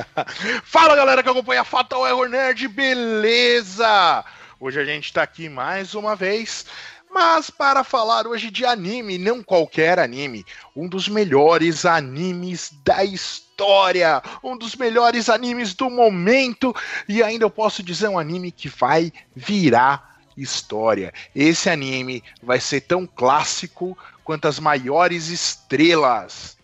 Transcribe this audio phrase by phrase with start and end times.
[0.64, 4.24] Fala galera que acompanha Fatal Error Nerd, beleza?
[4.58, 6.64] Hoje a gente tá aqui mais uma vez,
[7.10, 14.22] mas para falar hoje de anime, não qualquer anime, um dos melhores animes da história,
[14.42, 16.74] um dos melhores animes do momento,
[17.08, 21.12] e ainda eu posso dizer um anime que vai virar história.
[21.34, 26.56] Esse anime vai ser tão clássico quanto as maiores estrelas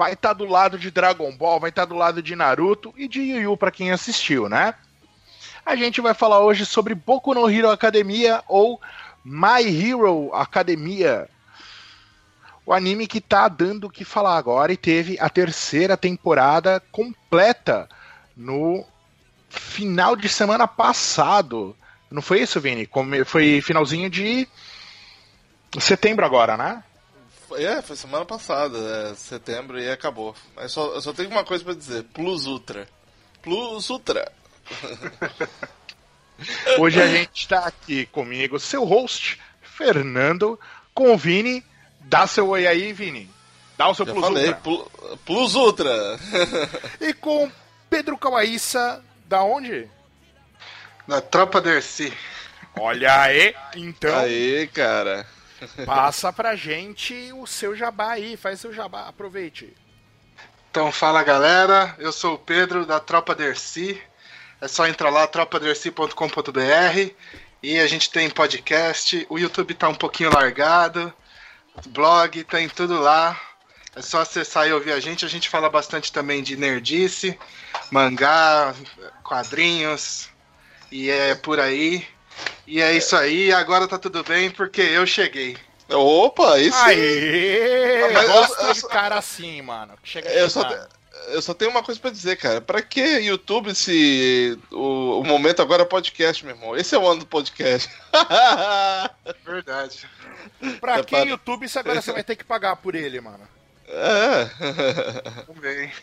[0.00, 2.94] vai estar tá do lado de Dragon Ball, vai estar tá do lado de Naruto
[2.96, 4.72] e de Yu Yu para quem assistiu, né?
[5.64, 8.80] A gente vai falar hoje sobre Boku no Hero Academia ou
[9.22, 11.28] My Hero Academia.
[12.64, 17.86] O anime que tá dando o que falar agora e teve a terceira temporada completa
[18.34, 18.82] no
[19.50, 21.76] final de semana passado.
[22.10, 22.88] Não foi isso, Vini?
[23.26, 24.48] Foi finalzinho de
[25.78, 26.82] setembro agora, né?
[27.56, 30.34] É, foi semana passada, é, setembro, e acabou.
[30.54, 32.88] Mas só, eu só tenho uma coisa para dizer: Plus Ultra.
[33.42, 34.30] Plus Ultra.
[36.78, 40.58] Hoje a gente está aqui comigo, seu host, Fernando,
[40.94, 41.64] com o Vini.
[42.00, 43.30] Dá seu oi aí, Vini.
[43.76, 44.60] Dá o seu Já Plus falei, Ultra.
[44.62, 46.18] Pl plus Ultra.
[47.00, 47.50] e com
[47.88, 49.88] Pedro Cauaíça, da onde?
[51.06, 52.12] Da Tropa Dercy.
[52.78, 54.16] Olha aí, então.
[54.18, 55.26] Aí, cara.
[55.84, 59.74] Passa pra gente o seu jabá aí, faz seu jabá, aproveite.
[60.70, 64.00] Então fala galera, eu sou o Pedro da Tropa Dercy.
[64.60, 67.14] É só entrar lá, tropadercy.com.br
[67.62, 71.12] e a gente tem podcast, o YouTube tá um pouquinho largado,
[71.88, 73.38] blog, tem tudo lá.
[73.94, 75.24] É só acessar e ouvir a gente.
[75.24, 77.38] A gente fala bastante também de nerdice,
[77.90, 78.74] mangá,
[79.24, 80.28] quadrinhos,
[80.92, 82.06] e é por aí.
[82.66, 85.56] E é isso aí, agora tá tudo bem porque eu cheguei.
[85.88, 88.12] Opa, isso Aê!
[88.12, 89.94] Mas gosto eu, de cara assim, mano.
[90.04, 90.62] Chega eu só,
[91.28, 92.60] eu só tenho uma coisa para dizer, cara.
[92.60, 96.76] Pra que YouTube se o, o momento agora é podcast, meu irmão?
[96.76, 97.90] Esse é o ano do podcast.
[99.44, 100.08] Verdade.
[100.80, 101.28] Pra é que para...
[101.28, 103.46] YouTube se agora você vai ter que pagar por ele, mano?
[103.90, 104.44] É.
[105.46, 105.92] Também.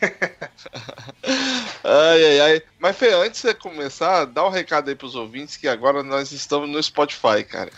[1.82, 2.62] ai, ai, ai.
[2.78, 6.30] Mas, Fê, antes de você começar, dá um recado aí pros ouvintes que agora nós
[6.30, 7.70] estamos no Spotify, cara.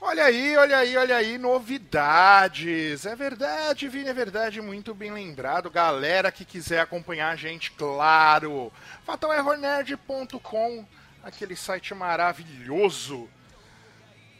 [0.00, 3.04] Olha aí, olha aí, olha aí, novidades.
[3.04, 5.70] É verdade, Vini, é verdade, muito bem lembrado.
[5.70, 8.72] Galera que quiser acompanhar a gente, claro.
[9.04, 10.86] fatalerrornerd.com,
[11.22, 13.28] aquele site maravilhoso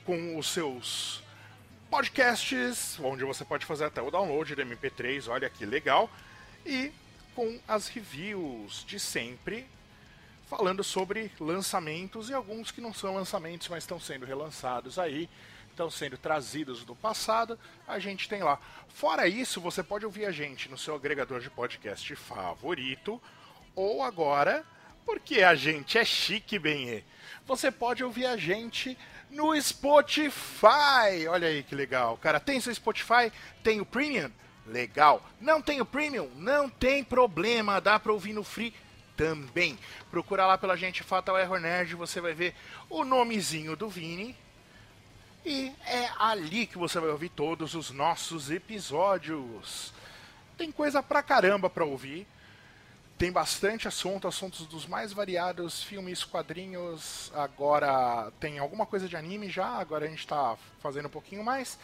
[0.04, 1.22] com os seus
[1.90, 6.10] podcasts, onde você pode fazer até o download do MP3, olha que legal,
[6.64, 6.92] e
[7.34, 9.66] com as reviews de sempre,
[10.48, 15.30] falando sobre lançamentos e alguns que não são lançamentos, mas estão sendo relançados aí,
[15.70, 18.60] estão sendo trazidos do passado, a gente tem lá.
[18.88, 23.20] Fora isso, você pode ouvir a gente no seu agregador de podcast favorito,
[23.74, 24.64] ou agora,
[25.06, 27.02] porque a gente é chique, bem,
[27.46, 28.98] você pode ouvir a gente
[29.30, 31.26] no Spotify.
[31.28, 32.16] Olha aí que legal.
[32.18, 33.32] Cara, tem seu Spotify?
[33.62, 34.30] Tem o Premium?
[34.66, 35.22] Legal.
[35.40, 36.30] Não tem o Premium?
[36.36, 37.80] Não tem problema.
[37.80, 38.74] Dá pra ouvir no Free
[39.16, 39.78] também.
[40.10, 42.54] Procura lá pela gente Fatal Error Nerd, você vai ver
[42.88, 44.36] o nomezinho do Vini.
[45.44, 49.92] E é ali que você vai ouvir todos os nossos episódios.
[50.56, 52.26] Tem coisa pra caramba pra ouvir
[53.18, 57.32] tem bastante assunto, assuntos dos mais variados, filmes, quadrinhos.
[57.34, 61.76] Agora tem alguma coisa de anime já, agora a gente está fazendo um pouquinho mais.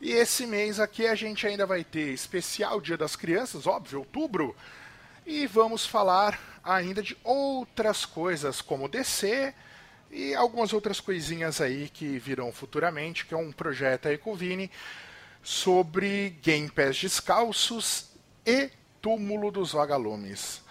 [0.00, 4.56] E esse mês aqui a gente ainda vai ter especial Dia das Crianças, óbvio, outubro.
[5.26, 9.52] E vamos falar ainda de outras coisas, como DC
[10.08, 14.36] e algumas outras coisinhas aí que virão futuramente, que é um projeto aí com o
[14.36, 14.70] Vini,
[15.42, 18.10] sobre Game Pass descalços
[18.46, 18.70] e
[19.00, 20.62] Túmulo dos Vagalumes.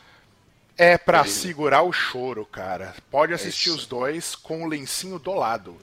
[0.78, 2.96] É para segurar o choro, cara.
[3.12, 5.76] Pode assistir é os dois com o lencinho do lado.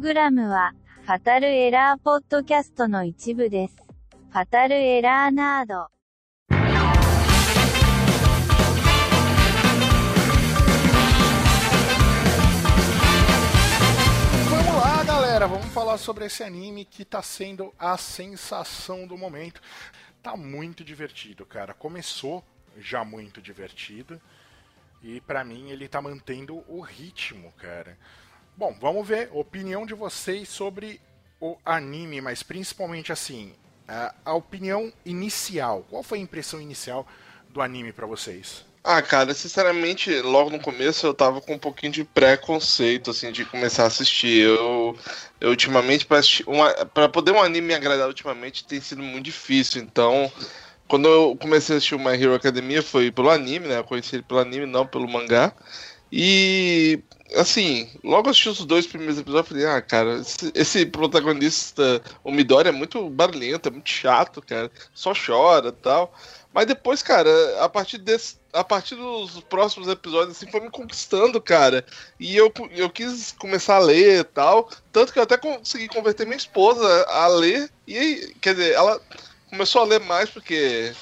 [0.00, 0.72] グラムは、
[1.02, 3.76] ファタルエラーポッドキャストの一部です。
[4.30, 5.88] ファタルエラーナード。
[14.48, 19.60] Vamos lá, galera, vamos falar sobre esse anime que tá sendo a sensação do momento.
[20.22, 21.74] Tá muito divertido, cara.
[21.74, 22.42] Começou
[22.78, 24.18] já muito divertido
[25.02, 27.98] e pra mim ele tá mantendo o ritmo, cara.
[28.61, 31.01] Bom, vamos ver a opinião de vocês sobre
[31.39, 33.53] o anime, mas principalmente assim,
[34.23, 35.83] a, opinião inicial.
[35.89, 37.07] Qual foi a impressão inicial
[37.49, 38.63] do anime pra vocês?
[38.83, 43.45] Ah, cara, sinceramente, logo no começo eu tava com um pouquinho de preconceito, assim, de
[43.45, 44.43] começar a assistir.
[44.43, 44.95] Eu,
[45.39, 49.25] eu ultimamente, pra, assistir uma, pra poder um anime me agradar ultimamente, tem sido muito
[49.25, 49.81] difícil.
[49.81, 50.31] Então,
[50.87, 53.79] quando eu comecei a assistir o My Hero Academia, foi pelo anime, né?
[53.79, 55.51] Eu conheci ele pelo anime, não pelo mangá.
[56.11, 57.01] E,
[57.35, 62.69] assim, logo assisti os dois primeiros episódios, falei, ah, cara, esse, esse protagonista, o Midori,
[62.69, 64.69] é muito barulhento, é muito chato, cara.
[64.93, 66.13] Só chora tal.
[66.53, 67.31] Mas depois, cara,
[67.63, 71.85] a partir desse, a partir dos próximos episódios, assim, foi me conquistando, cara.
[72.19, 74.69] E eu, eu quis começar a ler e tal.
[74.91, 77.69] Tanto que eu até consegui converter minha esposa a ler.
[77.87, 79.01] E, quer dizer, ela
[79.49, 80.93] começou a ler mais porque,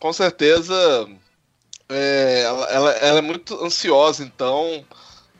[0.00, 1.08] com certeza,
[1.92, 4.84] é, ela, ela, ela é muito ansiosa, então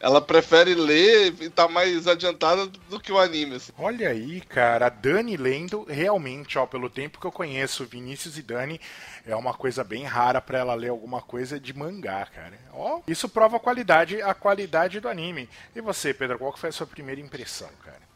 [0.02, 3.54] ela prefere ler e tá mais adiantada do que o anime.
[3.54, 3.72] Assim.
[3.78, 8.42] Olha aí, cara, a Dani lendo, realmente, ó, pelo tempo que eu conheço Vinícius e
[8.42, 8.80] Dani,
[9.24, 12.58] é uma coisa bem rara para ela ler alguma coisa de mangá, cara.
[12.72, 15.48] Ó, isso prova a qualidade, a qualidade do anime.
[15.74, 18.11] E você, Pedro, qual foi a sua primeira impressão, cara?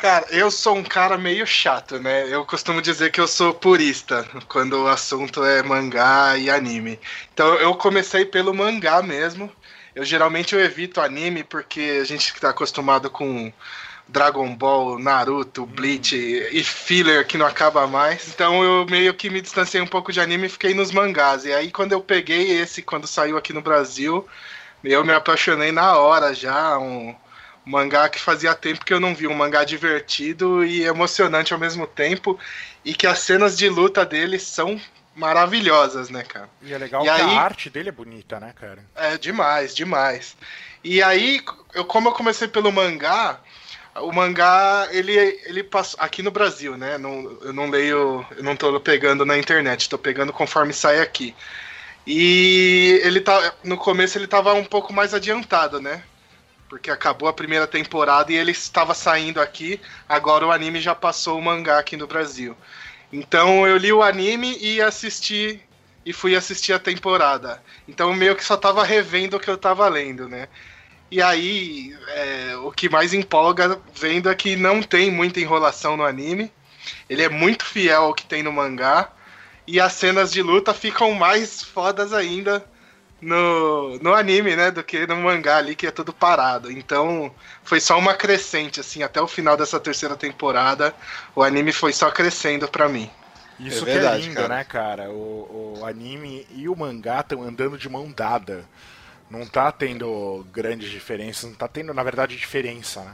[0.00, 2.26] Cara, eu sou um cara meio chato, né?
[2.26, 6.98] Eu costumo dizer que eu sou purista quando o assunto é mangá e anime.
[7.34, 9.52] Então eu comecei pelo mangá mesmo.
[9.94, 13.52] Eu geralmente eu evito anime porque a gente está acostumado com
[14.08, 18.26] Dragon Ball, Naruto, Bleach e filler que não acaba mais.
[18.28, 21.44] Então eu meio que me distanciei um pouco de anime e fiquei nos mangás.
[21.44, 24.26] E aí quando eu peguei esse, quando saiu aqui no Brasil,
[24.82, 26.78] eu me apaixonei na hora já.
[26.78, 27.14] Um,
[27.70, 29.26] mangá que fazia tempo que eu não vi.
[29.26, 32.38] Um mangá divertido e emocionante ao mesmo tempo.
[32.84, 34.80] E que as cenas de luta dele são
[35.14, 36.48] maravilhosas, né, cara?
[36.62, 38.84] E é legal E que aí- a arte dele é bonita, né, cara?
[38.94, 40.36] É demais, demais.
[40.82, 41.40] E aí,
[41.74, 43.38] eu, como eu comecei pelo mangá,
[43.96, 45.12] o mangá, ele,
[45.44, 45.98] ele passou.
[46.00, 46.96] Aqui no Brasil, né?
[46.96, 48.24] Não, eu não leio.
[48.36, 51.34] Eu não tô pegando na internet, tô pegando conforme sai aqui.
[52.06, 53.52] E ele tá.
[53.62, 56.02] No começo ele tava um pouco mais adiantado, né?
[56.70, 59.80] Porque acabou a primeira temporada e ele estava saindo aqui.
[60.08, 62.56] Agora o anime já passou o mangá aqui no Brasil.
[63.12, 65.60] Então eu li o anime e assisti.
[66.06, 67.60] E fui assistir a temporada.
[67.88, 70.46] Então meio que só tava revendo o que eu tava lendo, né?
[71.10, 76.04] E aí, é, o que mais empolga vendo é que não tem muita enrolação no
[76.04, 76.52] anime.
[77.08, 79.10] Ele é muito fiel ao que tem no mangá.
[79.66, 82.64] E as cenas de luta ficam mais fodas ainda
[83.20, 84.70] no, no anime, né?
[84.70, 86.70] Do que no mangá ali, que é tudo parado.
[86.70, 90.94] Então, foi só uma crescente, assim, até o final dessa terceira temporada.
[91.34, 93.10] O anime foi só crescendo pra mim.
[93.58, 94.48] Isso É que é verdade, lindo, cara.
[94.48, 95.10] né, cara?
[95.10, 98.64] O, o anime e o mangá estão andando de mão dada.
[99.30, 103.12] Não tá tendo grandes diferenças, não tá tendo, na verdade, diferença, né?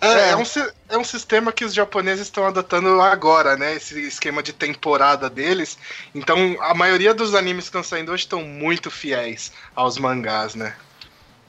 [0.00, 0.30] É, É.
[0.30, 0.42] é um,
[0.88, 3.74] é um sistema que os japoneses estão adotando agora, né?
[3.74, 5.78] Esse esquema de temporada deles.
[6.14, 10.76] Então, a maioria dos animes que estão saindo hoje estão muito fiéis aos mangás, né?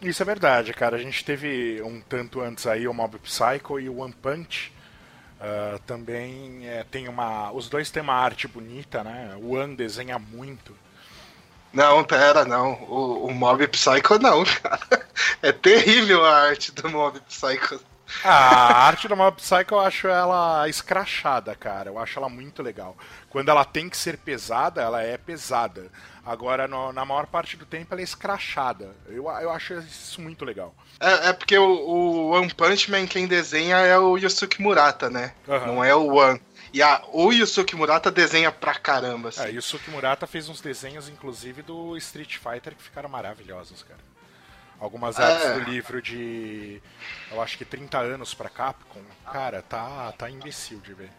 [0.02, 0.98] Isso é verdade, cara.
[0.98, 4.72] A gente teve um tanto antes aí o Mob Psycho e o One Punch.
[5.40, 7.52] Ah, também é, tem uma.
[7.52, 9.36] Os dois têm uma arte bonita, né?
[9.42, 10.78] O One desenha muito.
[11.74, 12.74] Não, pera, não.
[12.84, 15.08] O, o Mob Psycho não, cara.
[15.42, 17.80] É terrível a arte do Mob Psycho.
[18.24, 21.89] A arte do Mob Psycho eu acho ela escrachada, cara.
[21.89, 22.95] Eu acho ela muito legal.
[23.29, 25.89] Quando ela tem que ser pesada, ela é pesada.
[26.25, 28.95] Agora, no- na maior parte do tempo, ela é escrachada.
[29.07, 30.74] Eu, eu acho isso muito legal.
[31.00, 35.33] É, é porque o, o One Punch Man quem desenha é o Yusuke Murata, né?
[35.48, 35.67] Aham.
[35.67, 36.41] Não é o One.
[36.72, 39.43] E a, o Yusuke Murata desenha pra caramba, assim.
[39.43, 43.83] É, e o Suki Murata fez uns desenhos, inclusive, do Street Fighter que ficaram maravilhosos,
[43.83, 44.00] cara.
[44.84, 45.54] Algumas artes É.
[45.54, 46.82] do livro de.
[47.32, 49.00] Eu acho que 30 anos pra Capcom.
[49.32, 51.10] Cara, tá, tá imbecil de ver.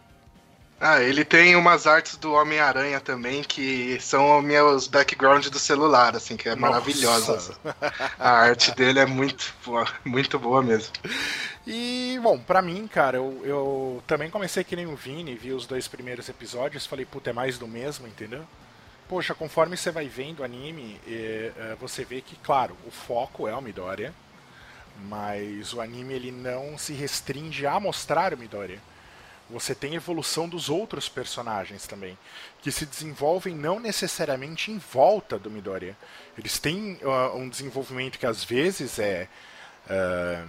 [0.78, 6.14] Ah, ele tem umas artes do Homem-Aranha também, que são os meus background do celular,
[6.14, 6.60] assim, que é Nossa.
[6.72, 7.56] maravilhosa.
[8.18, 10.92] A arte dele é muito boa, muito boa mesmo.
[11.66, 15.64] E, bom, pra mim, cara, eu, eu também comecei que nem o Vini, vi os
[15.66, 18.44] dois primeiros episódios, falei, puta, é mais do mesmo, entendeu?
[19.08, 23.46] Poxa, conforme você vai vendo o anime, eh, eh, você vê que, claro, o foco
[23.46, 24.14] é o Midoriya,
[25.08, 28.80] Mas o anime ele não se restringe a mostrar o Midoriya.
[29.50, 32.16] Você tem evolução dos outros personagens também,
[32.62, 35.96] que se desenvolvem não necessariamente em volta do Midoriya.
[36.38, 39.28] Eles têm uh, um desenvolvimento que às vezes é
[39.86, 40.48] uh,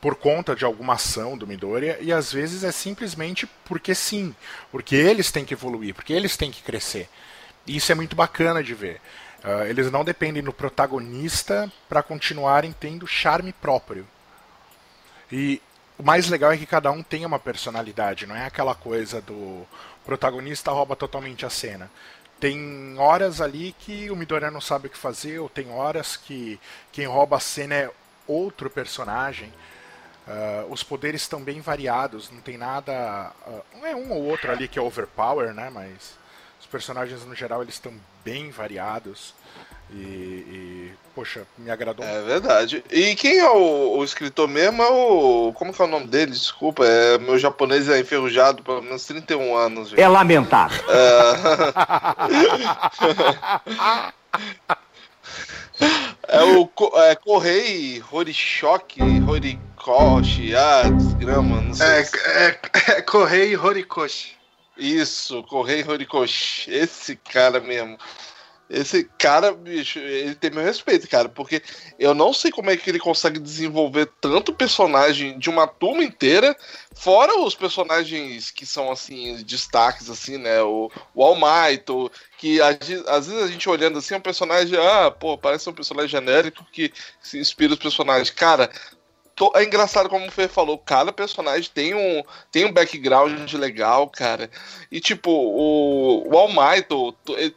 [0.00, 4.34] por conta de alguma ação do Midoriya e às vezes é simplesmente porque sim,
[4.70, 7.08] porque eles têm que evoluir, porque eles têm que crescer.
[7.66, 9.00] E isso é muito bacana de ver.
[9.44, 14.06] Uh, eles não dependem do protagonista para continuarem tendo charme próprio.
[15.30, 15.60] E
[15.98, 19.66] o mais legal é que cada um tem uma personalidade, não é aquela coisa do
[20.04, 21.90] protagonista rouba totalmente a cena.
[22.38, 26.60] Tem horas ali que o Midoriya não sabe o que fazer, ou tem horas que
[26.92, 27.90] quem rouba a cena é
[28.26, 29.52] outro personagem.
[30.26, 33.32] Uh, os poderes estão bem variados, não tem nada.
[33.46, 35.70] Uh, não é um ou outro ali que é overpower, né?
[35.72, 36.18] Mas
[36.66, 37.92] os personagens no geral eles estão
[38.24, 39.32] bem variados.
[39.88, 42.04] E, e, poxa, me agradou.
[42.04, 42.82] É verdade.
[42.90, 45.52] E quem é o, o, escritor mesmo é o.
[45.54, 46.32] Como que é o nome dele?
[46.32, 49.90] Desculpa, é, meu japonês é enferrujado pelo menos 31 anos.
[49.90, 50.00] Gente.
[50.00, 50.84] É lamentável.
[50.90, 51.34] É,
[56.36, 61.86] é o é, Correi Horikoshi, Horikoshi, ah, desgrama, não sei.
[61.86, 62.58] É, é,
[62.88, 64.36] é Correi Horikoshi.
[64.76, 66.70] Isso, Correi Horikoshi.
[66.70, 67.98] Esse cara mesmo.
[68.68, 71.62] Esse cara, bicho, ele tem meu respeito, cara, porque
[72.00, 76.56] eu não sei como é que ele consegue desenvolver tanto personagem de uma turma inteira,
[76.92, 80.60] fora os personagens que são, assim, destaques, assim, né?
[80.62, 84.76] O, o All Might, o, que às vezes a gente olhando assim, é um personagem,
[84.76, 88.30] ah, pô, parece um personagem genérico que se inspira os personagens.
[88.30, 88.68] Cara,
[89.54, 94.50] é engraçado como o Fer falou, cada personagem tem um, tem um background legal, cara.
[94.90, 96.88] E tipo, o, o All Might,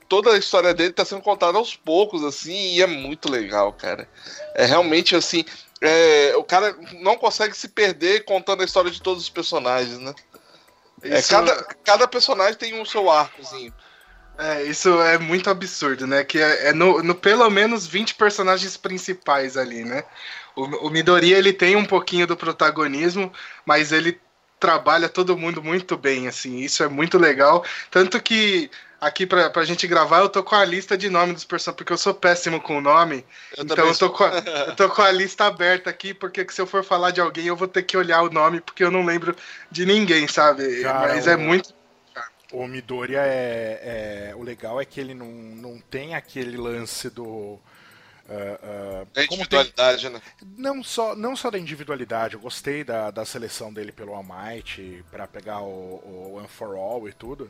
[0.10, 4.08] toda a história dele tá sendo contada aos poucos, assim, e é muito legal, cara.
[4.56, 5.46] É realmente assim.
[5.82, 10.14] É, o cara não consegue se perder contando a história de todos os personagens, né?
[11.02, 13.74] É, cada, cada personagem tem um seu arcozinho.
[14.38, 16.24] É, isso é muito absurdo, né?
[16.24, 20.04] Que é, é no, no, pelo menos 20 personagens principais ali, né?
[20.56, 23.32] O, o Midoriya ele tem um pouquinho do protagonismo,
[23.66, 24.20] mas ele
[24.60, 27.64] trabalha todo mundo muito bem, assim, isso é muito legal.
[27.90, 31.46] Tanto que aqui pra, pra gente gravar, eu tô com a lista de nomes dos
[31.46, 33.26] personagens, porque eu sou péssimo com o nome.
[33.56, 34.30] Eu então eu tô, com a,
[34.68, 37.56] eu tô com a lista aberta aqui, porque se eu for falar de alguém, eu
[37.56, 39.36] vou ter que olhar o nome, porque eu não lembro
[39.72, 40.82] de ninguém, sabe?
[40.82, 41.74] Cara, Mas é muito.
[42.52, 44.36] O Midoriya é, é.
[44.36, 47.60] O legal é que ele não, não tem aquele lance do
[48.30, 50.12] Uh, uh, individualidade, tem...
[50.12, 50.22] né?
[50.56, 55.04] Não só, não só da individualidade, eu gostei da, da seleção dele pelo All Might
[55.10, 57.50] para pegar o, o One for All e tudo,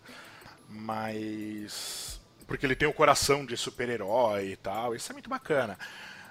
[0.69, 2.21] mas.
[2.47, 5.77] Porque ele tem o coração de super-herói e tal, isso é muito bacana.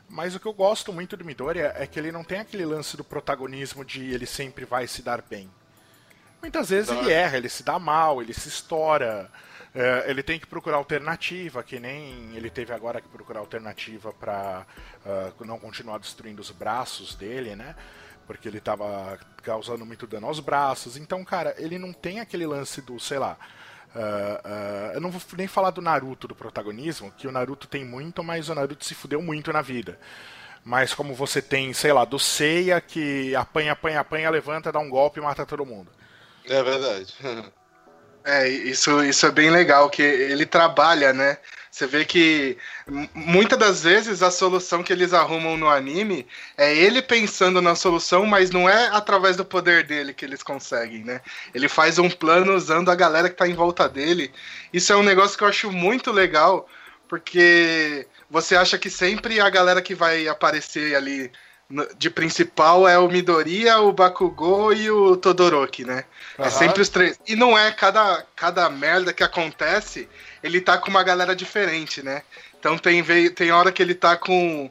[0.09, 2.97] Mas o que eu gosto muito do Midoriya é que ele não tem aquele lance
[2.97, 5.50] do protagonismo de ele sempre vai se dar bem.
[6.40, 9.31] Muitas vezes ele erra, ele se dá mal, ele se estoura.
[9.75, 14.67] É, ele tem que procurar alternativa, que nem ele teve agora que procurar alternativa para
[15.05, 17.77] uh, ah, não continuar destruindo os braços dele, né?
[18.27, 20.97] Porque ele estava causando muito dano aos braços.
[20.97, 23.37] Então, cara, ele não tem aquele lance do, sei lá.
[23.95, 28.23] Uh, eu não vou nem falar do Naruto, do protagonismo, que o Naruto tem muito,
[28.23, 29.99] mas o Naruto se fudeu muito na vida.
[30.65, 34.91] Mas como você tem, sei lá, do Seiya que apanha, apanha, apanha, levanta, dá um
[34.91, 35.91] golpe e mata todo mundo.
[36.45, 37.15] É verdade.
[38.29, 41.39] É, isso, isso é bem legal, que ele trabalha, né?
[41.71, 42.59] Você vê que
[43.15, 48.27] muitas das vezes a solução que eles arrumam no anime é ele pensando na solução,
[48.27, 51.23] mas não é através do poder dele que eles conseguem, né?
[51.55, 54.31] Ele faz um plano usando a galera que tá em volta dele.
[54.75, 56.69] Isso é um negócio que eu acho muito legal,
[57.09, 61.33] porque você acha que sempre a galera que vai aparecer ali
[61.99, 66.05] de principal é o Midoriya, o Bakugou e o Todoroki, né?
[66.39, 66.45] Uhum.
[66.47, 67.21] É sempre os três.
[67.27, 70.09] E não é cada, cada merda que acontece,
[70.43, 72.23] ele tá com uma galera diferente, né?
[72.59, 74.71] Então tem, tem hora que ele tá com.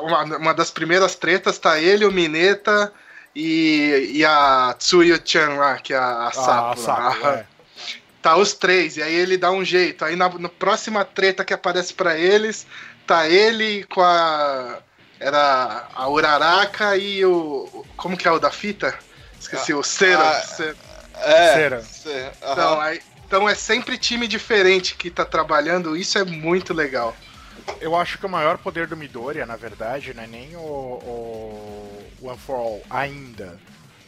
[0.00, 2.92] Uma, uma das primeiras tretas tá ele, o Mineta
[3.34, 6.50] e, e a Tsuyu-chan lá, que é a, a Sapo.
[6.50, 7.46] Ah, a Sapo é.
[8.20, 10.04] Tá os três, e aí ele dá um jeito.
[10.04, 12.66] Aí na, na próxima treta que aparece para eles,
[13.06, 14.78] tá ele com a
[15.20, 17.84] era a Uraraka e o.
[17.96, 18.98] Como que é o da fita?
[19.40, 20.28] Esqueci, ah, o Cera.
[20.28, 20.76] Ah, Cera.
[21.14, 21.82] É, Cera.
[21.82, 22.32] Cera.
[22.42, 22.52] Uhum.
[22.52, 27.16] Então, aí, então é sempre time diferente que tá trabalhando, isso é muito legal.
[27.80, 32.06] Eu acho que o maior poder do Midoriya, na verdade, não é nem o, o
[32.22, 33.58] One for All ainda.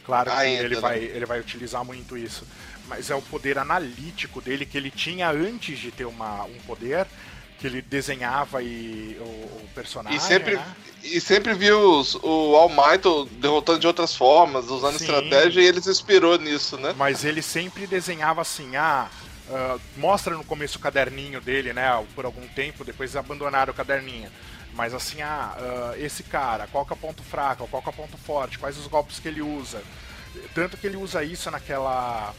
[0.04, 0.80] Claro que ainda, ele, né?
[0.80, 2.46] vai, ele vai utilizar muito isso.
[2.86, 7.06] Mas é o poder analítico dele que ele tinha antes de ter uma, um poder,
[7.58, 10.18] que ele desenhava e o, o personagem.
[10.18, 10.76] E sempre, né?
[11.02, 13.02] e sempre viu os- o All Might
[13.40, 15.04] derrotando de outras formas, usando Sim.
[15.04, 16.94] estratégia, e ele se inspirou nisso, né?
[16.96, 19.08] Mas ele sempre desenhava assim, ah,
[19.50, 21.88] ah, mostra no começo o caderninho dele, né?
[22.14, 24.30] Por algum tempo, depois abandonaram o caderninho.
[24.74, 27.92] Mas assim, ah, ah, esse cara, qual que é o ponto fraco, qual que é
[27.92, 29.82] o ponto forte, quais os golpes que ele usa.
[30.54, 32.34] Tanto que ele usa isso naquela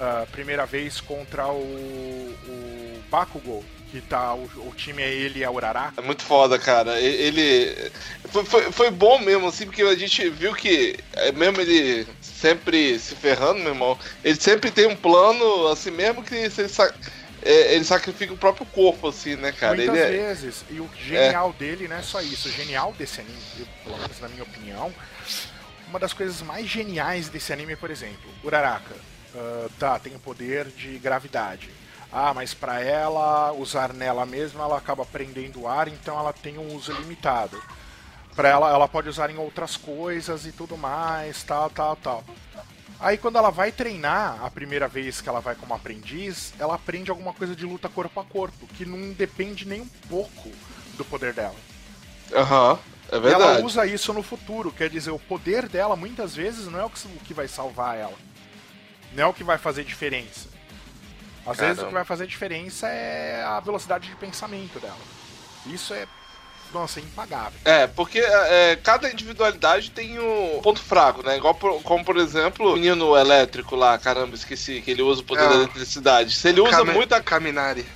[0.00, 5.44] ah, primeira vez contra o, o Bakugo, que tá, o, o time é ele e
[5.44, 5.92] a Urará.
[5.96, 7.00] É muito foda, cara.
[7.00, 7.90] Ele.
[8.30, 12.98] Foi, foi, foi bom mesmo, assim, porque a gente viu que, é, mesmo ele sempre
[12.98, 16.92] se ferrando, meu irmão, ele sempre tem um plano, assim, mesmo que se ele, sa-
[17.42, 19.74] é, ele sacrifica o próprio corpo, assim, né, cara?
[19.76, 20.10] Muitas Ele é.
[20.10, 20.64] vezes.
[20.70, 22.48] E o genial dele não é só isso.
[22.48, 23.38] O genial desse anime,
[23.84, 24.92] pelo menos na minha opinião,
[25.88, 28.94] uma das coisas mais geniais desse anime, por exemplo, Uraraka.
[29.34, 31.70] ah, tá, tem o poder de gravidade.
[32.12, 36.56] Ah, mas pra ela usar nela mesma, ela acaba prendendo o ar, então ela tem
[36.58, 37.62] um uso limitado.
[38.34, 42.24] Pra ela, ela pode usar em outras coisas e tudo mais, tal, tal, tal.
[43.00, 47.10] Aí quando ela vai treinar, a primeira vez que ela vai como aprendiz, ela aprende
[47.10, 50.50] alguma coisa de luta corpo a corpo, que não depende nem um pouco
[50.96, 51.54] do poder dela.
[52.32, 52.78] Aham,
[53.10, 53.62] é E ela verdade.
[53.62, 57.34] usa isso no futuro, quer dizer, o poder dela muitas vezes não é o que
[57.34, 58.16] vai salvar ela.
[59.12, 60.48] Não é o que vai fazer diferença.
[61.50, 61.86] Às vezes o Caramba.
[61.88, 64.96] que vai fazer diferença é a velocidade de pensamento dela.
[65.66, 66.06] Isso é,
[66.72, 67.58] nossa, é impagável.
[67.64, 71.36] É, porque é, cada individualidade tem um ponto fraco, né?
[71.36, 75.24] Igual, por- como por exemplo, o menino elétrico lá, caramba, esqueci, que ele usa o
[75.24, 75.48] poder É.
[75.48, 76.34] da eletricidade.
[76.36, 77.20] Se ele usa Kame- muito a...
[77.22, 77.86] Kaminari.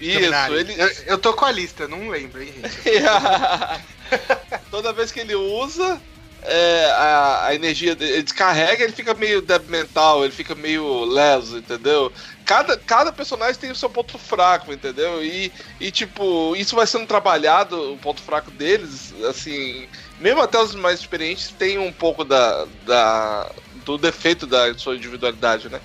[0.00, 0.54] Isso, Caminari.
[0.54, 0.74] ele...
[0.80, 2.80] Eu, eu tô com a lista, não lembro, hein, gente?
[4.70, 6.00] Toda vez que ele usa,
[6.42, 11.58] é, a, a energia ele descarrega, ele fica meio débil mental, ele fica meio leso,
[11.58, 12.12] entendeu?
[12.44, 15.24] Cada, cada personagem tem o seu ponto fraco, entendeu?
[15.24, 20.74] E, e tipo, isso vai sendo trabalhado, o ponto fraco deles, assim, mesmo até os
[20.74, 23.50] mais experientes tem um pouco da, da,
[23.84, 25.80] do defeito da sua individualidade, né?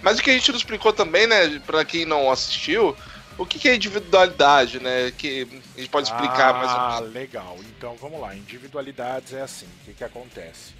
[0.00, 2.96] Mas o que a gente não explicou também, né, pra quem não assistiu,
[3.38, 5.12] o que que é individualidade, né?
[5.16, 5.46] Que
[5.76, 6.94] a gente pode explicar mais ou menos.
[6.94, 7.56] Ah, legal.
[7.76, 8.34] Então vamos lá.
[8.34, 9.66] Individualidades é assim.
[9.66, 10.74] O que, que acontece?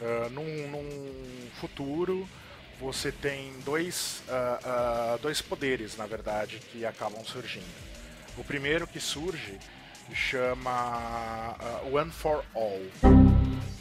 [0.00, 2.28] Ah, num, num futuro,
[2.80, 7.86] você tem dois, ah, ah, dois poderes, na verdade, que acabam surgindo.
[8.36, 9.58] O primeiro que surge
[10.14, 12.82] chama ah, One for All,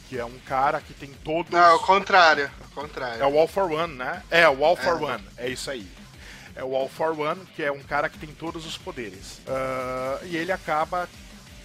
[0.08, 1.51] que é um cara que tem todos.
[1.51, 2.49] Não, ao contrário.
[2.62, 3.21] Ao contrário.
[3.21, 4.23] É o All for One, né?
[4.32, 5.06] É, o All for É.
[5.15, 5.86] One, é isso aí.
[6.56, 9.41] É o All for One, que é um cara que tem todos os poderes.
[9.48, 11.10] Ah, e ele acaba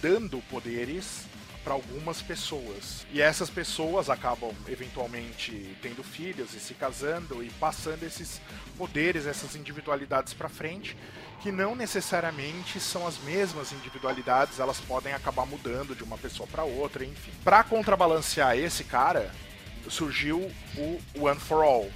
[0.01, 1.25] dando poderes
[1.63, 3.05] para algumas pessoas.
[3.11, 8.41] E essas pessoas acabam eventualmente tendo filhos e se casando e passando esses
[8.77, 10.97] poderes, essas individualidades para frente,
[11.41, 16.63] que não necessariamente são as mesmas individualidades, elas podem acabar mudando de uma pessoa para
[16.63, 17.31] outra, enfim.
[17.43, 19.31] Para contrabalancear esse cara,
[19.89, 21.91] surgiu o One for All,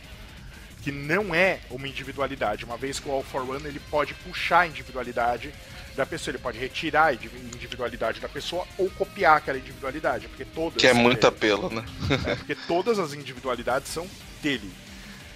[0.86, 4.60] que não é uma individualidade, uma vez que o All for One ele pode puxar
[4.60, 5.52] a individualidade
[5.96, 10.46] da pessoa, ele pode retirar a indivi- individualidade da pessoa ou copiar aquela individualidade, porque
[10.46, 11.84] todas Que é muito apelo, né?
[12.28, 14.06] É, porque todas as individualidades são
[14.44, 14.72] dele.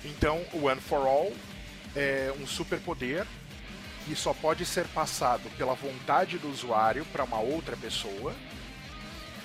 [0.05, 1.33] Então, o One for All
[1.95, 3.25] é um superpoder
[4.05, 8.35] que só pode ser passado pela vontade do usuário para uma outra pessoa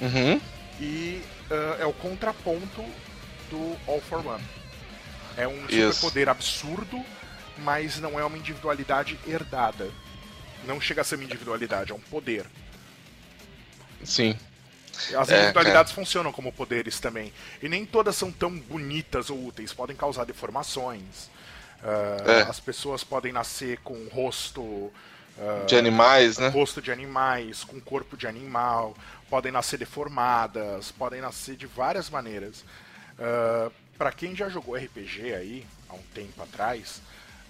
[0.02, 0.38] Uhum.
[0.78, 2.84] e ah, é o contraponto
[3.50, 4.44] do All for One.
[5.36, 5.70] É um Isso.
[5.70, 7.08] superpoder absurdo,
[7.56, 9.96] mas não é uma individualidade herdada.
[10.62, 12.50] Não chega a ser uma individualidade, é um poder.
[14.02, 14.38] Sim.
[15.18, 17.32] As É, individualidades funcionam como poderes também.
[17.62, 19.72] E nem todas são tão bonitas ou úteis.
[19.72, 21.30] Podem causar deformações.
[21.82, 22.42] Ah, É.
[22.42, 24.92] As pessoas podem nascer com rosto.
[25.38, 26.48] ah, De animais, né?
[26.48, 28.94] rosto de animais, com corpo de animal,
[29.28, 32.64] podem nascer deformadas, podem nascer de várias maneiras.
[33.98, 37.00] Para quem já jogou RPG aí, há um tempo atrás,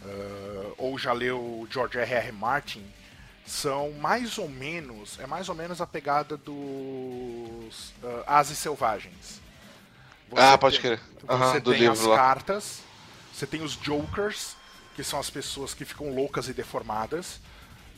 [0.03, 2.13] ah, ou já leu George R.
[2.15, 2.33] R.
[2.33, 2.85] Martin,
[3.47, 7.93] são mais ou menos, é mais ou menos a pegada dos
[8.27, 9.41] ah, Ases Selvagens.
[10.31, 11.01] Você Ah, pode tem- crer.
[11.21, 12.17] Você Aham, do tem as lá.
[12.17, 12.81] cartas,
[13.33, 14.57] você tem os Jokers,
[14.95, 17.41] que são as pessoas que ficam loucas e deformadas,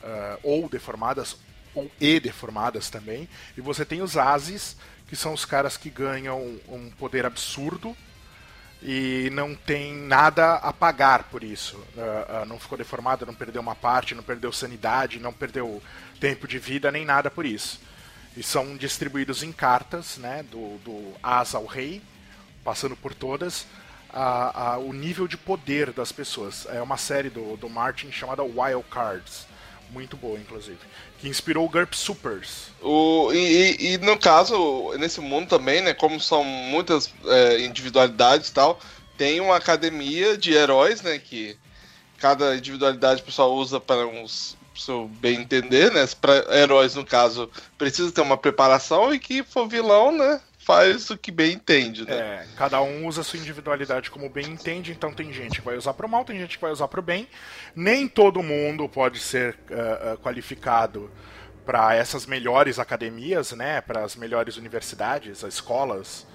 [0.01, 1.35] ah, ou deformadas,
[1.75, 3.27] ou e deformadas também.
[3.57, 7.95] E você tem os Ases, que são os caras que ganham um poder absurdo
[8.81, 11.83] e não tem nada a pagar por isso.
[11.97, 15.81] Ah, ah, não ficou deformado, não perdeu uma parte, não perdeu sanidade, não perdeu
[16.19, 17.79] tempo de vida, nem nada por isso.
[18.35, 22.01] E são distribuídos em cartas, né, do, do As ao Rei,
[22.63, 23.65] passando por todas,
[24.13, 26.67] a- o nível de poder das pessoas.
[26.69, 29.47] É uma série do, do Martin chamada Wild Cards.
[29.91, 30.77] Muito boa, inclusive.
[31.19, 32.67] Que inspirou o GURP Supers.
[32.81, 35.93] O, e, e- no caso, nesse mundo também, né?
[35.93, 38.79] Como são muitas é, individualidades e tal,
[39.17, 41.17] tem uma academia de heróis, né?
[41.17, 41.57] Que
[42.17, 46.07] cada individualidade o pessoal usa para uns seu bem entender, né?
[46.21, 50.39] Para heróis, no caso, precisa ter uma preparação e que for vilão, né?
[50.67, 52.13] Faz o que bem entende, né?
[52.13, 55.93] É, cada um usa sua individualidade como bem entende, então tem gente que vai usar
[55.93, 57.25] pro mal, tem gente que vai usar pro bem.
[57.73, 61.09] Nem todo mundo pode ser ah, qualificado
[61.65, 63.79] para essas melhores academias, né?
[63.79, 66.27] Para as melhores universidades, as escolas,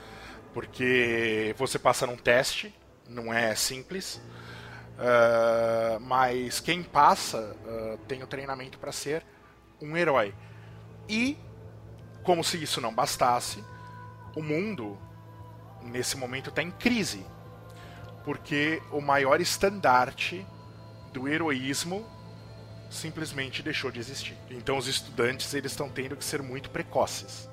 [0.55, 2.75] porque você passa num teste,
[3.07, 4.19] não é simples.
[4.99, 9.23] Ah, mas quem passa ah, tem o treinamento para ser
[9.79, 10.35] um herói.
[11.07, 11.37] E,
[12.23, 13.63] como se isso não bastasse,
[14.35, 14.99] o mundo
[15.83, 17.25] nesse momento está em crise.
[18.25, 20.47] Porque o maior estandarte
[21.13, 22.07] do heroísmo
[22.91, 24.37] simplesmente deixou de existir.
[24.51, 27.49] Então os estudantes eles estão tendo que ser muito precoces.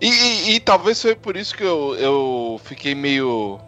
[0.00, 3.58] E, e- e talvez foi por isso que eu, eu fiquei meio.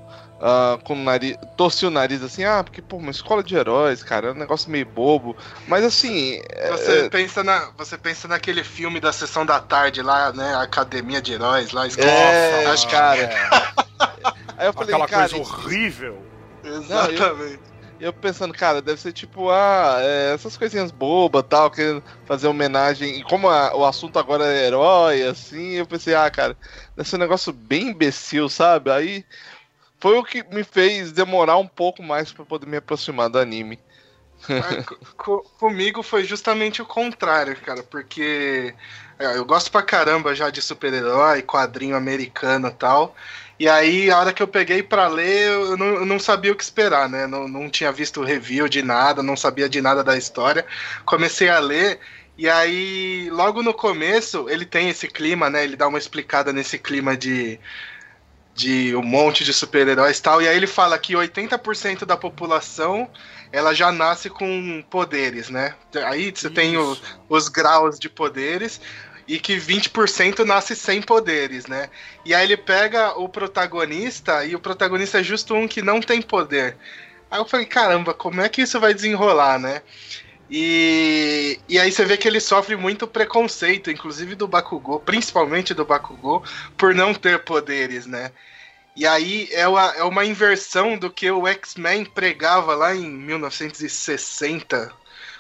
[0.41, 1.37] Ah, com o nariz.
[1.57, 4.71] Torci o nariz assim, ah, porque, pô, uma escola de heróis, cara, é um negócio
[4.71, 5.37] meio bobo.
[5.67, 6.41] Mas assim.
[6.51, 10.55] é- Você, pensa na, você pensa naquele filme da sessão da tarde lá, né?
[10.57, 11.87] Academia de Heróis lá.
[11.87, 13.29] escola- É, acho que- cara.
[14.57, 16.25] Aí eu falei, Aquela cara, coisa horrível.
[16.63, 17.63] Exatamente.
[18.01, 23.19] eu pensando, cara, deve ser tipo, ah, é, essas coisinhas bobas tal, querendo fazer homenagem.
[23.21, 26.57] E como a- o assunto agora é herói, assim, eu pensei, ah, cara,
[26.97, 28.91] deve ser um negócio bem imbecil, sabe?
[28.91, 29.25] Aí
[30.05, 33.81] foi o que me fez demorar um pouco mais pra poder me aproximar do anime.
[34.85, 38.75] Co- co- comigo foi justamente o contrário, cara, porque
[39.19, 43.17] é, eu gosto pra caramba já de super-herói, quadrinho americano e tal.
[43.59, 46.57] E aí, a hora que eu peguei pra ler, eu não, eu não sabia o
[46.57, 47.27] que esperar, né?
[47.27, 50.67] Não, não tinha visto review de nada, não sabia de nada da história.
[51.07, 51.99] Comecei a ler,
[52.37, 55.65] e aí, logo no começo, ele tem esse clima, né?
[55.65, 57.59] Ele dá uma explicada nesse clima de,
[58.55, 60.41] de um monte de super-heróis e tal.
[60.41, 63.09] E aí ele fala que 80% da população
[63.53, 65.75] ela já nasce com poderes, né?
[66.07, 67.21] Aí você tem o- Isso.
[67.29, 68.81] os graus de poderes
[69.27, 71.89] e que 20% nasce sem poderes, né?
[72.25, 76.23] E aí ele pega o protagonista e o protagonista é justo um que não tem
[76.23, 76.77] poder.
[77.31, 79.83] Aí eu falei, caramba, como é que isso vai desenrolar, né?
[80.51, 85.85] E, e aí você vê que ele sofre muito preconceito, inclusive do Bakugou, principalmente do
[85.85, 86.45] Bakugou,
[86.77, 88.31] por não ter poderes, né?
[88.97, 94.93] E aí é uma, é uma inversão do que o X-Men pregava lá em 1960,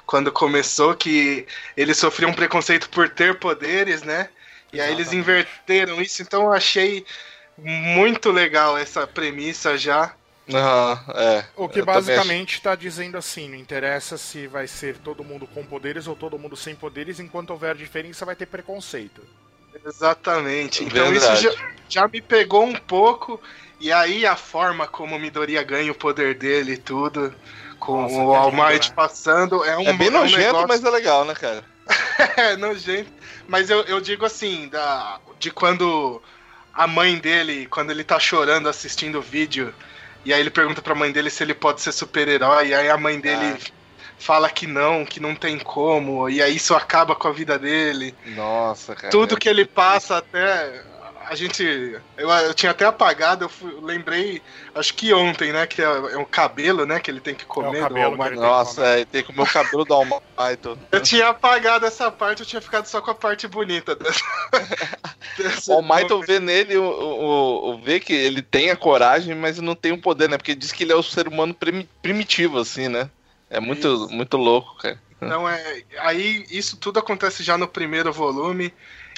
[0.06, 4.28] quando começou, que eles sofriam preconceito por ter poderes, né?
[4.72, 7.06] E aí eles inverteram isso, então eu achei
[7.56, 10.12] muito legal essa premissa já.
[10.52, 11.44] Ah, é.
[11.57, 15.64] O que Eu basicamente está dizendo assim, não interessa se vai ser todo mundo com
[15.64, 19.22] poderes ou todo mundo sem poderes, enquanto houver diferença vai ter preconceito.
[19.87, 20.85] Exatamente.
[20.85, 21.46] Então Verdade.
[21.46, 23.40] isso já, já me pegou um pouco.
[23.80, 27.35] E aí a forma como o Midoriya ganha o poder dele e tudo,
[27.78, 28.94] com Nossa, o All Might né?
[28.94, 31.64] passando, é um É bem é um nojento, negócio- mas é legal, né, cara?
[32.37, 33.11] É, nojento.
[33.48, 36.22] Mas eu, eu digo assim, da, de quando
[36.72, 39.74] a mãe dele, quando ele tá chorando assistindo o vídeo,
[40.24, 42.96] e aí ele pergunta pra mãe dele se ele pode ser super-herói, e aí a
[42.96, 43.56] mãe dele
[44.18, 48.14] fala que não, que não tem como, e aí isso acaba com a vida dele.
[48.26, 49.10] Nossa, cara.
[49.10, 50.82] Tudo que ele passa até.
[51.28, 51.62] A gente.
[52.16, 54.42] Eu, eu tinha até apagado, eu fui- lembrei,
[54.74, 55.66] acho que ontem, né?
[55.66, 57.00] Que é, é o cabelo, né?
[57.00, 57.78] Que ele tem que comer.
[57.82, 58.24] do cabelo All Might.
[58.24, 60.78] que ele Nossa, é, tem que comer o cabelo do Almighty.
[60.92, 64.20] Eu tinha apagado essa parte, eu tinha ficado só com a parte bonita dessa.
[65.38, 69.58] dessa- O Almighty vê nele, o, o, o- vê que ele tem a coragem, mas
[69.58, 70.37] não tem o poder, né?
[70.37, 73.08] Porque diz que ele é o ser humano primi- primitivo, assim, né?
[73.50, 74.08] É muito, Isso.
[74.10, 74.98] muito louco, cara.
[75.22, 75.82] Então é.
[76.00, 78.74] Aí isso tudo acontece já no primeiro volume.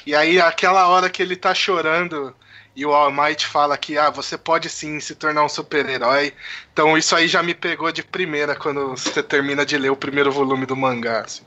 [0.07, 2.35] E aí aquela hora que ele tá chorando
[2.77, 6.33] e o All Might fala que ah, você pode sim se tornar um super-herói.
[6.73, 10.31] Então isso aí já me pegou de primeira quando você termina de ler o primeiro
[10.31, 11.23] volume do mangá.
[11.23, 11.43] assim.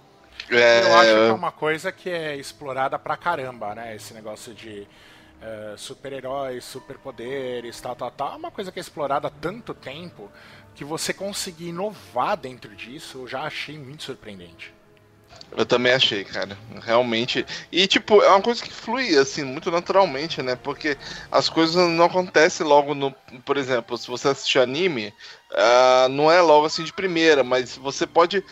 [0.49, 3.95] É, Eu acho que é uma coisa que é explorada pra caramba, né?
[3.95, 4.87] Esse negócio de
[5.41, 8.33] eh, super-heróis, superpoderes, tal, tal, tal.
[8.33, 10.31] É uma coisa que é explorada há tanto tempo
[10.75, 14.73] que você conseguir inovar dentro disso eu já achei muito surpreendente.
[15.57, 16.57] Eu também achei, cara.
[16.81, 17.45] Realmente.
[17.71, 20.55] E, tipo, é uma coisa que flui, assim, muito naturalmente, né?
[20.55, 20.97] Porque
[21.31, 23.11] as coisas não acontecem logo no.
[23.43, 25.13] Por exemplo, se você assistir anime,
[25.51, 28.43] ah, não é logo assim de primeira, mas você pode.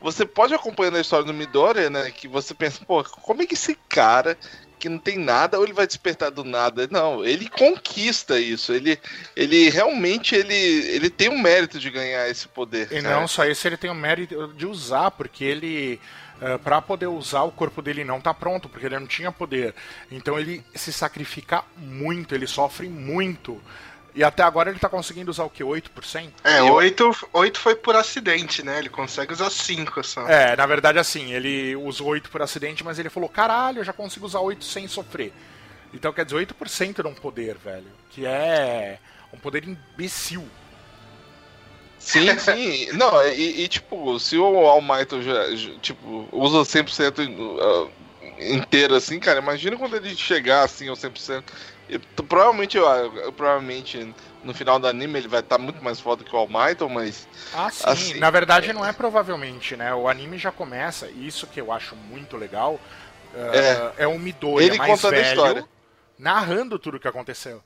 [0.00, 2.10] Você pode acompanhando a história do Midoriya, né?
[2.10, 4.36] Que você pensa, pô, como é que esse cara
[4.82, 6.88] que não tem nada, ou ele vai despertar do nada.
[6.90, 8.72] Não, ele conquista isso.
[8.72, 8.98] Ele,
[9.36, 12.88] ele realmente ele, ele tem o mérito de ganhar esse poder.
[12.90, 13.20] E cara.
[13.20, 16.00] não só isso, ele tem o mérito de usar, porque ele.
[16.42, 19.74] Uh, para poder usar, o corpo dele não tá pronto, porque ele não tinha poder.
[20.10, 23.62] Então ele se sacrifica muito, ele sofre muito.
[24.14, 25.62] E até agora ele tá conseguindo usar o que?
[25.62, 26.32] 8%?
[26.44, 28.78] É, Eu- 8, 8 foi por acidente, né?
[28.78, 30.26] Ele consegue usar 5 só.
[30.28, 33.92] É, na verdade, assim, ele usou 8 por acidente, mas ele falou: caralho, eu já
[33.92, 35.32] consigo usar 8 sem sofrer.
[35.94, 37.86] Então quer dizer, 8% de um poder, velho.
[38.10, 38.98] Que é
[39.32, 40.46] um poder imbecil.
[42.04, 42.90] Sim, sim.
[42.92, 47.92] Não, e, e, tipo, se o All Might já, já, tipo, usa 100% uh,
[48.40, 51.52] inteiro assim, cara, imagina quando ele chegar assim ao 100%.
[51.88, 56.00] E, t- provavelmente, eu, eu- provavelmente no final do anime ele vai estar muito mais
[56.00, 58.14] foda que o All Might, mas Ah, sim.
[58.14, 59.94] Assim, Na verdade, não é provavelmente, né?
[59.94, 62.76] O anime já começa, e isso que eu acho muito legal,
[63.34, 65.68] uh, é, um Midoriya Ele mais contando a velho história.
[66.18, 67.62] narrando tudo o que aconteceu.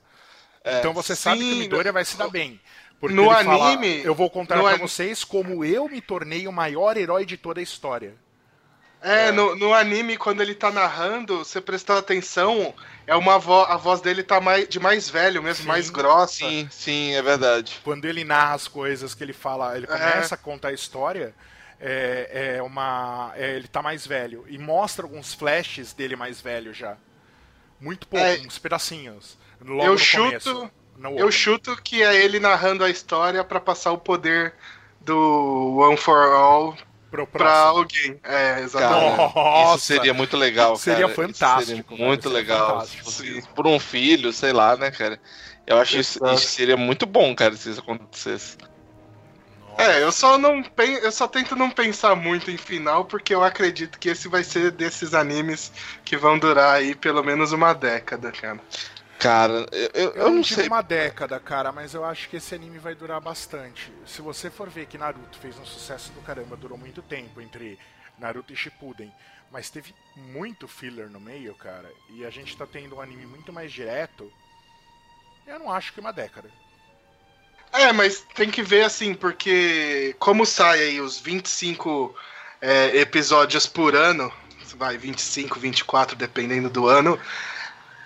[0.63, 2.61] É, então você sabe que o sim, Midoriya vai se dar bem.
[2.99, 6.51] Porque no ele fala, anime- eu vou contar an- vocês como eu me tornei o
[6.51, 8.15] maior herói de toda a história.
[8.99, 12.73] É, no, no anime, quando ele tá narrando, você prestou atenção,
[13.05, 16.39] é uma vo a voz dele tá mais, de mais velho mesmo, Sim, mais grossa.
[16.39, 17.79] sim, sim, é verdade.
[17.83, 21.35] Quando ele narra as coisas que ele fala, ele começa a contar a história,
[21.79, 23.31] é, é uma.
[23.35, 24.43] é, ele tá mais velho.
[24.49, 26.97] E mostra alguns flashes dele mais velho já.
[27.79, 29.37] Muito pouco, É, uns pedacinhos.
[29.61, 30.71] Logo eu no chuto- começo,
[31.17, 34.53] Eu chuto que é ele narrando a história pra passar o poder
[35.01, 36.77] do One for All
[37.09, 37.79] pro pra próximo.
[37.79, 38.19] alguém.
[38.23, 39.33] É, exatamente.
[39.33, 41.11] Cara, isso seria muito legal, Seria cara.
[41.11, 42.87] Isso fantástico, seria muito seria legal.
[43.03, 45.19] fosse Por um filho, sei lá, né, cara?
[45.65, 48.57] Eu acho isso, isso seria muito bom, cara, se isso acontecesse.
[49.77, 50.93] É, eu só não pen...
[50.95, 54.71] eu só tento não pensar muito em final, porque eu acredito que esse vai ser
[54.71, 55.71] desses animes
[56.03, 58.59] que vão durar aí pelo menos uma década, cara.
[59.19, 60.67] Cara, eu, eu, Eu, não sei.
[60.67, 63.91] uma década, cara, mas eu acho que esse anime vai durar bastante.
[64.05, 67.79] Se você for ver que Naruto fez um sucesso do caramba, durou muito tempo entre
[68.19, 69.11] Naruto e Shippuden,
[69.51, 73.51] mas teve muito filler no meio, cara, e a gente tá tendo um anime muito
[73.51, 74.31] mais direto,
[75.47, 76.49] eu não acho que uma década.
[77.71, 82.15] É, mas tem que ver assim, porque como sai aí os 25
[82.61, 84.31] é, episódios por ano,
[84.75, 87.19] vai 25, 24, dependendo do ano,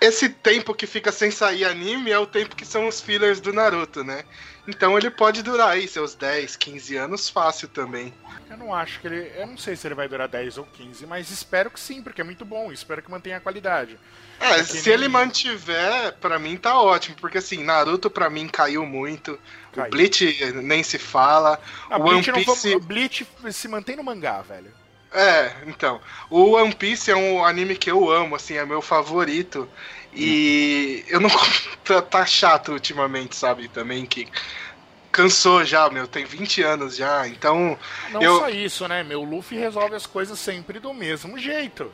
[0.04, 3.52] esse tempo que fica sem sair anime é o tempo que são os fillers do
[3.52, 4.24] Naruto, né?
[4.68, 8.14] Então ele pode durar aí seus 10, 15 anos fácil também.
[8.48, 9.32] Eu não acho que ele.
[9.36, 12.20] Eu não sei se ele vai durar 10 ou 15, mas espero que sim, porque
[12.20, 12.70] é muito bom.
[12.72, 13.98] Espero que mantenha a qualidade.
[14.38, 18.84] É, se nem- ele mantiver, pra mim tá ótimo, porque assim, Naruto pra mim caiu
[18.86, 19.38] muito,
[19.72, 19.88] Caiu.
[19.88, 21.60] o Bleach nem se fala,
[21.90, 22.72] o Bleach, One não Piece...
[22.72, 24.72] foi- Bleach se mantém no mangá, velho.
[25.14, 26.00] É, então.
[26.30, 29.68] O One Piece é um anime que eu amo, assim, é meu favorito.
[30.14, 31.30] E eu não.
[31.84, 33.68] tá, tá chato ultimamente, sabe?
[33.68, 34.28] Também que.
[35.10, 37.78] Cansou já, meu, tem 20 anos já, então.
[38.10, 39.02] Não Eu- só isso, né?
[39.02, 41.92] Meu Luffy resolve as coisas sempre do mesmo jeito.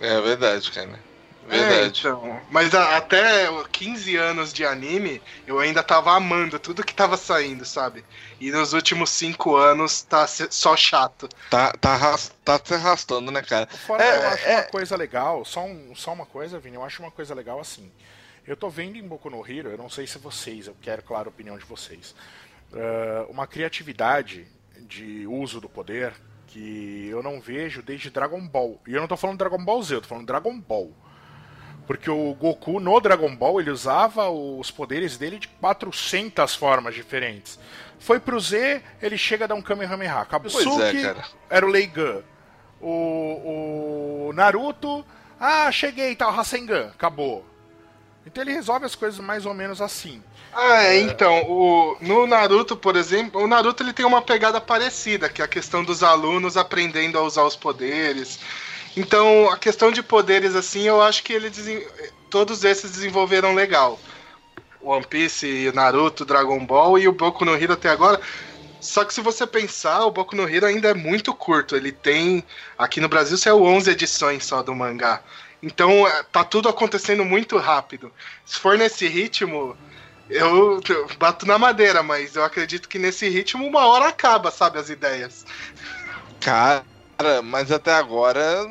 [0.00, 0.98] É verdade, cara.
[1.48, 1.98] É, Verdade.
[2.00, 2.40] então.
[2.50, 7.64] Mas a- até 15 anos de anime, eu ainda tava amando tudo que tava saindo,
[7.64, 8.04] sabe?
[8.40, 11.28] E nos últimos 5 anos tá só chato.
[11.50, 11.98] Tá, tá,
[12.44, 13.66] tá se arrastando, né, cara?
[13.66, 16.84] Fora É, eu acho é- uma coisa legal, só, um- só uma coisa, Vini, eu
[16.84, 17.90] acho uma coisa legal assim.
[18.46, 21.28] Eu tô vendo em Boku no Hero, eu não sei se vocês, eu quero, claro,
[21.28, 22.14] a opinião de vocês.
[22.76, 24.46] ah, uma criatividade
[24.80, 26.12] de uso do poder
[26.48, 28.80] que eu não vejo desde Dragon Ball.
[28.86, 30.92] E eu não tô falando Dragon Ball Z, eu tô falando Dragon Ball.
[31.86, 37.58] Porque o Goku no Dragon Ball ele usava os poderes dele de 400 formas diferentes.
[37.98, 40.20] Foi pro Z, ele chega a dar um Kamehameha.
[40.20, 40.50] Acabou.
[40.50, 41.14] Pois é,
[41.50, 42.22] era o Leigan.
[42.80, 45.04] O, o Naruto,
[45.40, 47.44] ah, cheguei, tá, o Rasengan, acabou.
[48.26, 50.22] Então ele resolve as coisas mais ou menos assim.
[50.52, 55.28] Ah, é, então, o, no Naruto, por exemplo, o Naruto ele tem uma pegada parecida,
[55.28, 58.38] que é a questão dos alunos aprendendo a usar os poderes.
[58.96, 61.50] Então, a questão de poderes, assim, eu acho que ele
[62.30, 63.98] todos esses desenvolveram legal.
[64.80, 68.20] One Piece, Naruto, Dragon Ball e o Boku no Hero até agora.
[68.80, 71.74] Só que se você pensar, o Boku no Hero ainda é muito curto.
[71.74, 72.44] Ele tem,
[72.76, 75.22] aqui no Brasil, saiu 11 edições só do mangá.
[75.62, 78.12] Então, é, tá tudo acontecendo muito rápido.
[78.44, 79.74] Se for nesse ritmo,
[80.28, 84.78] eu eu bato na madeira, mas eu acredito que nesse ritmo uma hora acaba, sabe,
[84.78, 85.46] as ideias.
[86.40, 86.84] Cara,
[87.44, 88.66] mas até agora.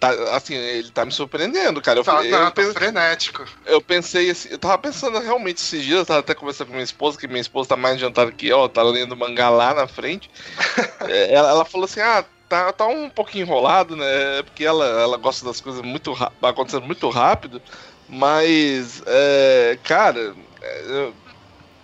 [0.00, 1.98] Tá, assim, ele tá me surpreendendo, cara.
[2.00, 3.44] Eu, Tá, eu, tá, tá pensei, frenético.
[3.64, 6.84] eu pensei assim, eu tava pensando realmente esses dias, eu tava até conversando com minha
[6.84, 10.30] esposa, que minha esposa tá mais adiantada que eu, tá lendo mangá lá na frente.
[11.06, 14.42] É, ela, ela falou assim: ah, tá, tá um pouquinho enrolado, né?
[14.42, 17.60] Porque ela, ela gosta das coisas muito acontecendo muito rápido.
[18.08, 21.08] Mas, é, cara, é,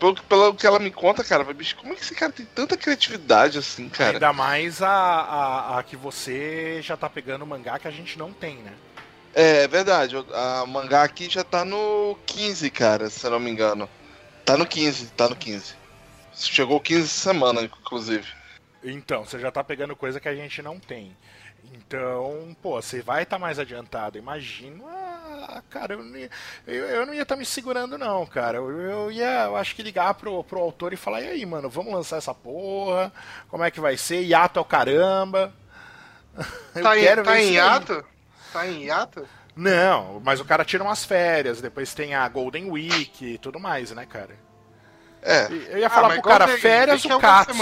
[0.00, 2.76] pelo, pelo que ela me conta, cara, bicho, como é que esse cara tem tanta
[2.76, 4.14] criatividade assim, cara?
[4.14, 8.32] Ainda mais a, a, a que você já tá pegando mangá que a gente não
[8.32, 8.72] tem, né?
[9.34, 10.16] É, é verdade.
[10.32, 13.88] A mangá aqui já tá no 15, cara, se eu não me engano.
[14.44, 15.74] Tá no 15, tá no 15.
[16.34, 18.26] Chegou 15 semana, inclusive.
[18.82, 21.14] Então, você já tá pegando coisa que a gente não tem.
[21.74, 24.16] Então, pô, você vai estar tá mais adiantado.
[24.16, 24.84] Imagina.
[25.42, 26.00] Ah, cara, eu,
[26.66, 28.58] eu, eu não ia estar tá me segurando, não, cara.
[28.58, 31.68] Eu, eu, ia, eu acho que ligar pro, pro autor e falar: e aí, mano,
[31.68, 33.12] vamos lançar essa porra?
[33.48, 34.22] Como é que vai ser?
[34.22, 35.52] Hiato é o caramba.
[36.72, 38.04] Tá, em, tá em hiato?
[38.52, 39.28] Tá em hiato?
[39.56, 43.90] Não, mas o cara tira umas férias, depois tem a Golden Week e tudo mais,
[43.90, 44.38] né, cara?
[45.22, 45.48] É.
[45.70, 47.52] Eu ia falar ah, pro cara, férias o Katsu.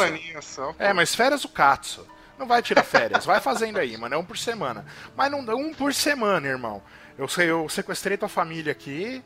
[0.78, 2.06] É, mas férias o Katsu.
[2.38, 4.14] Não vai tirar férias, vai fazendo aí, mano.
[4.14, 4.86] É um por semana.
[5.16, 6.80] Mas não um por semana, irmão.
[7.18, 9.22] Eu eu sequestrei tua família aqui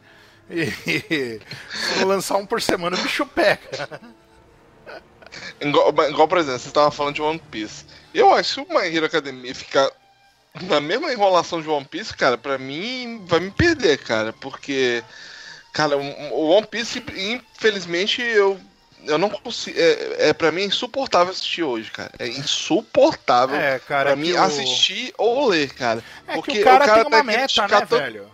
[0.50, 1.40] e
[1.98, 4.00] vou lançar um por semana, o bicho pega.
[5.60, 7.84] Igual, igual, por exemplo, você estava falando de One Piece.
[8.12, 9.90] Eu acho que o My Hero Academia ficar
[10.62, 15.02] na mesma enrolação de One Piece, cara, pra mim vai me perder, cara, porque
[15.72, 18.60] Cara, o One Piece, infelizmente, eu,
[19.06, 19.78] eu não consigo.
[19.78, 22.12] É, é, pra mim é insuportável assistir hoje, cara.
[22.18, 24.42] É insuportável é, cara, pra mim o...
[24.42, 26.02] assistir ou ler, cara.
[26.26, 27.96] É porque o cara, o cara tem uma meta, né, tanto...
[27.96, 28.30] velho?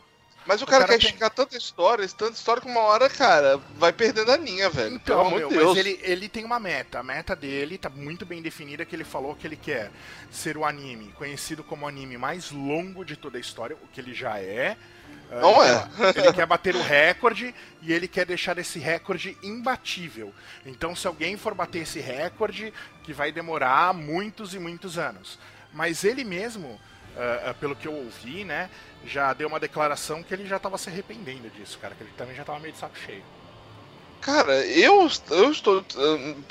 [0.49, 1.09] Mas o, o cara, cara, quer tem...
[1.11, 4.95] esticar tanta história, tanta história que uma hora, cara, vai perdendo a linha, velho.
[4.95, 5.65] Então, Pelo meu, Deus.
[5.65, 7.01] mas ele, ele tem uma meta.
[7.01, 9.91] A meta dele tá muito bem definida, que ele falou que ele quer
[10.31, 14.01] ser o anime conhecido como o anime mais longo de toda a história, o que
[14.01, 14.79] ele já é.
[15.31, 15.87] Não é.
[16.17, 20.33] Ele quer bater o recorde e ele quer deixar esse recorde imbatível.
[20.65, 22.73] Então, se alguém for bater esse recorde,
[23.05, 25.39] que vai demorar muitos e muitos anos.
[25.73, 28.71] Mas ele mesmo, uh, pelo que eu ouvi, né,
[29.05, 32.35] já deu uma declaração que ele já estava se arrependendo disso, cara, que ele também
[32.35, 33.23] já estava meio de saco cheio.
[34.21, 35.85] Cara, eu, eu estou.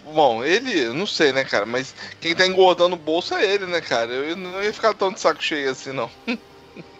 [0.06, 3.82] Bom, ele, não sei, né, cara, mas quem tá engordando o bolso é ele, né,
[3.82, 4.12] cara?
[4.12, 6.10] Eu não ia ficar tão de saco cheio assim, não.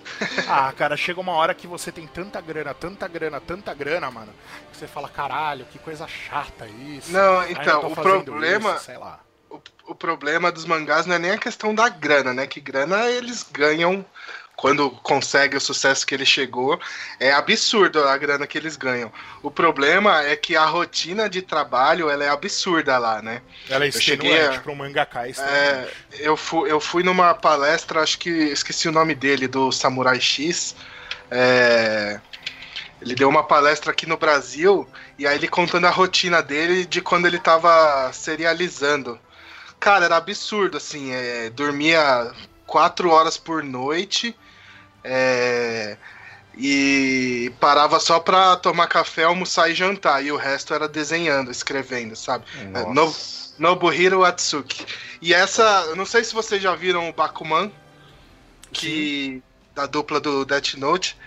[0.48, 4.34] ah, cara, chega uma hora que você tem tanta grana, tanta grana, tanta grana, mano,
[4.72, 7.12] que você fala, caralho, que coisa chata isso.
[7.12, 8.76] Não, então, o problema.
[8.76, 9.20] Isso, sei lá.
[9.50, 12.46] O, o problema dos mangás não é nem a questão da grana, né?
[12.48, 14.06] Que grana eles ganham
[14.58, 16.80] quando consegue o sucesso que ele chegou,
[17.20, 19.14] é absurdo a grana que eles ganham.
[19.44, 23.44] O problema é que a rotina de trabalho ela é absurda lá, né?
[23.70, 25.28] Ela é extenuante para um mangaká.
[25.28, 30.20] É, eu, fui, eu fui numa palestra, acho que esqueci o nome dele, do Samurai
[30.20, 30.76] X.
[31.30, 32.20] É,
[33.00, 34.90] ele deu uma palestra aqui no Brasil
[35.20, 39.20] e aí ele contando a rotina dele de quando ele estava serializando.
[39.80, 42.32] Cara, era absurdo, assim, é, dormia
[42.66, 44.36] quatro horas por noite
[45.10, 45.98] é,
[46.58, 50.24] e parava só pra tomar café, almoçar e jantar.
[50.24, 52.46] E o resto era desenhando, escrevendo, sabe?
[52.74, 53.14] É, no,
[53.58, 54.86] Nobuhiro Atsuki.
[55.22, 57.72] E essa, eu não sei se vocês já viram o Bakuman,
[58.72, 59.42] que
[59.74, 61.18] da dupla do Death Note,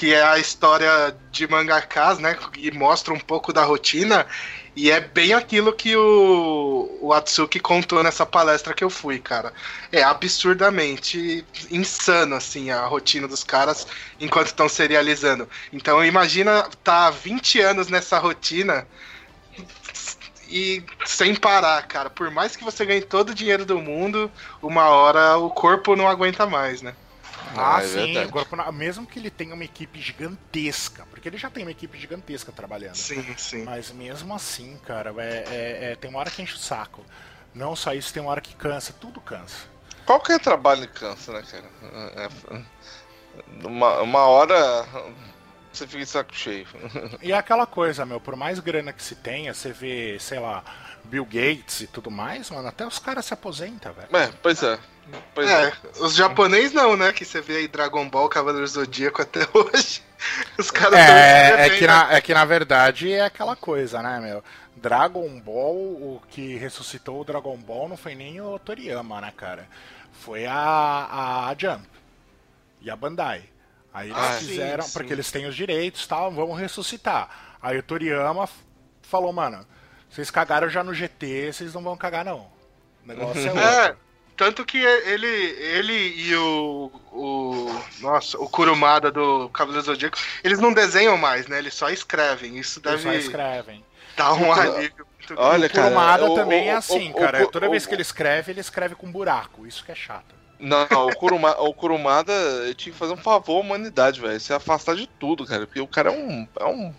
[0.00, 2.34] que é a história de mangakas, né?
[2.56, 4.26] E mostra um pouco da rotina.
[4.74, 9.52] E é bem aquilo que o, o Atsuki contou nessa palestra que eu fui, cara.
[9.92, 13.86] É absurdamente insano, assim, a rotina dos caras
[14.18, 15.46] enquanto estão serializando.
[15.70, 18.86] Então imagina tá 20 anos nessa rotina
[20.48, 22.08] e sem parar, cara.
[22.08, 24.32] Por mais que você ganhe todo o dinheiro do mundo,
[24.62, 26.94] uma hora o corpo não aguenta mais, né?
[27.56, 28.14] Ah, ah é sim.
[28.72, 32.96] Mesmo que ele tenha uma equipe gigantesca, porque ele já tem uma equipe gigantesca trabalhando.
[32.96, 33.64] Sim, sim.
[33.64, 37.04] Mas mesmo assim, cara, é, é, é, tem uma hora que enche o saco.
[37.54, 39.68] Não só isso, tem uma hora que cansa, tudo cansa.
[40.06, 41.64] Qualquer trabalho cansa, né, cara?
[42.16, 44.86] É, é, uma, uma hora
[45.72, 46.66] você fica de saco cheio.
[47.22, 50.64] E é aquela coisa, meu, por mais grana que se tenha, você vê, sei lá,
[51.04, 54.16] Bill Gates e tudo mais, mano, até os caras se aposentam, velho.
[54.16, 54.78] É, pois é.
[55.34, 57.12] Pois é, é, os japoneses não, né?
[57.12, 60.02] Que você vê aí Dragon Ball, Cavaleiros do Zodíaco até hoje.
[60.58, 64.44] Os caras é, é, que na, é que na verdade é aquela coisa, né, meu?
[64.76, 69.68] Dragon Ball, o que ressuscitou o Dragon Ball não foi nem o Toriyama, né, cara?
[70.12, 71.86] Foi a, a Jump
[72.80, 73.44] e a Bandai.
[73.92, 75.14] Aí eles ah, fizeram, sim, porque sim.
[75.14, 77.56] eles têm os direitos tal, vamos ressuscitar.
[77.60, 78.48] Aí o Toriyama
[79.02, 79.66] falou, mano,
[80.08, 82.50] vocês cagaram já no GT, vocês não vão cagar não.
[83.04, 83.50] O negócio é
[83.88, 84.09] outro.
[84.40, 87.82] É, tanto que ele, ele e o, o.
[88.00, 91.58] Nossa, o Kurumada do Cavaleiro Zodíaco, eles não desenham mais, né?
[91.58, 92.56] Eles só escrevem.
[92.58, 92.94] Isso deve.
[92.96, 93.84] Eles só escrevem.
[94.16, 97.44] Dar um alívio muito Olha, o cara, Kurumada o- também é o- assim, o- cara.
[97.44, 99.66] o- Toda o- vez que ele escreve, ele escreve com buraco.
[99.66, 100.34] Isso que é chato.
[100.58, 104.38] Não, o, Kuruma, o Kurumada eu tinha que fazer um favor à humanidade, velho.
[104.40, 105.66] Se afastar de tudo, cara.
[105.66, 106.48] Porque o cara é um.
[106.58, 106.94] É um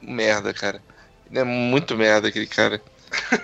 [0.00, 0.82] merda, cara.
[1.30, 2.80] Ele é muito merda, aquele cara.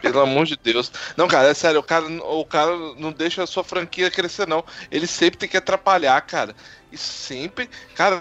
[0.00, 0.90] Pelo amor de Deus.
[1.16, 4.64] Não, cara, é sério, o cara, o cara não deixa a sua franquia crescer, não.
[4.90, 6.54] Ele sempre tem que atrapalhar, cara.
[6.90, 7.68] E sempre.
[7.94, 8.18] Cara,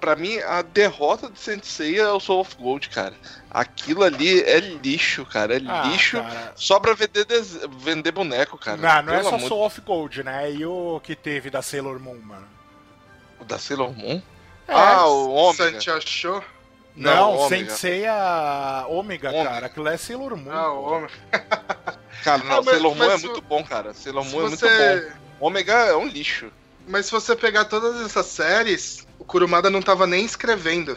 [0.00, 3.14] pra mim, a derrota de Sensei é o Soul of Gold, cara.
[3.50, 5.56] Aquilo ali é lixo, cara.
[5.56, 6.52] É Ah, lixo cara.
[6.56, 8.78] só pra vender, des- vender boneco, cara.
[8.78, 10.50] Não, não é Pelo só amor Soul of Gold, né?
[10.50, 12.48] E o que teve da Sailor Moon, mano?
[13.38, 14.22] O da Sailor Moon?
[14.66, 15.72] É, ah, o Ômega.
[15.72, 16.42] Santi achou?
[16.96, 17.70] Não, Não, Ômega.
[17.70, 19.50] Sensei a Ômega, Ômega.
[19.50, 19.66] cara.
[19.66, 20.50] Aquilo é Sailor Moon.
[20.50, 21.10] Ah, o homem.
[22.24, 23.92] Cara, não, Ah, mas- Sailor Moon é muito bom, cara.
[23.94, 25.00] Sailor Moon é muito você...
[25.38, 25.46] bom.
[25.46, 26.50] Ômega é um lixo.
[26.88, 30.96] Mas se você pegar todas essas séries, o Kurumada não tava nem escrevendo.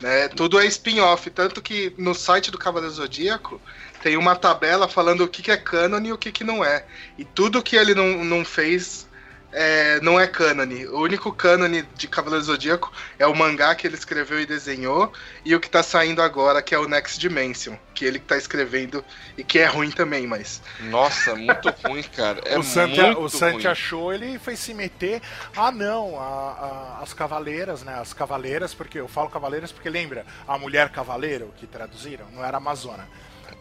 [0.00, 0.28] Né?
[0.28, 1.30] Tudo é spin-off.
[1.30, 3.60] Tanto que no site do Cavaleiro Zodíaco
[4.02, 6.84] tem uma tabela falando o que, que é canon e o que, que não é.
[7.16, 9.07] E tudo que ele não, não fez
[9.52, 10.86] é, não é cânone.
[10.86, 15.12] O único cânone de Cavaleiro Zodíaco é o mangá que ele escreveu e desenhou,
[15.44, 18.36] e o que tá saindo agora, que é o Next Dimension, que ele que tá
[18.36, 19.04] escrevendo
[19.36, 20.60] e que é ruim também, mas.
[20.80, 22.40] Nossa, muito ruim, cara.
[22.44, 23.66] É o Santi, muito o Santi ruim.
[23.66, 25.22] achou, ele foi se meter.
[25.56, 27.94] Ah, não, a- a- as cavaleiras, né?
[28.00, 32.58] As cavaleiras, porque eu falo cavaleiras porque lembra a mulher cavaleiro que traduziram, não era
[32.58, 33.08] Amazona.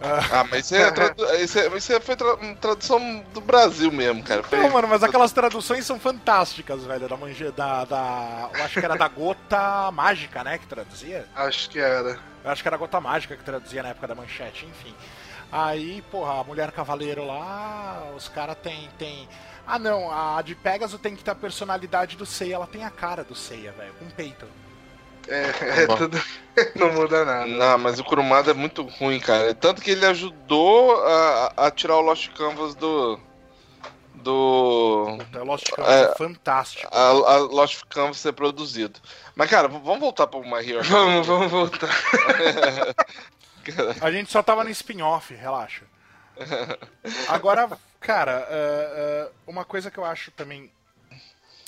[0.01, 1.23] Ah, mas isso, é tradu...
[1.35, 1.67] isso, é...
[1.77, 4.43] isso é- foi tra- tradução do Brasil mesmo, cara.
[4.43, 4.59] Foi...
[4.59, 7.07] Não, mano, mas aquelas traduções são fantásticas, velho.
[7.07, 7.51] Da manje...
[7.51, 8.49] da, da.
[8.53, 10.57] Eu acho que era da Gota Mágica, né?
[10.57, 11.25] Que traduzia.
[11.35, 12.19] Acho que era.
[12.43, 14.93] Eu acho que era a Gota Mágica que traduzia na época da manchete, enfim.
[15.51, 19.27] Aí, porra, a Mulher Cavaleiro lá, os caras tem, tem.
[19.65, 22.89] Ah não, a de Pegasus tem que ter a personalidade do Seiya, ela tem a
[22.89, 24.45] cara do Seiya, velho, com peito.
[25.27, 25.97] É, é Bom.
[25.97, 26.21] tudo.
[26.75, 27.45] não muda nada.
[27.45, 29.53] Não, mas o Kurumada é muito ruim, cara.
[29.53, 33.19] Tanto que ele ajudou a, a tirar o Lost Canvas do.
[34.15, 35.17] Do.
[35.19, 36.89] Puta, Lost Canvas é, É, fantástico.
[36.95, 38.99] A, a Lost Canvas ser produzido.
[39.35, 40.83] Mas, cara, vamos voltar pro My Hero.
[40.83, 41.89] Vamos, vamos voltar.
[43.99, 45.83] A gente só tava no spin-off, relaxa.
[47.27, 47.69] Agora,
[47.99, 50.71] cara, é, é, uma coisa que eu acho também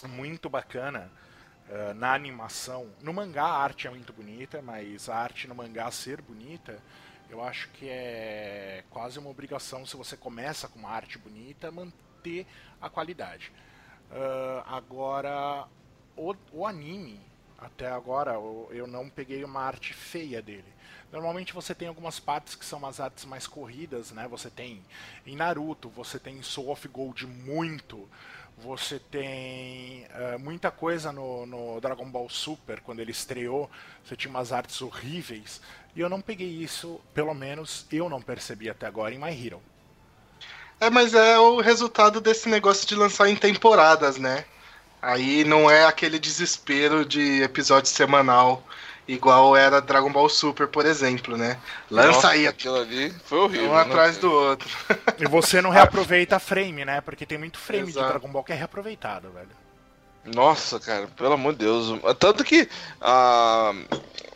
[0.07, 1.11] muito bacana
[1.69, 5.89] é, na animação, no mangá a arte é muito bonita, mas a arte no mangá
[5.91, 6.81] ser bonita,
[7.29, 12.47] eu acho que é quase uma obrigação se você começa com uma arte bonita manter
[12.81, 13.51] a qualidade.
[14.11, 15.67] É, agora,
[16.17, 17.21] o, o anime,
[17.59, 20.73] até agora, eu, eu não peguei uma arte feia dele.
[21.11, 24.27] Normalmente você tem algumas partes que são as artes mais corridas, né?
[24.27, 24.83] Você tem
[25.25, 28.07] em Naruto, você tem em Soul of Gold muito,
[28.61, 33.69] você tem eh, muita coisa no, no Dragon Ball Super, quando ele estreou,
[34.03, 35.61] você tinha umas artes horríveis,
[35.95, 39.61] e eu não peguei isso, pelo menos eu não percebi até agora em My Hero.
[40.79, 44.45] É, mas é o resultado desse negócio de lançar em temporadas, né?
[45.01, 48.63] Aí não é aquele desespero de episódio semanal,
[49.13, 51.57] igual era Dragon Ball Super, por exemplo, né?
[51.89, 53.71] Lança Nossa, aí, Aquilo ali foi horrível.
[53.71, 53.81] um né?
[53.81, 54.69] atrás do outro.
[55.17, 57.01] E você não reaproveita frame, né?
[57.01, 58.07] Porque tem muito frame de Exato.
[58.07, 59.49] Dragon Ball que é reaproveitado, velho.
[60.25, 61.99] Nossa, cara, pelo amor de Deus.
[62.19, 62.69] Tanto que
[63.01, 63.73] a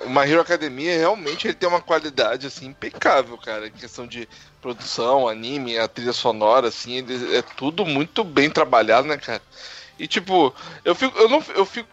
[0.05, 4.27] o My Hero Academia realmente ele tem uma qualidade assim impecável, cara, em questão de
[4.61, 9.41] produção, anime, a trilha sonora assim, ele, é tudo muito bem trabalhado, né, cara?
[9.97, 10.53] E tipo,
[10.83, 11.87] eu fico eu não eu fico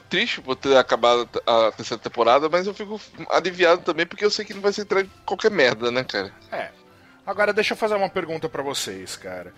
[0.00, 4.44] triste por ter acabado a terceira temporada, mas eu fico aliviado também porque eu sei
[4.44, 6.32] que não vai ser entregue qualquer merda, né, cara?
[6.50, 6.70] É.
[7.26, 9.54] Agora deixa eu fazer uma pergunta pra vocês, cara.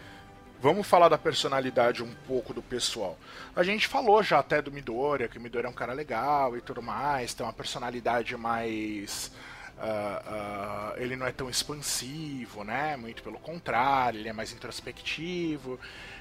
[0.61, 3.19] Vamos falar da personalidade um pouco do pessoal.
[3.55, 6.61] A gente falou já até do Midoriya, que o Midoriya é um cara legal e
[6.61, 9.31] tudo mais, tem uma personalidade mais.
[9.79, 12.97] Ah, ah, ele não é tão expansivo, né?
[12.97, 15.79] Muito pelo contrário, ele é mais introspectivo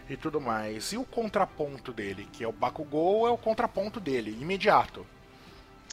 [0.09, 0.91] e tudo mais.
[0.93, 5.05] E o contraponto dele, que é o Bakugou, é o contraponto dele, imediato.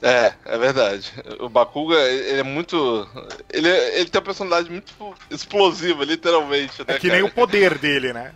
[0.00, 1.12] É, é verdade.
[1.38, 3.08] O Bakuga, ele é muito.
[3.52, 4.92] Ele, é- ele tem uma personalidade muito
[5.30, 6.80] explosiva, literalmente.
[6.80, 7.20] Né, É que cara?
[7.20, 8.34] nem o poder dele, né?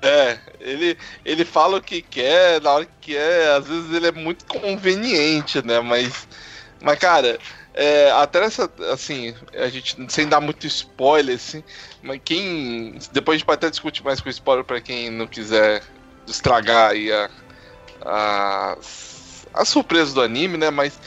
[0.00, 4.12] É, ele, ele fala o que quer, na hora que quer, às vezes ele é
[4.12, 5.80] muito conveniente, né?
[5.80, 6.28] Mas,
[6.80, 7.36] mas cara,
[7.74, 11.64] é, até nessa, assim, a gente, sem dar muito spoiler, assim,
[12.02, 12.98] mas quem.
[13.12, 15.82] Depois a gente pode até discutir mais com spoiler pra quem não quiser
[16.26, 17.30] estragar aí a,
[18.04, 18.76] a,
[19.54, 20.70] a surpresa do anime, né?
[20.70, 20.98] Mas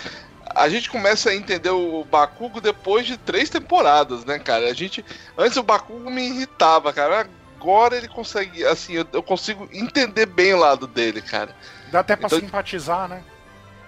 [0.55, 4.67] a gente começa a entender o Bakugo depois de três temporadas, né, cara?
[4.67, 5.03] A gente.
[5.37, 7.27] Antes o Bakugo me irritava, cara.
[7.59, 11.55] Agora ele consegue, assim, eu, eu consigo entender bem o lado dele, cara.
[11.91, 13.23] Dá até pra Então- simpatizar, né?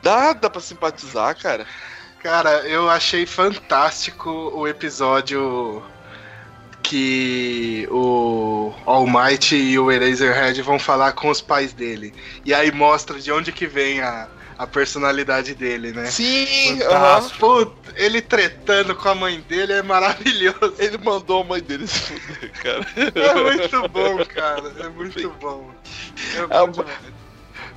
[0.01, 1.65] Dá, dá pra simpatizar, cara.
[2.21, 5.83] Cara, eu achei fantástico o episódio
[6.83, 12.13] que o All Might e o Eraserhead vão falar com os pais dele.
[12.45, 16.05] E aí mostra de onde que vem a, a personalidade dele, né?
[16.05, 16.79] Sim.
[16.79, 17.39] Fantástico.
[17.39, 20.75] Puta, ele tretando com a mãe dele é maravilhoso.
[20.79, 22.87] Ele mandou a mãe dele se fuder, cara.
[23.15, 24.73] É muito bom, cara.
[24.79, 25.69] É muito bom.
[26.35, 27.16] É Ah, bom demais.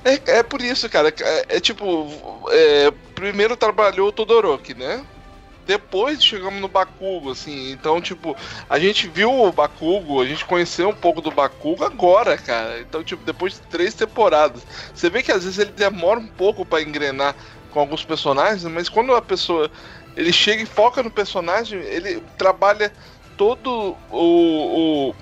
[0.03, 1.13] É, é por isso, cara.
[1.19, 2.07] É, é tipo,
[2.49, 5.05] é, primeiro trabalhou o Todoroki, né?
[5.65, 7.71] Depois chegamos no Bakugo, assim.
[7.71, 8.35] Então, tipo,
[8.69, 12.81] a gente viu o Bakugo, a gente conheceu um pouco do Bakugo agora, cara.
[12.81, 14.63] Então, tipo, depois de três temporadas.
[14.93, 17.35] Você vê que às vezes ele demora um pouco pra engrenar
[17.69, 19.71] com alguns personagens, mas quando a pessoa
[20.15, 22.91] ele chega e foca no personagem, ele trabalha
[23.37, 25.15] todo o, o,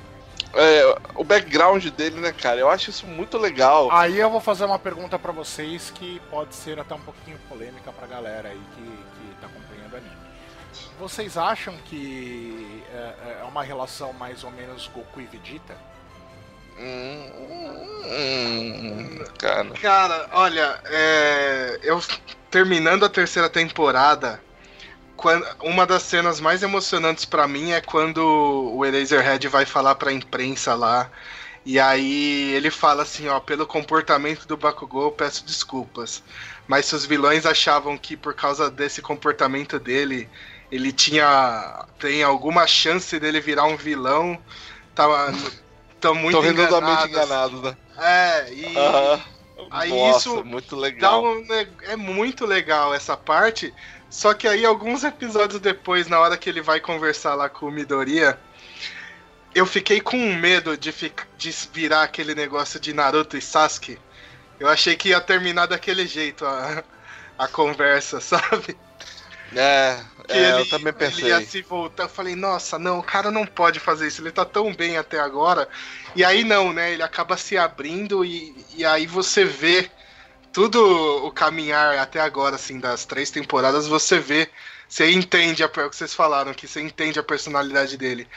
[0.54, 2.60] é, o background dele, né, cara?
[2.60, 3.90] Eu acho isso muito legal.
[3.92, 7.92] Aí eu vou fazer uma pergunta pra vocês que pode ser até um pouquinho polêmica
[7.92, 10.18] pra galera aí que, que tá acompanhando o anime.
[11.00, 15.78] Vocês acham que é, é uma relação mais ou menos Goku e Vegeta?
[16.78, 17.32] Hum,
[18.06, 19.70] hum, cara.
[19.82, 22.02] Cara, olha, é, eu
[22.50, 24.42] terminando a terceira temporada,
[25.20, 28.20] quando- uma das cenas mais emocionantes pra mim é quando
[28.74, 31.12] o Eraserhead vai falar pra imprensa lá.
[31.66, 36.24] E aí ele fala assim, ó, pelo comportamento do Bakugou, eu peço desculpas.
[36.68, 40.30] Mas se os vilões achavam que por causa desse comportamento dele,
[40.72, 44.42] ele tinha tem alguma chance dele virar um vilão,
[44.96, 45.34] tava
[46.00, 47.10] tão muito Tô redondamente enganados.
[47.10, 47.78] enganado, né?
[47.98, 49.22] É, e Aham.
[49.72, 51.24] Aí Nossa, isso muito dá legal.
[51.24, 51.46] um
[51.84, 53.74] é muito legal essa parte.
[54.10, 57.72] Só que aí, alguns episódios depois, na hora que ele vai conversar lá com o
[57.72, 58.40] Midoriya,
[59.54, 60.94] eu fiquei com medo de,
[61.38, 64.00] de virar aquele negócio de Naruto e Sasuke.
[64.60, 66.84] Eu achei que ia terminar daquele jeito a,
[67.38, 68.78] a conversa, sabe?
[69.56, 71.46] É, é, ele, eu também ele ia pensei.
[71.46, 72.04] se voltar.
[72.04, 75.20] Eu falei, nossa, não, o cara não pode fazer isso, ele tá tão bem até
[75.20, 75.68] agora.
[76.16, 76.92] E aí não, né?
[76.92, 79.90] Ele acaba se abrindo e, e aí você vê
[80.52, 80.80] tudo
[81.26, 84.50] o caminhar até agora, assim, das três temporadas, você vê.
[84.88, 88.28] Você entende a, o que vocês falaram, que você entende a personalidade dele.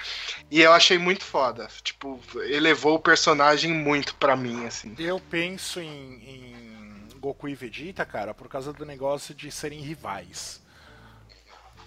[0.51, 1.67] E eu achei muito foda.
[1.83, 4.95] Tipo, elevou o personagem muito pra mim, assim.
[4.99, 10.61] Eu penso em, em Goku e Vegeta, cara, por causa do negócio de serem rivais.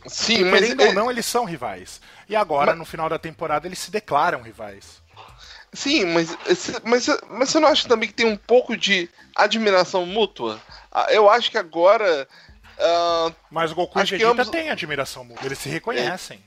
[0.07, 2.01] Sim, E, mas querendo é- ou não, eles são rivais.
[2.27, 5.03] E agora, no final da temporada, eles se declaram rivais.
[5.75, 6.29] Sim, mas,
[6.83, 10.61] mas, mas você não acha também que tem um pouco de admiração mútua?
[10.91, 12.27] Ah, Eu acho que agora.
[12.79, 16.41] ah, Mas o Goku e que Vegeta ambos- têm admiração mútua, eles se reconhecem.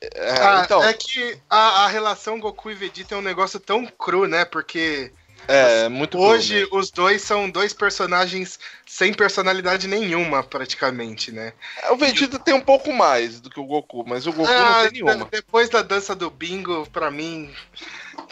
[0.00, 3.86] é, Ah, então, É que a, a relação Goku e Vegeta é um negócio tão
[3.86, 4.44] cru, né?
[4.44, 5.12] Porque
[5.52, 6.68] é muito bom, Hoje né?
[6.72, 11.52] os dois são dois personagens sem personalidade nenhuma, praticamente, né?
[11.90, 14.90] O Vegeta tem um pouco mais do que o Goku, mas o Goku Ah, não
[14.90, 15.24] tem nenhuma.
[15.24, 17.52] de- depois da dança do bingo, pra mim,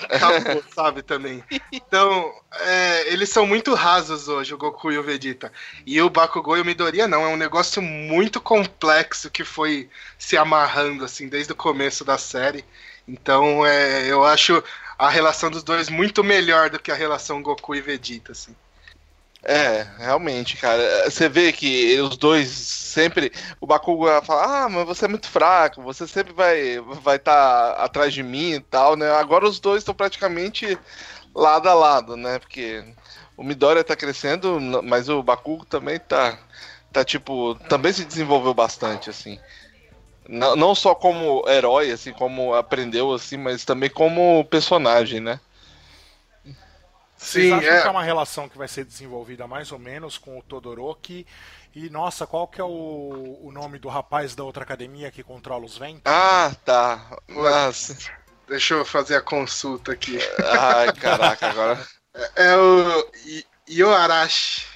[0.09, 1.43] acabou, sabe, também.
[1.73, 5.53] Então, é, eles são muito rasos hoje, o Goku e o Vegeta.
[5.87, 9.89] E o Bakugou e o Midoriya não, é um negócio muito complexo que foi
[10.19, 12.65] se amarrando, assim, desde o começo da série.
[13.07, 14.63] Então, é, eu acho
[14.99, 18.55] a relação dos dois muito melhor do que a relação Goku e Vegeta, assim.
[19.43, 21.09] É, realmente, cara.
[21.09, 23.33] Você vê que os dois sempre.
[23.61, 27.73] O Bakugo vai falar, ah, mas você é muito fraco, você sempre vai vai estar
[27.75, 29.11] atrás de mim e tal, né?
[29.13, 30.77] Agora os dois estão praticamente
[31.35, 32.39] lado a lado, né?
[32.41, 32.85] Porque
[33.37, 36.39] o Midoriya tá crescendo, mas o Bakugo também tá.
[36.93, 37.55] Tá tipo.
[37.69, 39.39] Também se desenvolveu bastante, assim.
[40.29, 45.41] Não, não só como herói, assim, como aprendeu, assim, mas também como personagem, né?
[47.17, 47.81] Vocês Sim, acham é.
[47.81, 51.27] que é uma relação que vai ser desenvolvida mais ou menos com o Todoroki?
[51.75, 55.65] E, nossa, qual que é o, o nome do rapaz da outra academia que controla
[55.65, 56.03] os ventos?
[56.05, 57.19] Ah, tá.
[57.29, 57.97] Nossa.
[58.49, 60.19] Deixa eu fazer a consulta aqui.
[60.45, 61.87] Ai, caraca, agora.
[62.35, 64.67] É o I- Yoarashi.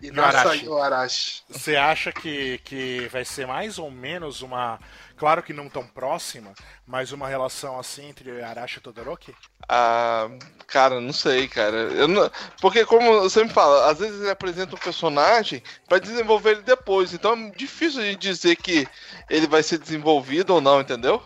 [0.00, 0.64] Inasa Yoarashi.
[0.64, 1.42] Yoarashi.
[1.48, 4.80] Você acha que, que vai ser mais ou menos uma.
[5.20, 6.54] Claro que não tão próxima,
[6.86, 9.34] mas uma relação assim entre Arashi e Todoroki?
[9.68, 10.30] Ah,
[10.66, 11.76] cara, não sei, cara.
[11.76, 16.52] Eu não- Porque, como você me fala, às vezes ele apresenta um personagem pra desenvolver
[16.52, 17.12] ele depois.
[17.12, 18.88] Então é difícil de dizer que
[19.28, 21.22] ele vai ser desenvolvido ou não, entendeu?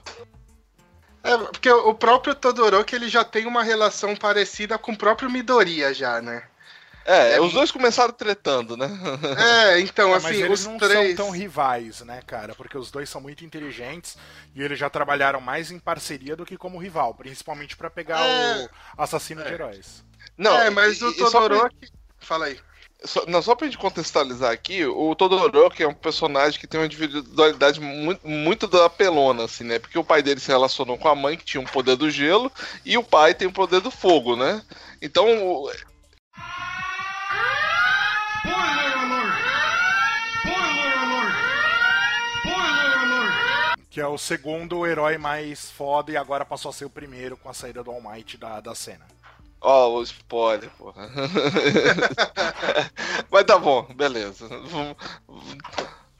[1.22, 5.94] É, porque o próprio Todoroki ele já tem uma relação parecida com o próprio Midoriya
[5.94, 6.42] já, né?
[7.04, 8.88] É, É, os dois começaram tretando, né?
[9.38, 11.16] É, então, É, mas assim, eles os não três...
[11.16, 12.54] são tão rivais, né, cara?
[12.54, 14.16] Porque os dois são muito inteligentes
[14.54, 18.68] e eles já trabalharam mais em parceria do que como rival, principalmente pra pegar É.
[18.98, 20.02] o assassino de heróis.
[20.38, 21.88] Não, é, mas e- o só pra- Todoroki...
[22.18, 22.58] Fala aí.
[23.04, 26.86] só, não, só pra gente contextualizar aqui, o Todoroki é um personagem que tem uma
[26.86, 29.78] individualidade muito, muito da pelona, assim, né?
[29.78, 32.10] Porque o pai dele se relacionou com a mãe, que tinha o um poder do
[32.10, 32.50] gelo,
[32.82, 34.62] e o pai tem o poder do fogo, né?
[35.02, 35.26] Então.
[43.94, 47.48] Que é o segundo herói mais foda e agora passou a ser o primeiro com
[47.48, 49.06] a saída do All Might da, da cena.
[49.60, 51.08] Ó, oh, o spoiler, porra.
[53.30, 54.48] Mas tá bom, beleza.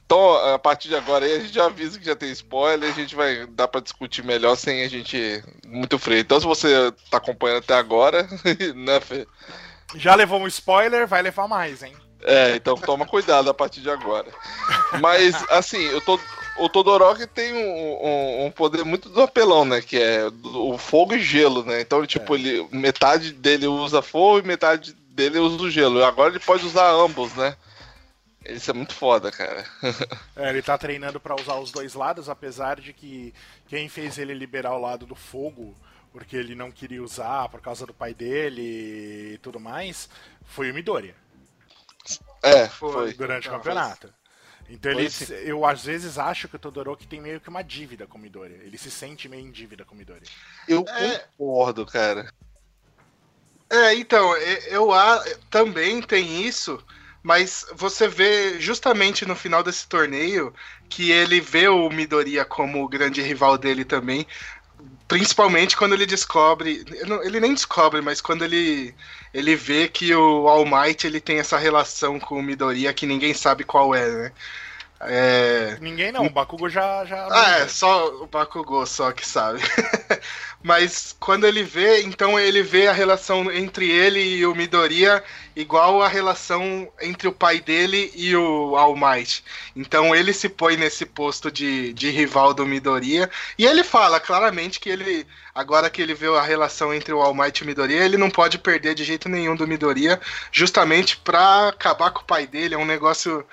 [0.05, 2.93] Então, a partir de agora aí, a gente já avisa que já tem spoiler, a
[2.93, 6.21] gente vai dar pra discutir melhor sem a gente muito freio.
[6.21, 8.25] Então, se você tá acompanhando até agora,
[8.73, 9.27] né, Fê?
[9.95, 11.93] Já levou um spoiler, vai levar mais, hein?
[12.25, 14.27] É, então toma cuidado a partir de agora.
[14.99, 16.19] Mas, assim, eu tô,
[16.57, 19.79] o Todoroki tem um, um, um, poder muito do apelão, né?
[19.79, 21.81] Que é o fogo e gelo, né?
[21.81, 22.39] Então, tipo, é.
[22.39, 26.03] ele, metade dele usa fogo e metade dele usa o gelo.
[26.03, 27.55] Agora ele pode usar ambos, né?
[28.47, 29.63] Isso é muito foda, cara.
[30.35, 33.33] é, ele tá treinando para usar os dois lados, apesar de que
[33.67, 35.75] quem fez ele liberar o lado do fogo,
[36.11, 40.07] porque ele não queria usar por causa do pai dele e tudo mais,
[40.45, 41.15] foi o Midoriya.
[42.45, 43.13] É, foi.
[43.13, 44.13] Durante o campeonato.
[44.69, 45.09] Então ele,
[45.43, 48.53] eu às vezes acho que o Todoroki tem meio que uma dívida com o Midori.
[48.53, 50.25] Ele se sente meio em dívida com o Midori.
[50.67, 51.19] Eu é...
[51.37, 52.31] concordo, cara.
[53.69, 56.83] É, então, eu, eu também tem isso,
[57.23, 60.53] mas você vê justamente no final desse torneio
[60.87, 64.25] que ele vê o Midoriya como o grande rival dele também,
[65.07, 66.85] principalmente quando ele descobre,
[67.23, 68.93] ele nem descobre, mas quando ele
[69.33, 73.33] ele vê que o All Might ele tem essa relação com o Midoriya que ninguém
[73.33, 74.31] sabe qual é, né?
[75.01, 75.77] É...
[75.81, 77.03] Ninguém não, o Bakugo já.
[77.05, 79.59] já ah, é, só o Bakugo só que sabe.
[80.65, 85.23] Mas quando ele vê, então ele vê a relação entre ele e o Midoriya
[85.55, 89.43] igual a relação entre o pai dele e o All Might.
[89.75, 93.29] Então ele se põe nesse posto de, de rival do Midoriya.
[93.59, 97.35] E ele fala claramente que ele, agora que ele vê a relação entre o All
[97.35, 100.19] Might e o Midoriya, ele não pode perder de jeito nenhum do Midoriya,
[100.51, 102.73] justamente pra acabar com o pai dele.
[102.73, 103.45] É um negócio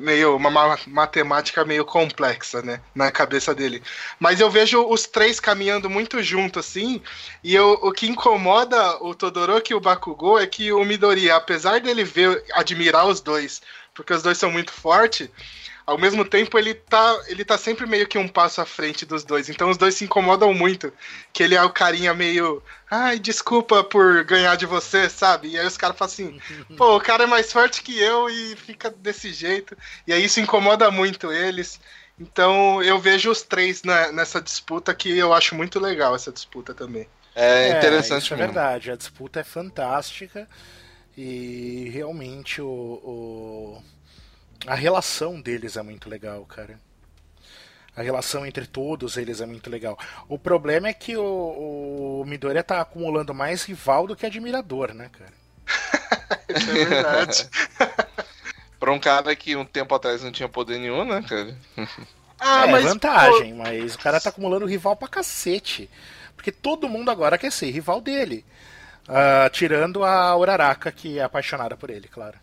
[0.00, 3.82] meio uma matemática meio complexa, né, na cabeça dele.
[4.18, 7.00] Mas eu vejo os três caminhando muito junto assim,
[7.42, 11.80] e eu, o que incomoda o Todoroki e o Bakugou é que o Midori, apesar
[11.80, 13.62] dele ver admirar os dois,
[13.94, 15.30] porque os dois são muito fortes,
[15.86, 19.22] ao mesmo tempo ele tá, ele tá sempre meio que um passo à frente dos
[19.22, 19.48] dois.
[19.48, 20.92] Então os dois se incomodam muito.
[21.32, 22.60] Que ele é o carinha meio.
[22.90, 25.50] Ai, desculpa por ganhar de você, sabe?
[25.50, 26.40] E aí os caras falam assim,
[26.76, 29.76] pô, o cara é mais forte que eu e fica desse jeito.
[30.06, 31.80] E aí isso incomoda muito eles.
[32.18, 36.74] Então eu vejo os três na, nessa disputa que eu acho muito legal essa disputa
[36.74, 37.06] também.
[37.32, 38.24] É, é interessante.
[38.24, 40.48] Isso é verdade, a disputa é fantástica
[41.16, 43.82] e realmente o, o
[44.66, 46.78] a relação deles é muito legal, cara.
[47.96, 49.98] A relação entre todos eles é muito legal.
[50.28, 55.08] O problema é que o, o Midoriya tá acumulando mais rival do que admirador, né,
[55.10, 55.32] cara?
[56.48, 57.48] Isso é verdade.
[58.78, 61.56] pra um cara que um tempo atrás não tinha poder nenhum, né, cara?
[62.38, 63.62] Ah, é mas, vantagem, pô...
[63.62, 65.88] mas o cara tá acumulando rival pra cacete.
[66.36, 68.44] Porque todo mundo agora quer ser rival dele.
[69.08, 72.38] Uh, tirando a Uraraka, que é apaixonada por ele, claro.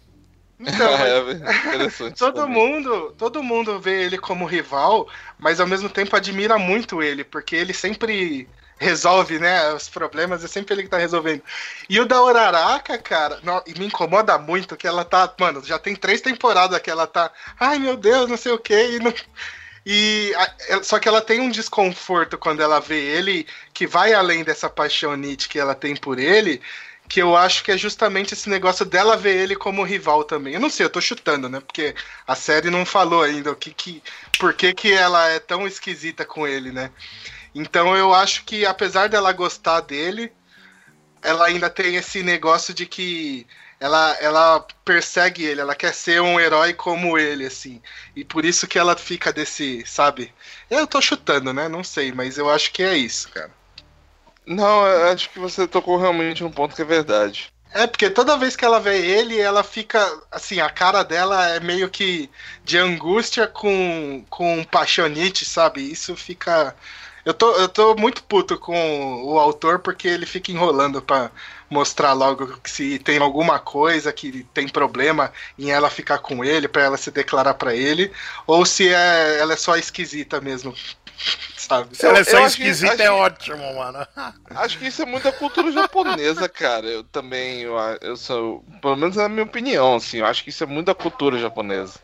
[0.59, 2.53] Então, é todo também.
[2.53, 7.55] mundo, todo mundo vê ele como rival, mas ao mesmo tempo admira muito ele, porque
[7.55, 8.47] ele sempre
[8.77, 11.43] resolve, né, os problemas, é sempre ele que tá resolvendo.
[11.89, 15.95] E o da Uraraka, cara, não, me incomoda muito que ela tá, mano, já tem
[15.95, 19.13] três temporadas que ela tá, ai meu Deus, não sei o que, e não...
[19.85, 20.31] E
[20.81, 25.49] só que ela tem um desconforto quando ela vê ele que vai além dessa paixonite
[25.49, 26.61] que ela tem por ele,
[27.07, 30.53] que eu acho que é justamente esse negócio dela ver ele como rival também.
[30.53, 31.59] Eu não sei, eu tô chutando, né?
[31.59, 31.95] Porque
[32.25, 34.01] a série não falou ainda o que, que
[34.39, 36.91] por que, que ela é tão esquisita com ele, né?
[37.53, 40.31] Então eu acho que apesar dela gostar dele,
[41.21, 43.45] ela ainda tem esse negócio de que
[43.79, 47.81] ela, ela persegue ele, ela quer ser um herói como ele, assim.
[48.15, 50.33] E por isso que ela fica desse, sabe?
[50.69, 51.67] Eu tô chutando, né?
[51.67, 53.51] Não sei, mas eu acho que é isso, cara.
[54.45, 57.53] Não, acho que você tocou realmente um ponto que é verdade.
[57.73, 59.99] É, porque toda vez que ela vê ele, ela fica.
[60.31, 62.29] Assim, a cara dela é meio que
[62.63, 65.81] de angústia com, com paixonite, sabe?
[65.81, 66.75] Isso fica.
[67.25, 71.31] Eu tô, eu tô muito puto com o autor porque ele fica enrolando pra
[71.69, 76.83] mostrar logo se tem alguma coisa que tem problema em ela ficar com ele, pra
[76.83, 78.11] ela se declarar pra ele,
[78.45, 80.75] ou se é, ela é só esquisita mesmo.
[81.57, 81.95] Sabe?
[81.95, 84.05] Se ela é eu que- esquisita, acho é que- ótimo, mano.
[84.55, 86.85] Acho que isso é muito da cultura japonesa, cara.
[86.87, 90.63] Eu também, eu, eu sou, pelo menos na minha opinião, assim, eu acho que isso
[90.63, 91.99] é muito da cultura japonesa.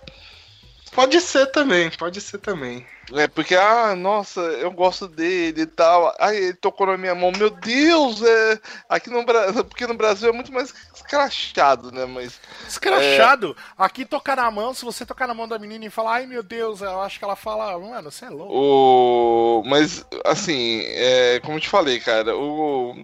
[0.91, 2.85] Pode ser também, pode ser também.
[3.13, 6.15] É porque, ah, nossa, eu gosto dele e tal.
[6.19, 7.31] Ai, ele tocou na minha mão.
[7.31, 8.59] Meu Deus, é.
[8.87, 9.65] Aqui no Brasil.
[9.65, 12.05] Porque no Brasil é muito mais escrachado, né?
[12.05, 12.39] Mas.
[12.67, 13.55] Escrachado.
[13.77, 16.43] Aqui tocar na mão, se você tocar na mão da menina e falar, ai meu
[16.43, 18.53] Deus, eu acho que ela fala, mano, você é louco.
[18.53, 19.63] O...
[19.65, 22.95] Mas, assim, é, como eu te falei, cara, o.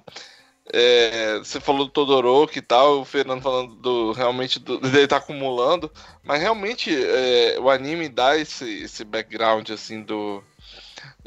[0.74, 5.18] é, você falou do Todoroki e tal, o Fernando falando do realmente do, dele tá
[5.18, 5.92] acumulando,
[6.24, 10.44] mas realmente é, o anime dá esse, esse background assim do,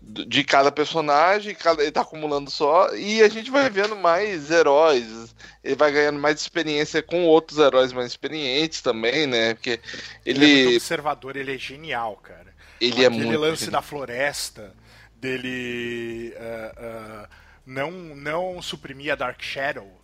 [0.03, 4.51] do- de cada personagem, cada, ele tá acumulando só, e a gente vai vendo mais
[4.51, 5.34] heróis,
[5.64, 9.55] ele vai ganhando mais experiência com outros heróis mais experientes também, né?
[9.55, 9.80] Porque
[10.24, 12.55] Ele, é ele, observador, ele é genial, cara.
[12.80, 13.39] ele é Aquele muito.
[13.39, 14.74] lance da floresta,
[15.14, 17.28] dele ah, ah,
[17.69, 20.01] não, não suprimir a Dark Shadow.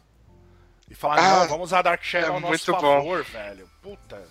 [0.91, 3.69] E falar, Ah, não, vamos usar a Dark Shadow é ao nosso favor, velho.
[3.83, 4.23] Puta,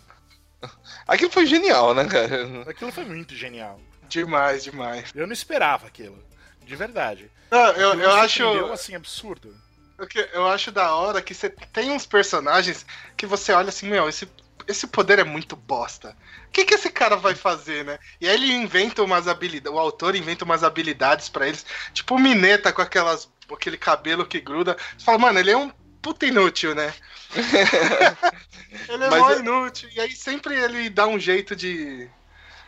[1.07, 2.69] Aquilo foi genial, né, cara?
[2.69, 3.79] aquilo foi muito genial.
[4.07, 5.11] Demais, demais.
[5.15, 6.23] Eu não esperava aquilo.
[6.63, 7.29] De verdade.
[7.51, 8.65] Não, eu, Aquilo eu acho.
[8.71, 9.53] assim, absurdo.
[9.99, 12.85] O que eu acho da hora que você tem uns personagens
[13.17, 14.27] que você olha assim, meu, esse,
[14.67, 16.15] esse poder é muito bosta.
[16.47, 17.99] O que, que esse cara vai fazer, né?
[18.19, 22.19] E aí ele inventa umas habilidades, o autor inventa umas habilidades pra eles, tipo o
[22.19, 24.77] Mineta com aquelas, aquele cabelo que gruda.
[24.97, 26.93] Você fala, mano, ele é um puta inútil, né?
[28.89, 29.89] ele é mó é- inútil.
[29.95, 32.09] E aí sempre ele dá um jeito de,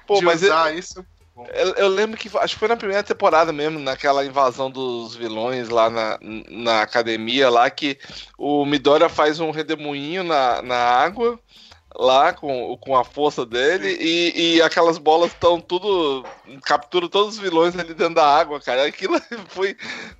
[0.07, 1.05] Pô, de mas usar isso.
[1.53, 5.67] Eu, eu lembro que acho que foi na primeira temporada mesmo, naquela invasão dos vilões
[5.67, 6.17] lá na,
[6.49, 7.99] na academia, lá que
[8.37, 11.37] o Midoriya faz um redemoinho na, na água,
[11.97, 16.25] lá com, com a força dele, e, e aquelas bolas estão tudo.
[16.63, 18.85] captura todos os vilões ali dentro da água, cara.
[18.85, 19.19] Aquilo
[19.49, 19.75] foi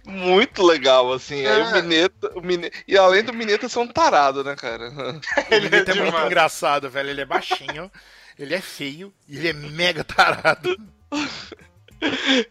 [0.05, 1.45] muito legal, assim.
[1.45, 1.82] Aí o É.
[1.82, 2.78] Mineta, o Mineta.
[2.88, 4.88] E além do Mineta ser um tarado, né, cara?
[5.51, 7.09] Ele, é é muito engraçado, velho.
[7.09, 7.91] Ele é baixinho,
[8.38, 10.76] ele é feio e ele é mega tarado.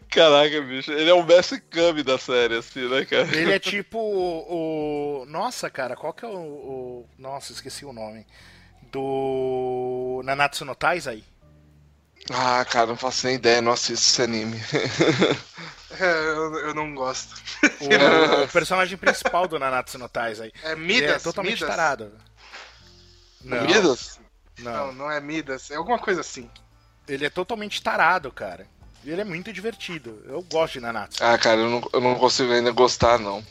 [0.09, 0.91] Caraca, bicho.
[0.91, 3.23] Ele é o mestre Kami da série, assim, né, cara?
[3.35, 5.21] Ele é tipo o.
[5.21, 8.25] o- Nossa, cara, qual que é o, o- Nossa, esqueci o nome.
[8.95, 10.21] Do.
[10.23, 11.21] Nanatsu no Taizai?
[12.31, 14.57] Ah, cara, não faço nem ideia, não assisto esse anime.
[15.97, 17.33] É, eu, eu não gosto.
[17.79, 20.51] O, o personagem principal do Nanatsu no Taizai.
[20.61, 21.21] É Ele Midas?
[21.21, 21.69] é totalmente Midas?
[21.69, 22.11] tarado.
[23.41, 24.19] Não, Midas?
[24.59, 24.93] Não, não.
[24.93, 25.71] não é Midas.
[25.71, 26.49] É alguma coisa assim.
[27.07, 28.67] Ele é totalmente tarado, cara.
[29.05, 30.21] E ele é muito divertido.
[30.25, 31.23] Eu gosto de Nanatsu.
[31.23, 33.41] Ah, cara, eu não, eu não consigo ainda gostar, não.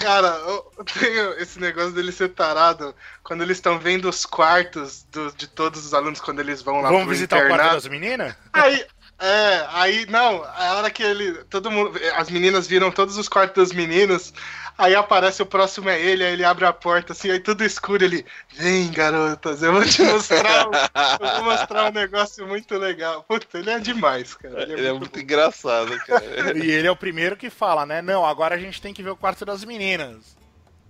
[0.00, 5.32] Cara, eu tenho esse negócio dele ser tarado quando eles estão vendo os quartos do-
[5.32, 8.34] de todos os alunos quando eles vão lá Vamos visitar o quarto das meninas?
[8.52, 8.84] Aí,
[9.22, 11.32] é, aí, não, a hora que ele.
[11.44, 11.98] Todo mundo.
[12.16, 14.32] As meninas viram todos os quartos dos meninos.
[14.76, 18.02] Aí aparece o próximo é ele, aí ele abre a porta assim, aí tudo escuro,
[18.04, 18.24] ele.
[18.56, 20.66] Vem, garotas, eu vou te mostrar.
[20.66, 23.22] um- eu vou mostrar um negócio muito legal.
[23.28, 24.62] Puta, ele é demais, cara.
[24.62, 25.20] Ele é muito bom.
[25.20, 26.56] engraçado, cara.
[26.58, 28.00] E ele é o primeiro que fala, né?
[28.00, 30.41] Não, agora a gente tem que ver o quarto das meninas.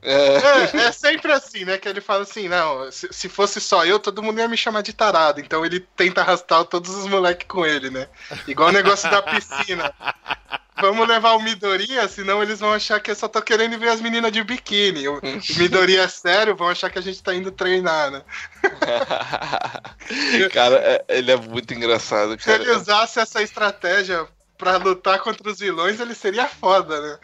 [0.02, 1.78] É, É, é sempre assim, né?
[1.78, 4.82] Que ele fala assim, não, se, se fosse só eu, todo mundo ia me chamar
[4.82, 5.40] de tarado.
[5.40, 8.08] Então ele tenta arrastar todos os moleques com ele, né?
[8.48, 9.92] Igual o negócio da piscina.
[10.80, 14.00] Vamos levar o Midoriya, senão eles vão achar que eu só tô querendo ver as
[14.00, 15.06] meninas de biquíni.
[15.06, 15.20] O
[15.56, 18.22] Midoriya é sério, vão achar que a gente tá indo treinar, né?
[20.52, 22.76] cara, é- ele é muito engraçado, Se ele cara.
[22.78, 24.26] usasse essa estratégia
[24.58, 27.18] pra lutar contra os vilões, ele seria foda, né?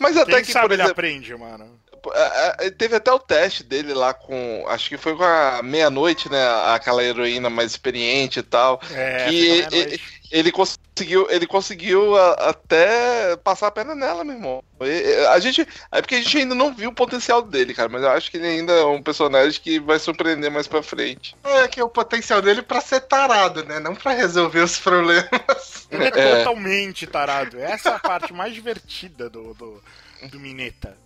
[0.00, 1.80] Mas até Quem que, sabe por ele exemplo, aprende, mano.
[2.14, 4.64] é, é, teve até o teste dele lá com.
[4.68, 6.38] Acho que foi com a meia-noite, né?
[6.74, 8.80] Aquela heroína mais experiente e tal.
[8.92, 10.00] É, que
[10.30, 14.62] ele, conseguiu, ele conseguiu a- até passar a perna nela, meu irmão.
[14.80, 17.88] E- e- A gente, é porque a gente ainda não viu o potencial dele, cara,
[17.88, 21.36] mas eu acho que ele ainda é um personagem que vai surpreender mais pra frente.
[21.44, 23.78] É que é o potencial dele pra ser tarado, né?
[23.80, 25.86] Não pra resolver os problemas.
[25.90, 26.36] Ele é, É.
[26.38, 27.58] totalmente tarado.
[27.60, 29.82] Essa é a parte mais divertida do, do,
[30.30, 30.96] do Mineta.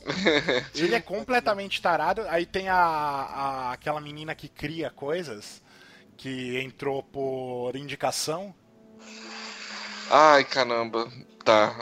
[0.74, 2.22] Ele é completamente tarado.
[2.28, 5.60] Aí tem a, a- aquela menina que cria coisas,
[6.16, 8.54] que entrou por indicação.
[10.10, 11.08] Ai, caramba.
[11.44, 11.74] Tá.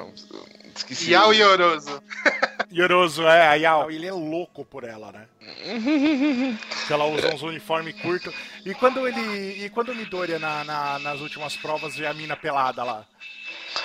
[0.75, 1.11] Esqueci.
[1.11, 2.03] Yao Yoroso.
[2.73, 5.27] Yoroso, é, a Yao, ele é louco por ela, né?
[6.87, 8.35] que ela usa uns uniformes curtos.
[8.65, 9.65] E quando ele.
[9.65, 13.05] E quando o Midoriya na, na- nas últimas provas vê a mina pelada lá.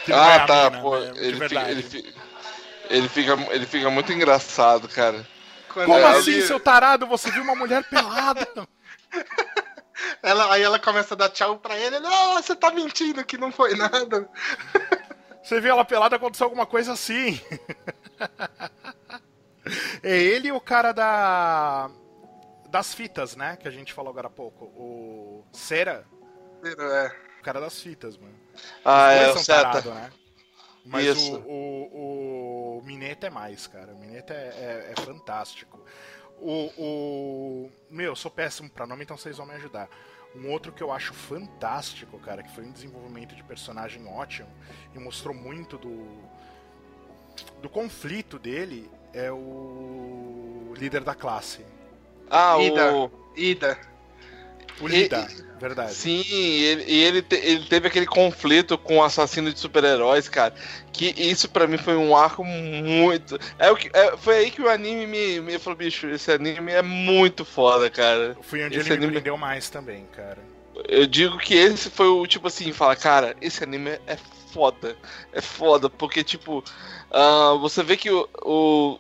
[0.08, 1.00] É Ah, a tá, mina, pô.
[1.00, 2.14] né, ele, fica, ele, fi-
[2.90, 5.26] Ele fica, ele fica muito engraçado, cara.
[5.74, 7.08] Quando Como assim, seu tarado?
[7.08, 8.48] Você viu uma mulher pelada?
[10.22, 11.98] ela, aí ela começa a dar tchau pra ele.
[11.98, 14.30] Ele, ah, você tá mentindo que não foi nada.
[15.44, 17.38] Você viu ela pelada, aconteceu alguma coisa assim.
[20.02, 21.90] é ele e o cara da.
[22.70, 23.56] Das fitas, né?
[23.58, 24.66] Que a gente falou agora há pouco.
[24.66, 25.46] O.
[25.52, 26.06] Cera.
[26.64, 27.12] É.
[27.40, 28.34] O cara das fitas, mano.
[28.86, 29.62] Ah, Os é, dois o são Seta.
[29.64, 30.10] tarado, né?
[30.86, 31.36] Mas Isso.
[31.46, 33.94] o, o, o Mineta é mais, cara.
[33.94, 35.80] O Mineta é, é- é fantástico.
[36.44, 37.72] O, o.
[37.90, 39.88] Meu, eu sou péssimo pra nome, então vocês vão me ajudar.
[40.36, 44.50] Um outro que eu acho fantástico, cara, que foi um desenvolvimento de personagem ótimo
[44.94, 46.06] e mostrou muito do.
[47.62, 51.66] do conflito dele é o líder da classe.
[52.30, 52.94] Ah, Ida.
[52.94, 53.12] o.
[53.38, 53.93] Ida.
[54.80, 54.92] O E-
[55.60, 55.94] verdade.
[55.94, 60.28] Sim, e ele, e ele, te- ele teve aquele conflito com o assassino de super-heróis,
[60.28, 60.54] cara.
[60.92, 63.40] Que isso pra mim foi um arco muito.
[63.58, 66.72] É o que, é- foi aí que o anime me, me falou, bicho, esse anime
[66.72, 68.36] é muito foda, cara.
[68.42, 70.40] Foi onde Esse ele me anime- prendeu mais também, cara.
[70.90, 74.18] Eu digo que esse foi o tipo assim, fala, cara, esse anime é
[74.52, 74.96] foda.
[75.32, 76.64] É foda, porque, tipo,
[77.12, 79.00] ah, você vê que o, o-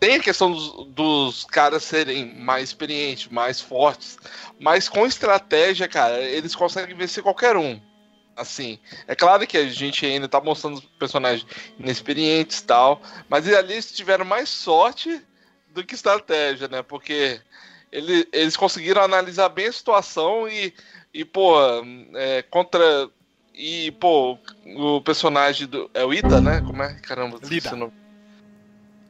[0.00, 4.16] Tem a questão dos, dos caras serem mais experientes, mais fortes,
[4.60, 7.80] mas com estratégia, cara, eles conseguem vencer qualquer um.
[8.36, 8.78] Assim,
[9.08, 11.44] é claro que a gente ainda tá mostrando personagens
[11.76, 15.20] inexperientes e tal, mas ali eles tiveram mais sorte
[15.74, 16.80] do que estratégia, né?
[16.82, 17.40] Porque
[17.90, 20.72] ele- eles conseguiram analisar bem a situação e,
[21.12, 21.56] e pô,
[22.14, 23.10] é, contra.
[23.52, 24.38] E, pô,
[24.76, 25.90] o personagem do.
[25.92, 26.60] É o Ida, né?
[26.60, 26.94] Como é?
[26.94, 27.70] Caramba, Lida.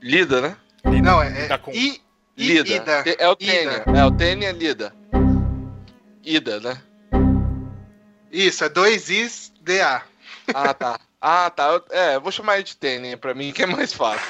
[0.00, 0.56] Lida, né?
[1.02, 1.28] Não, é.
[1.42, 2.00] Lida é com- I,
[2.36, 2.68] I- Lida.
[2.70, 3.02] Ida.
[3.02, 3.84] Te- É o Tênia.
[3.94, 4.94] É o Tênia Lida.
[6.24, 6.80] Ida, né?
[8.30, 10.02] Isso, é dois Is, DA.
[10.54, 11.00] Ah, tá.
[11.20, 11.68] Ah, tá.
[11.72, 14.26] Eu- É, eu vou chamar ele de Tênia pra mim, que é mais fácil.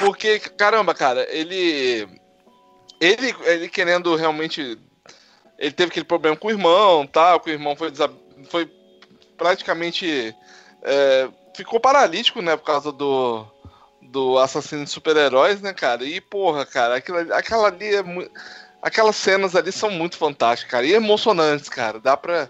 [0.00, 2.06] Porque, caramba, cara, ele.
[3.00, 4.78] Ele, ele querendo realmente.
[5.58, 7.38] Ele teve aquele problema com o irmão, tá?
[7.40, 8.12] Que o irmão foi, desa-
[8.50, 8.70] foi
[9.36, 10.34] praticamente.
[10.82, 12.56] é, ficou paralítico, né?
[12.56, 13.46] Por causa do.
[14.16, 16.02] Do assassino de super-heróis, né, cara?
[16.02, 18.30] E, porra, cara, aquilo, ali- aquela ali é muito.
[18.80, 20.86] Aquelas cenas ali são muito fantásticas, cara.
[20.86, 22.00] E emocionantes, cara.
[22.00, 22.48] Dá pra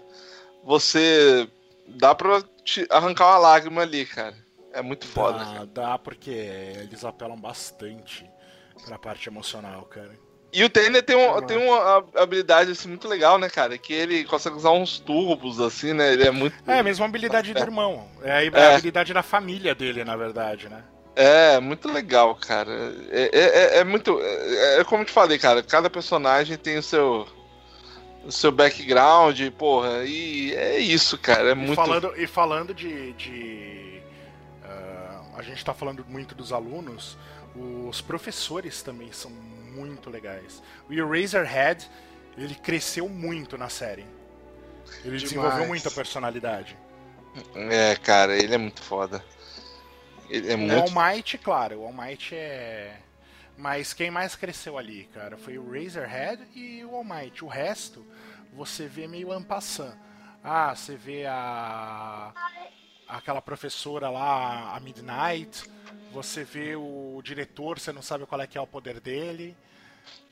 [0.63, 1.45] você.
[1.89, 2.41] Dá pra
[2.89, 4.33] arrancar uma lágrima ali, cara.
[4.71, 5.39] É muito foda.
[5.43, 5.65] cara.
[5.65, 8.25] Dá, dá porque eles apelam bastante
[8.85, 10.11] pra parte emocional, cara.
[10.53, 13.77] E o Tanner tem, um, tem uma habilidade assim, muito legal, né, cara?
[13.77, 16.13] Que ele consegue usar uns turbos, assim, né?
[16.13, 16.55] Ele é muito.
[16.65, 18.07] É a mesma habilidade do irmão.
[18.23, 18.73] É a É.
[18.75, 20.81] habilidade da família dele, na verdade, né?
[21.19, 22.71] É, muito legal, cara.
[23.09, 24.19] É, é, é- é muito.
[24.21, 25.63] É, é como eu te falei, cara.
[25.63, 27.27] Cada personagem tem o seu.
[28.23, 30.03] O seu background, porra.
[30.05, 31.49] E é isso, cara.
[31.49, 31.75] É E muito.
[31.75, 33.13] falando, e falando de.
[33.13, 34.01] de
[34.63, 37.17] ah, a gente tá falando muito dos alunos,
[37.55, 40.61] os professores também são muito legais.
[40.89, 41.89] O Eraserhead,
[42.37, 44.05] ele cresceu muito na série.
[45.03, 45.23] Ele Demais.
[45.23, 46.77] desenvolveu muito a personalidade.
[47.55, 49.23] É, cara, ele é muito foda.
[50.29, 50.73] É O muito.
[50.75, 52.99] All Might, claro, o All Might é.
[53.57, 57.43] Mas quem mais cresceu ali, cara, foi o Razorhead e o All Might.
[57.43, 58.05] O resto,
[58.53, 59.95] você vê meio ampassant.
[60.43, 62.33] Ah, você vê a.
[63.07, 65.63] aquela professora lá, a Midnight.
[66.11, 69.55] Você vê o diretor, você não sabe qual é que é o poder dele.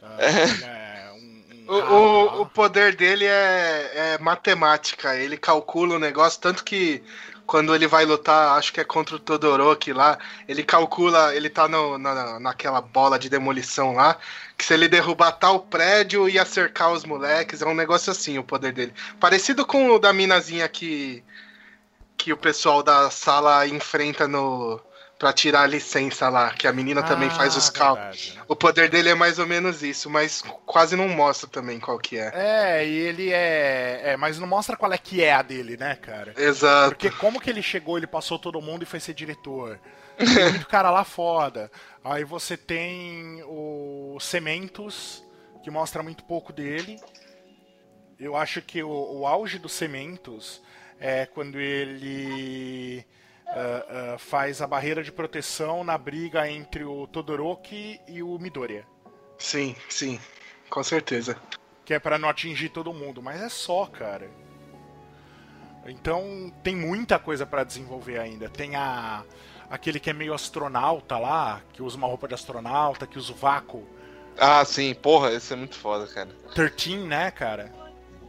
[0.01, 5.15] Ah, ele é um, um O, o, o poder dele é, é matemática.
[5.15, 7.03] Ele calcula o negócio, tanto que
[7.45, 10.17] quando ele vai lutar, acho que é contra o Todoroki lá,
[10.47, 14.17] ele calcula, ele tá no, na, naquela bola de demolição lá,
[14.57, 18.43] que se ele derrubar tal prédio ia cercar os moleques, é um negócio assim o
[18.43, 18.93] poder dele.
[19.19, 21.23] Parecido com o da minazinha que,
[22.17, 24.81] que o pessoal da sala enfrenta no
[25.17, 28.25] pra tirar a licença lá, que a menina também faz os Ah, cálculos.
[28.25, 28.45] verdade, né?
[28.47, 32.17] O poder dele é mais ou menos isso, mas quase não mostra também qual que
[32.17, 32.31] é.
[32.33, 34.17] É, e ele é, é.
[34.17, 36.33] Mas não mostra qual é que é a dele, né, cara?
[36.37, 36.89] Exato.
[36.89, 39.79] Porque como que ele chegou, ele passou todo mundo e foi ser diretor.
[40.17, 41.71] Tem muito cara lá foda.
[42.03, 45.23] Aí você tem o Cementos,
[45.63, 46.99] que mostra muito pouco dele.
[48.19, 50.61] Eu acho que o, o auge do Cementos
[50.99, 53.05] é quando ele
[53.47, 58.85] ah, faz a barreira de proteção na briga entre o Todoroki e o Midoriya.
[59.37, 60.19] Sim, sim.
[60.69, 61.37] Com certeza.
[61.83, 64.29] Que é pra não atingir todo mundo, mas é só, cara.
[65.87, 68.49] Então tem muita coisa pra desenvolver ainda.
[68.49, 69.23] Tem a
[69.69, 73.35] aquele que é meio astronauta lá, que usa uma roupa de astronauta, que usa o
[73.35, 73.87] vácuo.
[74.37, 76.29] Ah, sim, porra, esse é muito foda, cara.
[76.53, 77.71] 13, né, cara?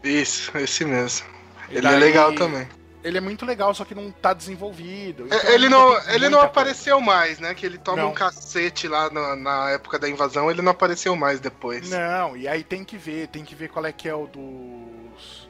[0.04, 1.26] Isso, esse mesmo.
[1.70, 2.68] E Ele é daí- legal também.
[3.06, 5.24] Ele é muito legal, só que não tá desenvolvido.
[5.32, 7.54] É, Então, ele não, ele não apareceu mais, né?
[7.54, 8.10] Que ele toma Não.
[8.10, 11.88] um cacete lá na, na época da invasão, ele não apareceu mais depois.
[11.90, 15.48] Não, e aí tem que ver, tem que ver qual é que é o dos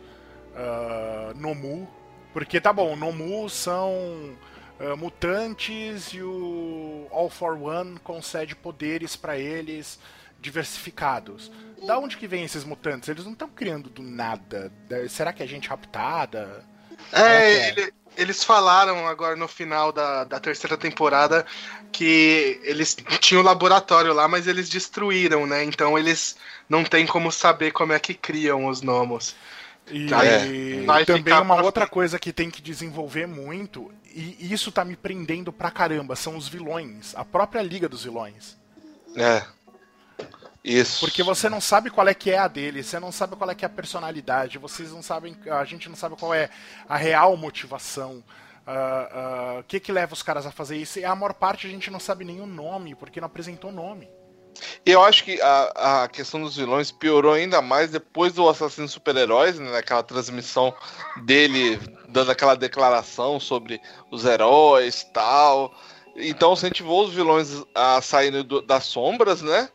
[0.55, 1.89] ah, Nomu.
[2.33, 4.37] Porque tá bom, Nomu são
[4.79, 9.99] ah, mutantes e o All for One concede poderes pra eles
[10.39, 11.51] diversificados.
[11.87, 13.09] Da onde que vem esses mutantes?
[13.09, 14.71] Eles não estão criando do nada.
[14.89, 16.65] Da- Será que é gente raptada?
[17.13, 17.69] É, é.
[17.69, 21.45] ele- eles falaram agora no final da, da terceira temporada
[21.93, 25.65] que eles tinham um laboratório lá, mas eles destruíram, né?
[25.65, 26.37] Então eles
[26.69, 29.35] não tem como saber como é que criam os gnomos.
[29.89, 34.73] E É, vai também uma pra outra coisa que tem que desenvolver muito, e isso
[34.73, 37.15] tá me prendendo pra caramba, são os vilões.
[37.15, 38.57] A própria Liga dos Vilões.
[39.15, 39.45] É.
[40.67, 40.99] Isso.
[41.01, 43.55] Porque você não sabe qual é que é a dele, você não sabe qual é
[43.55, 46.51] que é a personalidade, vocês não sabem, a gente não sabe qual é
[46.89, 48.23] a real motivação.
[48.67, 50.99] ah, ah, o que que leva os caras a fazer isso?
[50.99, 54.09] E a maior parte a gente não sabe nem o nome, porque não apresentou nome.
[54.85, 59.59] Eu acho que a, a questão dos vilões piorou ainda mais depois do Assassino Super-Heróis,
[59.61, 59.71] né?
[59.71, 60.75] Naquela transmissão
[61.25, 65.73] dele dando aquela declaração sobre os heróis e tal.
[66.17, 69.69] Então incentivou os vilões a saírem do- das sombras, né?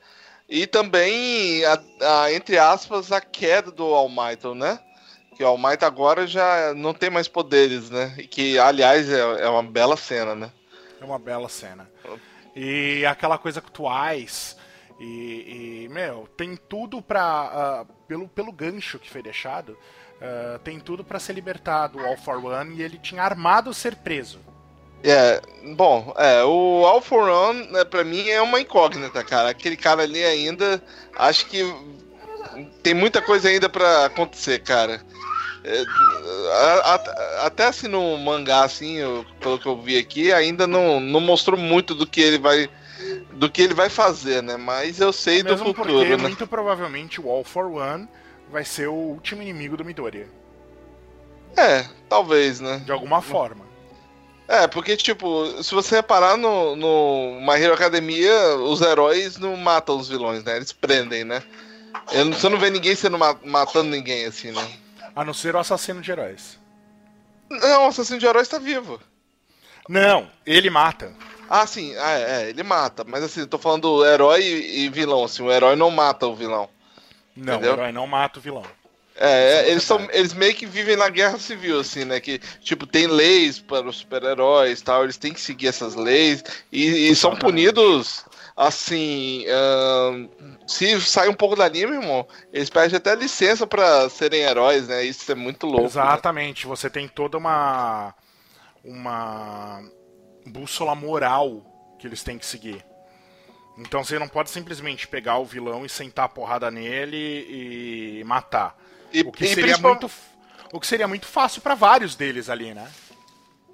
[0.52, 4.78] E também, a, a, entre aspas, a queda do All Might, né?
[5.34, 8.14] Que o All Might agora já não tem mais poderes, né?
[8.18, 10.52] E que, aliás, é, é uma bela cena, né?
[11.00, 11.90] É uma bela cena.
[12.54, 14.58] E aquela coisa com Twice.
[15.00, 17.22] E, e, meu, tem tudo pra.
[17.24, 19.78] ah, pelo, pelo gancho que foi deixado,
[20.22, 23.96] ah, tem tudo pra ser libertado o All for One e ele tinha armado ser
[23.96, 24.42] preso.
[25.04, 25.42] É,
[25.76, 29.50] bom, é, o All for One, né, pra mim, é uma incógnita, cara.
[29.50, 30.82] Aquele cara ali ainda,
[31.18, 31.64] acho que
[32.84, 35.02] tem muita coisa ainda pra acontecer, cara.
[35.64, 35.84] É,
[36.54, 41.00] a- a- até assim no mangá, assim, eu- pelo que eu vi aqui, ainda não,
[41.00, 42.70] não mostrou muito do que ele vai
[43.34, 44.58] do que ele vai fazer, né?
[44.58, 46.18] Mas eu sei do Mesmo porque, futuro, né?
[46.18, 48.08] muito provavelmente, o All for One
[48.52, 50.28] vai ser o último inimigo do Midoriya.
[51.58, 52.82] É, talvez, né?
[52.86, 53.66] De alguma forma.
[54.52, 59.98] É, porque, tipo, se você reparar no, no My Hero Academia, os heróis não matam
[59.98, 60.58] os vilões, né?
[60.58, 61.42] Eles prendem, né?
[62.12, 64.70] Eu você não vê ninguém sendo ma- matando ninguém, assim, né?
[65.16, 66.60] A não ser o assassino de heróis.
[67.50, 69.00] Não, o assassino de heróis tá vivo.
[69.88, 71.14] Não, ele mata.
[71.50, 73.06] Ah, sim, ah, é, é, ele mata.
[73.06, 76.28] Mas assim, eu tô falando do herói e, e vilão, assim, o herói não mata
[76.28, 76.70] o vilão.
[77.34, 77.72] Não, Entendeu?
[77.72, 78.66] o herói não mata o vilão.
[79.24, 82.20] É, é eles, são, eles meio que vivem na guerra civil, assim, né?
[82.20, 86.44] Que, tipo, tem leis para os super-heróis e tal, eles têm que seguir essas leis
[86.72, 88.26] e, e são punidos,
[88.58, 89.46] assim.
[90.66, 94.88] se sai um pouco da linha, meu irmão, eles pedem até licença pra serem heróis,
[94.88, 95.04] né?
[95.04, 95.84] Isso é muito louco.
[95.84, 95.88] né?
[95.88, 98.16] Exatamente, você tem toda uma
[98.84, 99.84] uma
[100.48, 101.64] bússola moral
[102.00, 102.84] que eles têm que seguir.
[103.78, 108.76] Então você não pode simplesmente pegar o vilão e sentar a porrada nele e matar.
[109.14, 110.10] E, O que seria principal- muito
[110.74, 112.88] o que seria muito fácil pra vários deles ali, né?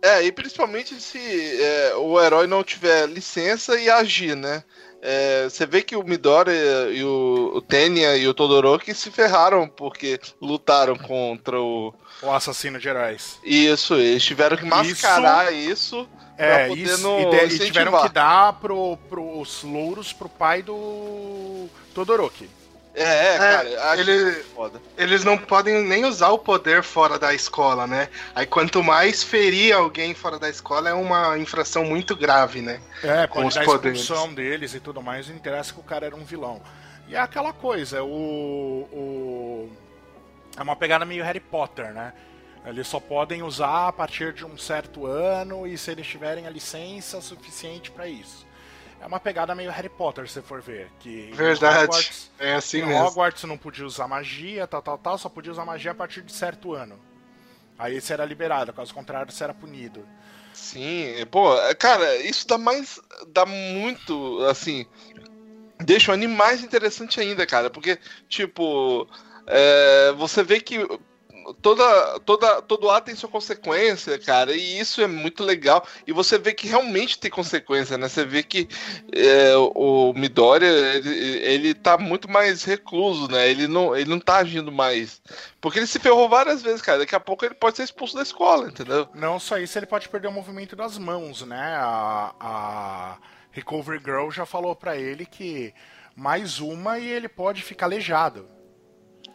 [0.01, 1.19] É, e principalmente se
[1.61, 4.63] é, o herói não tiver licença e agir, né?
[5.01, 6.51] É, você vê que o Midori
[6.93, 11.93] e o, o Tenya e o Todoroki se ferraram porque lutaram contra o.
[12.23, 13.37] O assassino de heróis.
[13.43, 18.09] Isso, eles tiveram que mascarar isso, É, pra poder isso, e, de- e tiveram que
[18.09, 22.49] dar pro, pros louros pro pai do Todoroki.
[22.99, 24.81] É, é, cara, É, acho ele- foda.
[24.97, 28.09] Eles não podem nem usar o poder fora da escola, né?
[28.33, 32.81] Aí quanto mais ferir alguém fora da escola é uma infração muito grave, né?
[33.03, 34.01] É, Com os dar poderes.
[34.01, 36.59] expulsão deles e tudo mais, não interessa que o cara era um vilão.
[37.07, 38.07] E é aquela coisa, o,
[38.91, 39.69] o.
[40.57, 42.13] É uma pegada meio Harry Potter, né?
[42.65, 46.49] Eles só podem usar a partir de um certo ano e se eles tiverem a
[46.49, 48.46] licença suficiente pra isso.
[48.99, 50.89] É uma pegada meio Harry Potter, se for ver.
[50.99, 51.85] Que Verdade.
[51.85, 53.05] Hogwarts, É assim mesmo.
[53.05, 56.33] Hogwarts não podia usar magia, tal, tal, tal, só podia usar magia a partir de
[56.33, 56.99] certo ano.
[57.77, 60.05] Aí você era liberado, caso contrário, você era punido.
[60.51, 62.99] Sim, pô, cara, isso dá mais.
[63.27, 64.85] dá muito, assim.
[65.79, 69.07] Deixa o anime mais interessante ainda, cara, porque, tipo.
[69.45, 70.79] é, você vê que
[71.61, 75.85] toda, toda, todo ato tem sua consequência, cara, e isso é muito legal.
[76.05, 78.07] E você vê que realmente tem consequência, né?
[78.07, 78.67] Você vê que
[79.13, 83.49] é, o Midoriya, ele, ele tá muito mais recluso, né?
[83.49, 85.21] Ele não, ele não tá agindo mais.
[85.61, 86.99] Porque ele se ferrou várias vezes, cara.
[86.99, 89.07] Daqui a pouco ele pode ser expulso da escola, entendeu?
[89.13, 91.75] Não só isso, ele pode perder o movimento das mãos, né?
[91.77, 93.17] A, a
[93.51, 95.73] Recovery Girl já falou pra ele que
[96.15, 98.49] mais uma e ele pode ficar aleijado.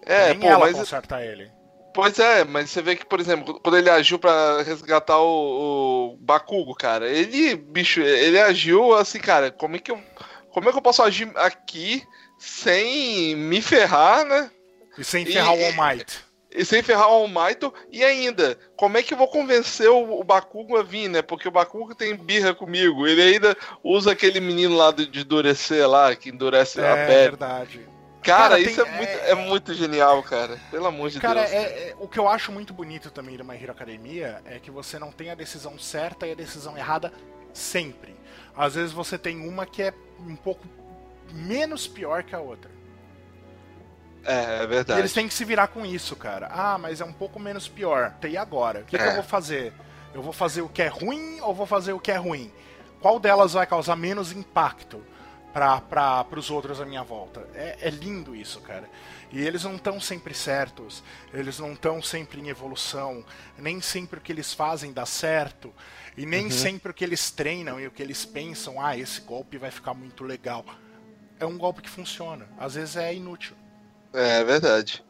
[0.04, 0.76] É, Nem pô, ela mas.
[0.76, 1.50] conserta ele.
[1.94, 6.16] Pois é, mas você vê que, por exemplo, quando ele agiu pra resgatar o, o
[6.20, 10.00] Bakugo, cara, ele, bicho, ele agiu assim, cara, como é que eu.
[10.50, 12.02] Como é que eu posso agir aqui
[12.38, 14.50] sem me ferrar, né?
[14.98, 16.06] E sem E- ferrar o All Might.
[16.54, 20.20] E sem ferrar o All Might, e ainda, como é que eu vou convencer o,
[20.20, 21.22] o Bakugo a vir, né?
[21.22, 23.06] Porque o Bakugo tem birra comigo.
[23.06, 27.22] Ele ainda usa aquele menino lá de, de endurecer lá, que endurece a É pele.
[27.30, 27.88] verdade.
[28.22, 30.58] Cara, Cara, isso tem- é, muito, é- é muito genial, cara.
[30.70, 31.52] Pelo amor de Cara, Deus.
[31.52, 34.70] é- é- o que eu acho muito bonito também do My Hero Academia é que
[34.70, 37.12] você não tem a decisão certa e a decisão errada
[37.52, 38.14] sempre.
[38.56, 40.66] Às vezes você tem uma que é um pouco
[41.32, 42.70] menos pior que a outra.
[44.24, 45.00] É, é E verdade.
[45.00, 46.48] eles têm que se virar com isso, cara.
[46.52, 48.14] Ah, mas é um pouco menos pior.
[48.22, 48.80] E agora?
[48.80, 49.08] O que, que É.
[49.08, 49.72] eu vou fazer?
[50.14, 52.52] Eu vou fazer o que é ruim ou vou fazer o que é ruim?
[53.00, 55.04] Qual delas vai causar menos impacto
[55.52, 57.46] para os outros à minha volta?
[57.54, 58.88] É, é lindo isso, cara.
[59.32, 63.24] E eles não estão sempre certos, eles não estão sempre em evolução,
[63.56, 65.72] nem sempre o que eles fazem dá certo,
[66.16, 69.56] e nem sempre o que eles treinam e o que eles pensam, ah, esse golpe
[69.56, 70.64] vai ficar muito legal.
[71.40, 73.56] É um golpe que funciona, às vezes é inútil.
[74.12, 75.02] É verdade.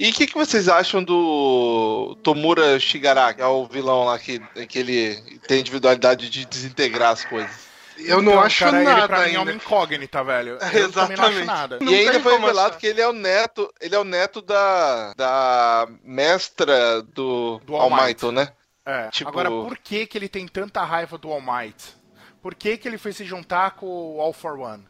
[0.00, 4.78] E o que, que vocês acham do Tomura Shigaraki, é o vilão lá que, que
[4.80, 7.69] ele tem individualidade de desintegrar as coisas?
[8.04, 9.42] Eu não Então, acho cara, nada Ele pra mim é ainda.
[9.42, 10.58] uma incógnita, velho.
[10.60, 11.44] É, Eu também não acho exatamente.
[11.44, 11.80] nada.
[11.80, 15.12] Não e ainda foi revelado que ele é o neto, ele é o neto da,
[15.14, 18.24] da mestra do, Do All Might.
[18.24, 18.52] Almighty, né?
[18.84, 21.96] É, Tipo- Agora, por que, que ele tem tanta raiva do All Might?
[22.42, 23.86] Por que, que ele foi se juntar com
[24.16, 24.86] o All for One?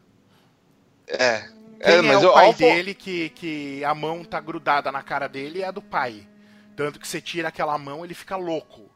[1.06, 1.48] É.
[1.82, 4.92] Quem é, mas o o pai All For- dele que, que a mão tá grudada
[4.92, 6.28] na cara dele é a do pai.
[6.76, 8.89] Tanto que você tira aquela mão, ele fica louco.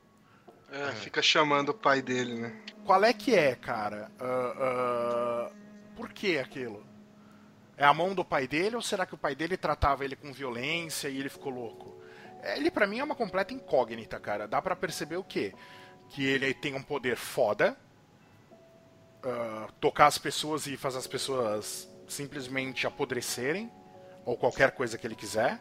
[0.74, 2.52] É, fica chamando o pai dele, né?
[2.84, 4.10] Qual é que é, cara?
[4.18, 5.52] Ah, ah,
[5.94, 6.84] por que aquilo?
[7.76, 10.32] É a mão do pai dele ou será que o pai dele tratava ele com
[10.32, 11.96] violência e ele ficou louco?
[12.42, 14.48] Ele pra mim é uma completa incógnita, cara.
[14.48, 15.54] Dá pra perceber o quê?
[16.08, 17.76] Que ele tem um poder foda,
[19.22, 23.70] ah, tocar as pessoas e fazer as pessoas simplesmente apodrecerem
[24.24, 25.60] ou qualquer coisa que ele quiser.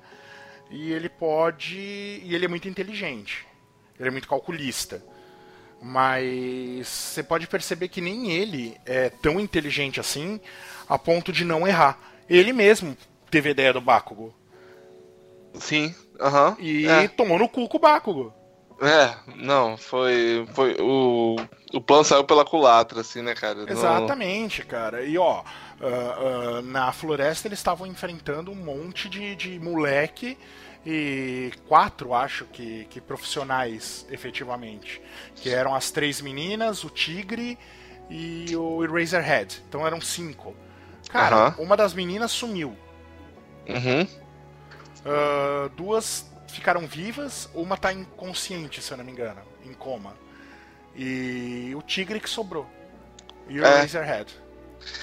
[0.71, 3.52] E ele pode, e ele é muito inteligente.
[4.03, 5.01] Ele é muito calculista.
[5.81, 10.39] Mas você pode perceber que nem ele é tão inteligente assim
[10.87, 11.97] a ponto de não errar.
[12.29, 12.95] Ele mesmo
[13.29, 14.33] teve a ideia do Bakugo.
[15.55, 16.55] Sim, aham.
[16.59, 17.07] E é.
[17.07, 18.33] tomou no cu com o Bakugo.
[18.81, 20.45] É, não, foi.
[20.53, 21.35] foi o,
[21.73, 23.65] o plano saiu pela culatra, assim, né, cara?
[23.65, 25.03] Não- Exatamente, cara.
[25.03, 25.43] E ó,
[25.81, 30.37] ah, ah, na floresta eles estavam enfrentando um monte de, de moleque
[30.85, 35.01] e quatro, acho que, que profissionais, efetivamente.
[35.35, 37.57] Que eram as três meninas, o tigre
[38.09, 39.63] e o Eraserhead.
[39.67, 40.55] Então eram cinco.
[41.09, 41.55] Cara, Aham.
[41.59, 42.75] uma das meninas sumiu.
[43.67, 44.07] Uhum.
[45.05, 50.15] Ah, duas ficaram vivas, uma tá inconsciente, se eu não me engano, em coma.
[50.95, 52.67] E o tigre que sobrou.
[53.49, 53.81] E o É.
[53.81, 54.33] Razorhead.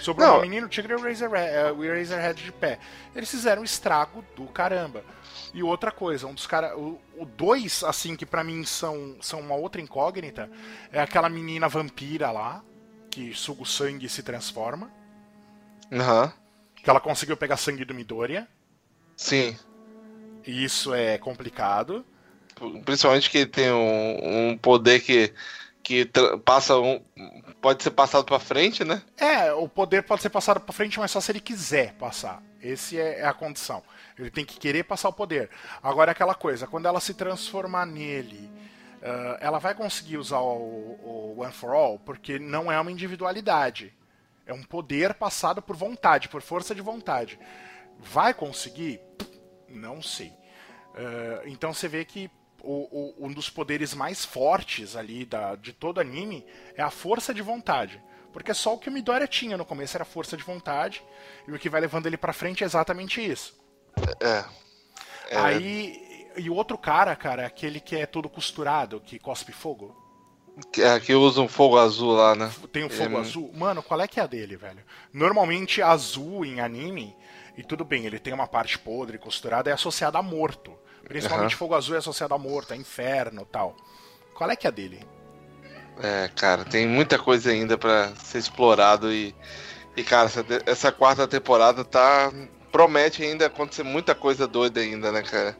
[0.02, 0.64] Sobrou Não.
[0.64, 2.78] o tigre e o Razorhead, o Razorhead de pé.
[3.14, 5.04] Eles fizeram um estrago do caramba.
[5.52, 6.72] E outra coisa, um dos caras.
[6.76, 10.50] O, o dois, assim, que pra mim são, são uma outra incógnita,
[10.92, 12.62] é aquela menina vampira lá,
[13.10, 14.90] que suga o sangue e se transforma.
[15.92, 16.32] Aham.
[16.76, 18.48] Que ela conseguiu pegar sangue do Midoriya.
[19.16, 19.56] Sim.
[20.46, 22.04] E isso é complicado.
[22.84, 25.32] Principalmente que tem um, um poder que,
[25.90, 26.08] que
[26.44, 27.02] passa um.
[27.60, 29.02] Pode ser passado pra frente, né?
[29.16, 32.40] É, o poder pode ser passado pra frente, mas só se ele quiser passar.
[32.62, 33.82] Esse é, é a condição.
[34.16, 35.50] Ele tem que querer passar o poder.
[35.82, 38.48] Agora aquela coisa, quando ela se transformar nele,
[39.02, 43.92] ah, ela vai conseguir usar o, o One for All, porque não é uma individualidade.
[44.46, 47.36] É um poder passado por vontade, por força de vontade.
[47.98, 49.00] Vai conseguir?
[49.68, 50.32] Não sei.
[50.94, 52.30] Ah, então você vê que
[52.62, 56.44] o- o- um dos poderes mais fortes ali da, de todo anime
[56.76, 58.02] é a força de vontade.
[58.32, 61.02] Porque só o que o Midoriya tinha no começo era força de vontade,
[61.48, 63.58] e o que vai levando ele pra frente é exatamente isso.
[64.20, 64.44] É.
[65.30, 65.36] É.
[65.36, 66.10] Aí.
[66.36, 69.96] E o outro cara, cara, aquele que é todo costurado, que cospe fogo.
[70.72, 72.52] Que, é, que usa um fogo azul lá, né?
[72.72, 73.50] Tem o fogo É, azul.
[73.52, 74.84] Mano, qual é que é a dele, velho?
[75.12, 77.16] Normalmente azul em anime,
[77.56, 80.76] e tudo bem, ele tem uma parte podre, costurada, é associada a morto.
[81.10, 81.58] Principalmente Aham.
[81.58, 83.74] fogo azul é associado a morto, a inferno tal.
[84.32, 85.04] Qual é que é a dele?
[86.00, 89.34] É, cara, tem muita coisa ainda pra ser explorado e.
[89.96, 92.32] E, cara, essa, essa quarta temporada tá.
[92.70, 95.58] Promete ainda acontecer muita coisa doida ainda, né, cara?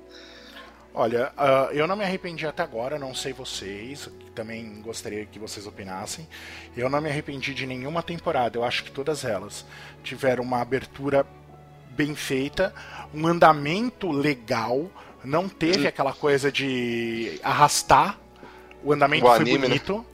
[0.95, 5.67] Olha, ah, eu não me arrependi até agora, não sei vocês, também gostaria que vocês
[5.67, 6.29] opinassem.
[6.77, 9.67] Eu não me arrependi de nenhuma temporada, eu acho que todas elas
[10.05, 11.27] tiveram uma abertura
[11.91, 12.73] bem feita,
[13.13, 14.89] um andamento legal,
[15.25, 18.19] não teve aquela coisa de arrastar.
[18.83, 19.69] O andamento O foi anime, né?
[19.69, 20.07] bonito.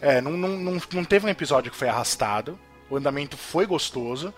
[0.00, 2.58] É, não, não, não, não teve um episódio que foi arrastado.
[2.90, 4.32] O andamento foi gostoso.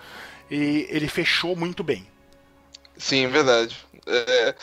[0.51, 2.07] E ele fechou muito bem.
[2.97, 3.77] Sim, verdade.
[4.07, 4.55] É,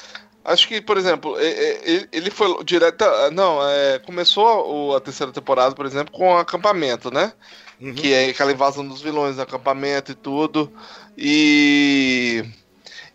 [0.45, 3.03] acho que, por exemplo, é, é, ele- foi direto.
[3.33, 7.33] Não, é, começou a terceira temporada, por exemplo, com o acampamento, né?
[7.81, 7.93] Uhum.
[7.93, 10.71] Que é aquela invasão dos vilões acampamento e tudo.
[11.17, 12.45] E.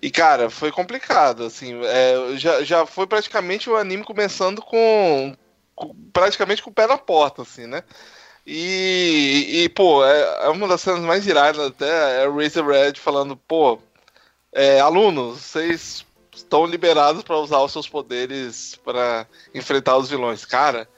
[0.01, 1.75] E, cara, foi complicado, assim.
[1.85, 5.37] é, já, já foi praticamente o anime começando com,
[5.75, 7.83] com- praticamente com o pé na porta, assim, né?
[8.47, 12.95] E, e pô, é, é uma das cenas mais iradas até, é o Razor Red
[12.95, 13.79] falando, pô,
[14.53, 20.45] é, alunos, vocês estão liberados para usar os seus poderes para enfrentar os vilões.
[20.45, 20.89] Cara,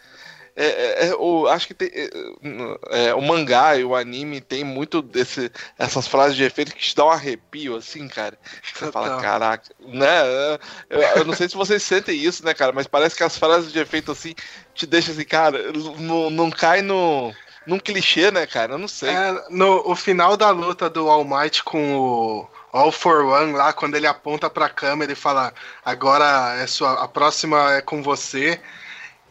[0.60, 2.10] é, é, é, o, acho que tem, é,
[2.90, 6.94] é, o mangá e o anime tem muito desse, essas frases de efeito que te
[6.94, 8.38] dão um arrepio, assim, cara.
[8.62, 9.22] Você fala, Total.
[9.22, 10.20] caraca, né?
[10.90, 12.72] Eu, eu não sei se vocês sentem isso, né, cara?
[12.72, 14.34] Mas parece que as frases de efeito assim
[14.74, 17.32] te deixam assim, cara, não, não cai no.
[17.66, 18.72] Num clichê, né, cara?
[18.74, 19.10] Eu não sei.
[19.10, 23.72] É, no o final da luta do All Might com o All for One lá,
[23.72, 25.52] quando ele aponta pra câmera e fala
[25.84, 28.60] agora é sua, a próxima é com você.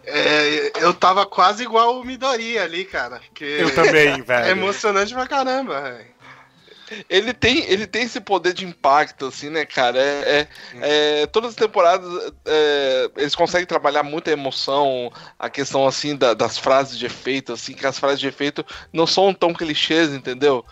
[0.10, 3.22] É, eu tava quase igual o Midori ali, cara.
[3.34, 4.48] Que Eu também, velho.
[4.48, 6.20] é emocionante pra caramba, velho.
[7.08, 10.00] Ele tem, ele tem esse poder de impacto, assim, né, cara?
[10.02, 10.48] É, é-
[11.22, 16.58] é, todas as temporadas é, eles conseguem trabalhar muita emoção, a questão, assim, da- das
[16.58, 20.66] frases de efeito, assim, que as frases de efeito não são tão clichês, entendeu?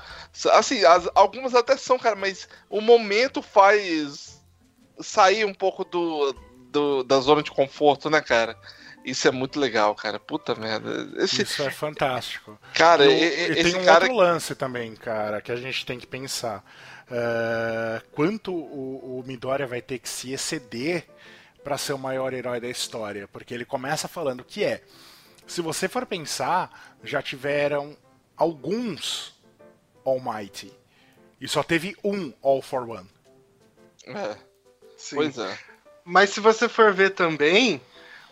[0.54, 4.42] Assim, as- algumas até são, cara, mas o momento faz
[5.00, 6.34] sair um pouco do,
[6.72, 8.58] do- da zona de conforto, né, cara?
[9.10, 10.20] Isso é muito legal, cara.
[10.20, 11.10] Puta merda.
[11.24, 12.60] Esse, Isso é fantástico.
[12.74, 14.04] cara, E, e- e- e esse tem um cara.
[14.06, 16.64] outro lance também, cara, que a gente tem que pensar.
[17.10, 21.08] É, quanto o, o Midoriya vai ter que se exceder
[21.64, 23.28] para ser o maior herói da história?
[23.30, 24.82] Porque ele começa falando que é.
[25.48, 27.96] Se você for pensar, já tiveram
[28.36, 29.34] alguns
[30.04, 30.74] Almighty.
[31.40, 33.10] E só teve um All for One.
[34.06, 34.36] É,
[34.98, 35.16] Sim.
[35.16, 35.58] pois é.
[36.04, 37.80] Mas se você for ver também,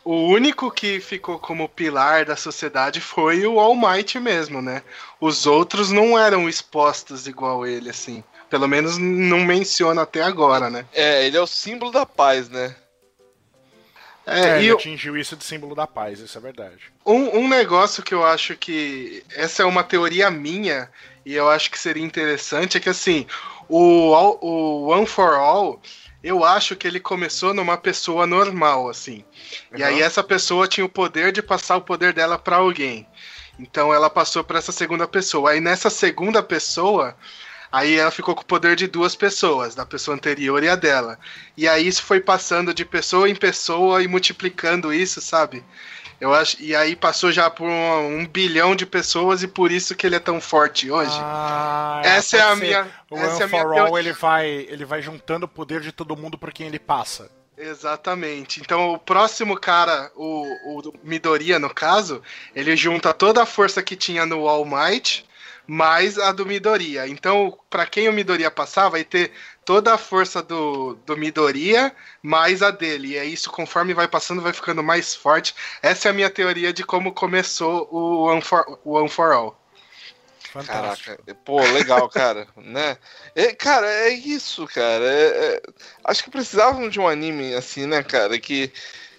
[0.05, 4.83] o único que ficou como pilar da sociedade foi o All Might mesmo, né?
[5.19, 8.23] Os outros não eram expostos igual ele, assim.
[8.49, 10.85] Pelo menos não menciona até agora, né?
[10.93, 12.75] É, ele é o símbolo da paz, né?
[14.27, 16.79] É, É, e ele o- atingiu isso de símbolo da paz, isso é verdade.
[17.05, 19.23] um, um negócio que eu acho que.
[19.35, 20.89] Essa é uma teoria minha,
[21.25, 23.27] e eu acho que seria interessante, é que assim,
[23.69, 24.11] o,
[24.41, 25.79] o One for All,
[26.25, 29.23] eu acho que ele começou numa pessoa normal, assim.
[29.77, 33.07] E aí essa pessoa tinha o poder de passar o poder dela pra alguém.
[33.59, 35.51] Então ela passou pra essa segunda pessoa.
[35.51, 37.15] Aí nessa segunda pessoa,
[37.71, 41.19] aí ela ficou com o poder de duas pessoas, da pessoa anterior e a dela.
[41.55, 45.63] E aí isso foi passando de pessoa em pessoa e multiplicando isso, sabe?
[46.19, 49.95] Eu acho, e aí passou já por um, um bilhão de pessoas e por isso
[49.95, 51.17] que ele é tão forte hoje.
[51.19, 52.61] Ah, essa é a ser.
[52.61, 55.49] minha, O essa One é a minha for All ele vai, ele vai juntando o
[55.49, 57.29] poder de todo mundo por quem ele passa.
[57.57, 58.61] Exatamente.
[58.61, 62.21] Então o próximo cara, o, o Midoriya no caso,
[62.55, 65.25] ele junta toda a força que tinha no All Might
[65.67, 67.07] mais a do Midoriya.
[67.07, 69.31] Então, pra quem o Midoriya passar, vai ter
[69.65, 73.09] toda a força do, do Midoriya mais a dele.
[73.09, 75.55] E é isso, conforme vai passando, vai ficando mais forte.
[75.81, 79.59] Essa é a minha teoria de como começou o One for, o One for All.
[80.53, 81.11] Fantástico.
[81.17, 82.97] Caraca, pô, legal, cara, né?
[83.35, 85.03] É, cara, é isso, cara.
[85.03, 85.61] é- é-
[86.05, 88.39] acho que precisavam de um anime assim, né, cara?
[88.39, 88.71] Que,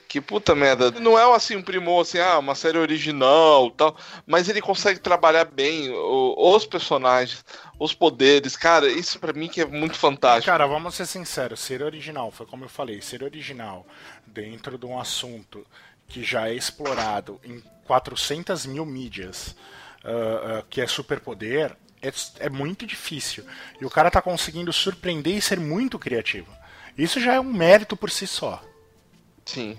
[0.08, 0.90] que puta merda.
[0.92, 3.94] Não é assim um primor, assim, ah, uma série original tal,
[4.26, 7.44] mas ele consegue trabalhar bem o- os personagens,
[7.78, 8.90] os poderes, cara.
[8.90, 10.46] Isso pra mim que é muito fantástico.
[10.46, 13.86] Cara, vamos ser sinceros, ser original, foi como eu falei, ser original
[14.26, 15.66] dentro de um assunto
[16.08, 19.56] que já é explorado em 400 mil mídias,
[20.04, 22.12] ah, ah, que é superpoder, é,
[22.46, 23.44] é muito difícil.
[23.80, 26.50] E o cara tá conseguindo surpreender e ser muito criativo.
[26.96, 28.62] Isso já é um mérito por si só.
[29.44, 29.78] Sim.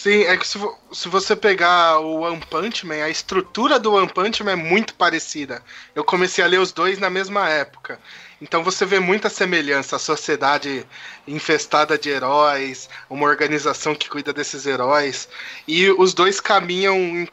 [0.00, 0.56] Sim, é que se,
[0.92, 4.94] se você pegar o One Punch Man, a estrutura do One Punch Man é muito
[4.94, 5.60] parecida.
[5.92, 7.98] Eu comecei a ler os dois na mesma época.
[8.40, 10.86] Então você vê muita semelhança, a sociedade
[11.26, 15.28] infestada de heróis, uma organização que cuida desses heróis.
[15.66, 17.28] E os dois caminham em,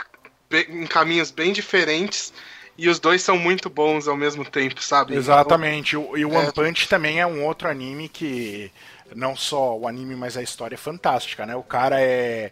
[0.70, 2.34] em caminhos bem diferentes.
[2.78, 5.16] E os dois são muito bons ao mesmo tempo, sabe?
[5.16, 5.96] Exatamente.
[5.96, 6.52] O- E o One É.
[6.52, 8.72] Punch também é um outro anime que
[9.14, 11.56] não só o anime, mas a história é fantástica, né?
[11.56, 12.52] O cara é,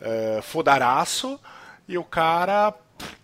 [0.00, 1.40] é fodaraço
[1.86, 3.16] e o cara pff,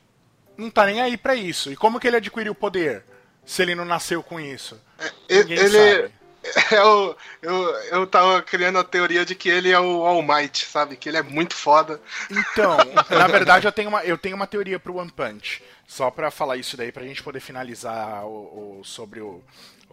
[0.56, 1.70] não tá nem aí pra isso.
[1.72, 3.04] E como que ele adquiriu o poder?
[3.44, 4.80] Se ele não nasceu com isso?
[5.28, 6.14] E- Ninguém ele, sabe.
[6.70, 7.54] Eu, eu,
[7.90, 10.94] eu tava criando a teoria de que ele é o All Might, sabe?
[10.94, 11.98] Que ele é muito foda.
[12.30, 12.76] Então,
[13.08, 15.62] na verdade, eu tenho uma, eu tenho uma teoria pro One Punch.
[15.86, 19.42] Só pra falar isso daí, pra gente poder finalizar o, o sobre o,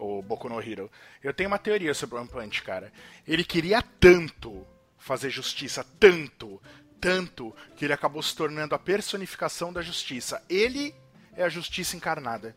[0.02, 0.90] o Boku no Hero.
[1.22, 2.92] Eu tenho uma teoria sobre o One Punch, cara.
[3.26, 4.66] Ele queria tanto
[4.98, 6.60] fazer justiça, tanto,
[7.00, 10.42] tanto, que ele acabou se tornando a personificação da justiça.
[10.48, 10.94] Ele
[11.36, 12.56] é a justiça encarnada.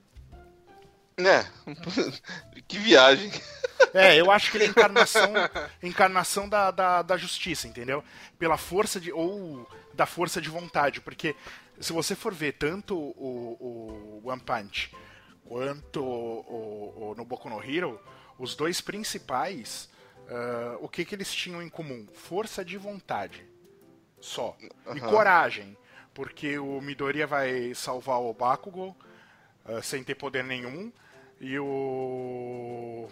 [1.17, 1.45] É.
[2.67, 3.31] que viagem.
[3.93, 5.33] É, eu acho que ele é a encarnação,
[5.81, 8.03] encarnação da, da, da justiça, entendeu?
[8.37, 9.11] Pela força de.
[9.11, 10.99] ou da força de vontade.
[10.99, 11.35] Porque
[11.79, 14.91] se você for ver tanto o, o One Punch
[15.45, 17.99] quanto o, o, no Boku no Hero,
[18.37, 19.89] os dois principais,
[20.27, 22.05] uh, o que, que eles tinham em comum?
[22.13, 23.45] Força de vontade.
[24.19, 24.57] Só.
[24.93, 25.77] E coragem.
[26.13, 28.95] Porque o Midoriya vai salvar o Bakugo
[29.65, 30.91] uh, sem ter poder nenhum.
[31.39, 33.07] E o.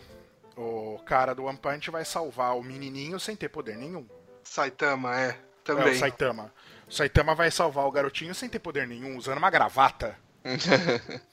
[0.55, 4.07] O cara do One Punch vai salvar o menininho sem ter poder nenhum.
[4.43, 5.30] Saitama, é.
[5.30, 5.93] É, Também.
[5.93, 6.53] o Saitama.
[6.88, 10.18] O Saitama vai salvar o garotinho sem ter poder nenhum, usando uma gravata.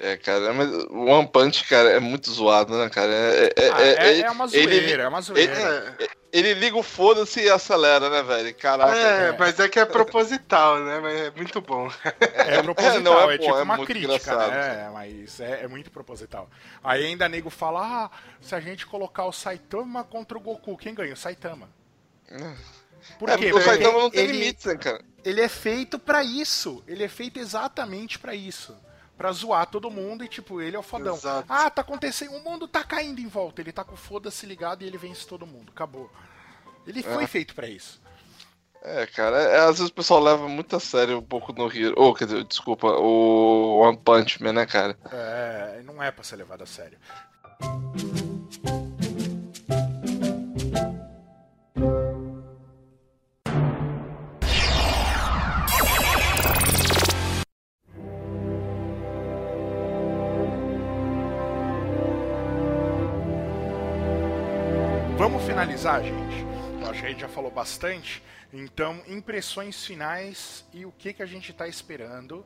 [0.00, 3.10] É, cara, mas o One Punch, cara, é muito zoado, né, cara?
[3.12, 5.96] É, é, Ah, é, é- é uma ele- zoeira, é uma zoeira.
[5.98, 8.54] É, Ele liga o foda-se e acelera, né, velho?
[8.54, 8.94] Caraca.
[8.96, 11.00] é, mas é que é proposital, né?
[11.00, 11.90] Mas é muito bom.
[12.04, 14.84] É proposital, não, é, é tipo é uma crítica, né?
[14.86, 16.48] É, mas é, é muito proposital.
[16.84, 18.10] Aí ainda nego fala, ah,
[18.42, 21.14] se a gente colocar o Saitama contra o Goku, quem ganha?
[21.14, 21.68] O Saitama.
[23.18, 23.48] Por É, quê?
[23.48, 25.00] porque o Saitama Porque não tem ele, limites, né, cara?
[25.24, 26.84] ele é feito pra isso.
[26.86, 28.76] Ele é feito exatamente pra isso.
[29.18, 31.16] Pra zoar todo mundo e, tipo, ele é o fodão.
[31.16, 31.44] Exato.
[31.48, 33.60] Ah, tá acontecendo, o mundo tá caindo em volta.
[33.60, 35.72] Ele tá com o foda-se ligado e ele vence todo mundo.
[35.74, 36.08] Acabou.
[36.86, 38.00] Ele foi feito pra isso.
[38.80, 41.94] É, cara, é, às vezes o pessoal leva muito a sério um pouco no Hero.
[41.96, 44.96] Ou, quer dizer, desculpa, o One Punch Man, né, cara?
[45.10, 46.96] É, não é pra ser levado a sério.
[65.78, 66.46] Finalizar, gente.
[66.88, 68.22] A gente já falou bastante.
[68.52, 72.44] Então, impressões finais e o que, que a gente tá esperando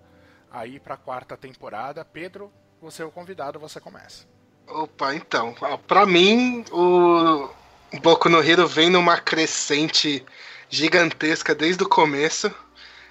[0.50, 2.04] aí pra quarta temporada.
[2.04, 4.26] Pedro, você é o convidado, você começa.
[4.66, 7.48] Opa, então, ó, pra mim, o
[8.02, 10.24] Boku no Hero vem numa crescente
[10.68, 12.52] gigantesca desde o começo.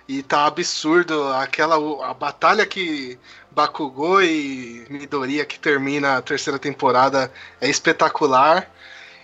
[0.08, 1.76] E tá absurdo aquela
[2.06, 3.18] a batalha que
[3.52, 7.32] Bakugou e Midoriya que termina a terceira temporada
[7.62, 8.70] é espetacular.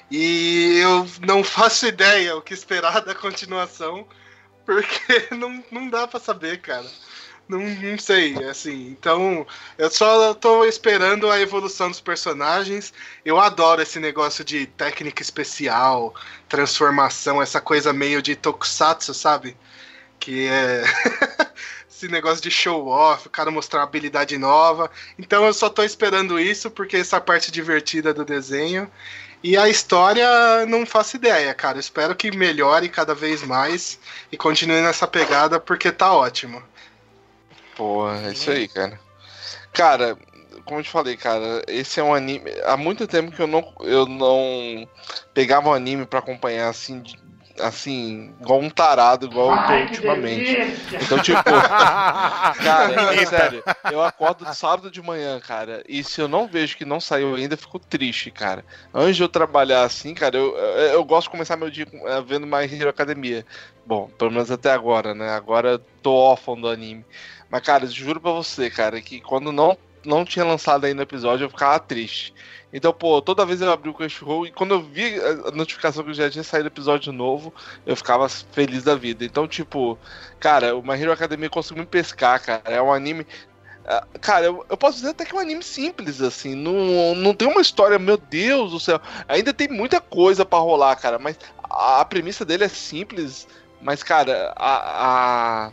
[0.10, 4.08] E eu não faço ideia o que esperar da continuação,
[4.66, 6.88] porque não, não dá pra saber, cara.
[7.48, 8.88] Não, não sei, assim.
[8.88, 9.48] Então,
[9.78, 12.94] eu só tô esperando a evolução dos personagens.
[13.24, 16.14] Eu adoro esse negócio de técnica especial,
[16.50, 19.56] transformação, essa coisa meio de tokusatsu, sabe?
[20.20, 20.84] Que é
[21.90, 24.92] esse negócio de show off, o cara mostrar habilidade nova.
[25.18, 28.92] Então eu só tô esperando isso porque essa parte divertida do desenho.
[29.44, 31.80] E a história não faço ideia, cara.
[31.80, 34.00] Espero que melhore cada vez mais
[34.32, 36.62] e continue nessa pegada porque tá ótimo.
[37.76, 39.00] Porra, é isso aí, cara.
[39.72, 40.18] Cara,
[40.66, 42.52] como eu te falei, cara, esse é um anime.
[42.66, 44.88] Há muito tempo que eu não, eu não
[45.34, 47.04] pegava um anime pra acompanhar assim,
[47.60, 50.58] assim, igual um tarado, igual eu tô ultimamente.
[51.02, 51.42] Então, tipo,
[52.64, 56.86] cara, é sério, eu acordo sábado de manhã, cara, e se eu não vejo que
[56.86, 58.66] não saiu ainda, eu fico triste, cara.
[58.94, 62.08] Antes de eu trabalhar assim, cara, eu, eu, eu gosto de começar meu dia com-
[62.08, 63.46] eh, vendo My Hero Academia.
[63.86, 65.30] Bom, pelo menos até agora, né?
[65.30, 67.06] Agora eu tô órfão do anime.
[67.50, 71.04] Mas, cara, eu juro pra você, cara, que quando não, não tinha lançado ainda o
[71.04, 72.34] episódio, eu ficava triste.
[72.72, 76.14] Então, pô, toda vez eu abri o Crunchyroll e quando eu vi a notificação que
[76.14, 77.54] já tinha saído episódio novo,
[77.86, 79.24] eu ficava feliz da vida.
[79.24, 79.98] Então, tipo,
[80.40, 82.62] cara, o My Hero Academia conseguiu me pescar, cara.
[82.66, 83.26] É um anime.
[83.86, 86.56] ah, Cara, eu, eu posso dizer até que é um anime simples, assim.
[86.56, 89.00] Não, não tem uma história, meu Deus do céu.
[89.28, 91.18] Ainda tem muita coisa pra rolar, cara.
[91.18, 93.48] Mas a, a premissa dele é simples.
[93.82, 95.72] Mas, cara, a, a,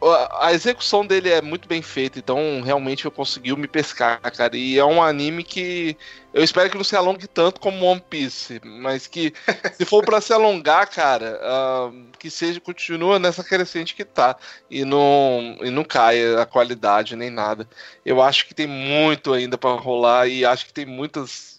[0.00, 4.56] a execução dele é muito bem feita, então realmente eu conseguiu me pescar, cara.
[4.56, 5.96] E é um anime que
[6.34, 9.32] eu espero que não se alongue tanto como One Piece, mas que
[9.74, 14.36] se for pra se alongar, cara, ah, que seja continua nessa crescente que tá
[14.70, 17.66] e não e não caia a qualidade nem nada.
[18.04, 21.56] Eu acho que tem muito ainda pra rolar e acho que tem muitas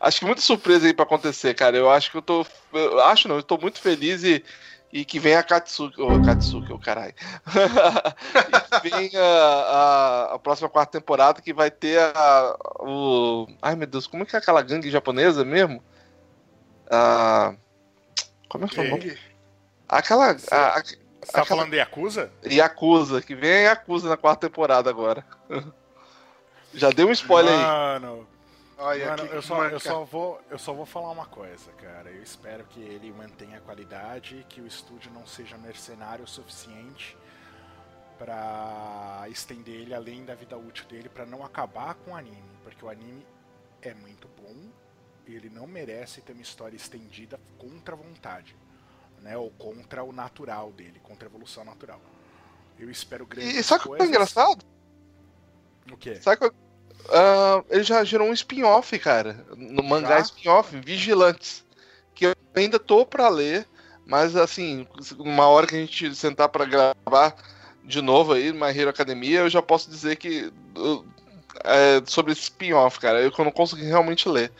[0.00, 1.76] Acho que muita surpresa aí pra acontecer, cara.
[1.76, 2.46] Eu acho que eu tô.
[2.72, 4.42] Eu acho não, eu tô muito feliz e
[4.92, 7.14] e que vem a Katsuki, o Katsuki, o caralho.
[8.48, 13.46] e que vem a, a, a, próxima quarta temporada que vai ter a, o.
[13.62, 15.82] Ai meu Deus, como é que é aquela gangue japonesa mesmo?
[16.90, 17.54] A,
[18.48, 19.18] como é que é o nome?
[19.88, 20.32] Aquela.
[20.32, 22.32] A, Você tá falando de Yakuza?
[22.44, 25.24] Yakuza, que vem a Yakuza na quarta temporada agora.
[26.74, 28.39] Já deu um spoiler Mano, aí.
[28.80, 32.10] Mano, Olha, Mano, eu, só, eu, só vou, eu só vou falar uma coisa, cara.
[32.10, 36.28] Eu espero que ele mantenha a qualidade e que o estúdio não seja mercenário o
[36.28, 37.16] suficiente
[38.18, 42.42] para estender ele além da vida útil dele, para não acabar com o anime.
[42.64, 43.26] Porque o anime
[43.82, 44.56] é muito bom
[45.26, 48.56] e ele não merece ter uma história estendida contra a vontade,
[49.20, 49.36] né?
[49.36, 52.00] Ou contra o natural dele, contra a evolução natural.
[52.78, 54.64] Eu espero grandes E sabe o que é engraçado?
[55.92, 56.14] O quê?
[56.16, 56.69] Sabe que
[57.06, 59.44] Uh, ele já gerou um spin-off, cara.
[59.56, 61.64] No mangá spin-off, Vigilantes.
[62.14, 63.66] Que eu ainda tô pra ler,
[64.06, 64.86] mas assim,
[65.18, 67.34] uma hora que a gente sentar para gravar
[67.84, 70.52] de novo aí, My Hero Academia, eu já posso dizer que.
[70.76, 71.04] Uh,
[71.64, 74.52] é, sobre esse spin-off, cara, eu não consegui realmente ler.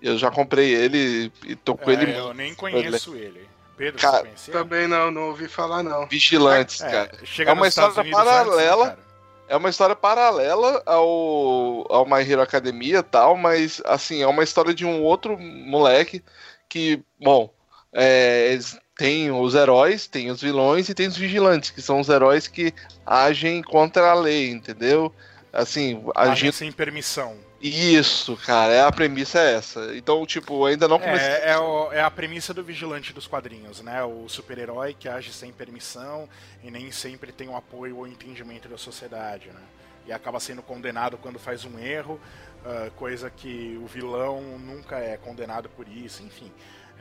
[0.00, 3.48] Eu já comprei ele e tô com é, ele Eu nem conheço ele.
[3.76, 6.06] Pedro, cara, Também não, não ouvi falar não.
[6.08, 7.10] Vigilantes, é, cara.
[7.46, 8.86] É uma história paralela.
[8.88, 9.07] Antes, né,
[9.48, 14.74] é uma história paralela ao, ao My Hero Academia tal, mas assim, é uma história
[14.74, 16.22] de um outro moleque
[16.68, 17.50] que, bom,
[17.92, 18.58] é,
[18.96, 22.74] tem os heróis, tem os vilões e tem os vigilantes, que são os heróis que
[23.06, 25.12] agem contra a lei, entendeu?
[25.52, 27.36] Assim, agindo sem permissão.
[27.60, 29.96] Isso, cara, é a premissa é essa.
[29.96, 31.26] Então, tipo, ainda não comecei.
[31.26, 34.02] É, é, o, é, a premissa do vigilante dos quadrinhos, né?
[34.04, 36.28] O super-herói que age sem permissão
[36.62, 39.60] e nem sempre tem o apoio ou entendimento da sociedade, né?
[40.06, 42.20] E acaba sendo condenado quando faz um erro,
[42.64, 46.52] uh, coisa que o vilão nunca é condenado por isso, enfim.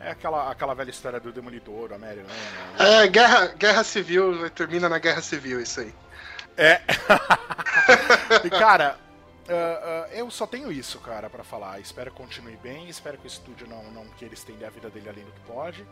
[0.01, 2.25] É aquela, aquela velha história do Demolidor, a Mary né?
[2.79, 5.93] É, guerra, guerra civil, termina na guerra civil isso aí.
[6.55, 6.81] É.
[8.43, 8.97] e, cara,
[9.48, 11.80] Uh, uh, eu só tenho isso, cara, para falar.
[11.80, 15.10] Espero que continue bem, espero que o estúdio não, não queira estender a vida dele
[15.10, 15.88] além do que pode.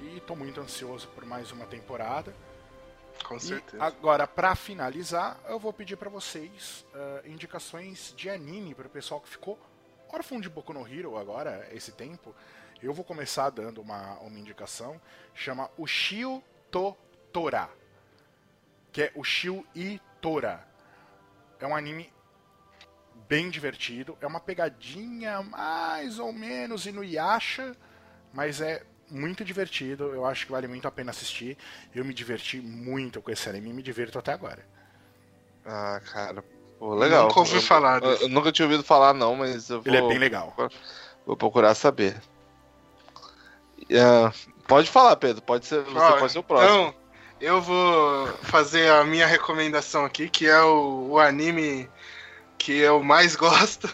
[0.00, 2.34] E tô muito ansioso por mais uma temporada.
[3.24, 3.76] Com certeza.
[3.76, 8.90] E agora, para finalizar, eu vou pedir para vocês uh, indicações de anime para o
[8.90, 9.58] pessoal que ficou
[10.12, 12.34] órfão de Boku no Hero agora, esse tempo.
[12.82, 15.00] Eu vou começar dando uma, uma indicação,
[15.34, 16.96] chama Ushio to
[17.32, 17.70] Tora,
[18.90, 20.66] que é Ushio e Tora.
[21.58, 22.12] É um anime
[23.32, 24.14] bem divertido.
[24.20, 27.74] É uma pegadinha mais ou menos Inuyasha,
[28.30, 30.14] mas é muito divertido.
[30.14, 31.56] Eu acho que vale muito a pena assistir.
[31.94, 34.62] Eu me diverti muito com esse anime e me divirto até agora.
[35.64, 36.44] Ah, cara.
[36.78, 37.28] Pô, legal.
[37.28, 38.02] Nunca ouvi falar.
[38.02, 39.90] Eu, eu, nunca tinha ouvido falar, não, mas eu vou.
[39.90, 40.54] Ele é bem legal.
[41.24, 42.20] Vou procurar saber.
[43.84, 44.30] Uh,
[44.68, 45.40] pode falar, Pedro.
[45.40, 46.70] Pode ser, você Olha, pode ser o próximo.
[46.70, 46.94] Então,
[47.40, 51.88] eu vou fazer a minha recomendação aqui, que é o, o anime
[52.64, 53.92] que eu mais gosto.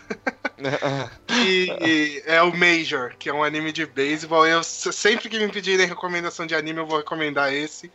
[1.31, 4.47] e é o Major, que é um anime de beisebol.
[4.47, 7.91] Eu sempre que me pedirem recomendação de anime, eu vou recomendar esse.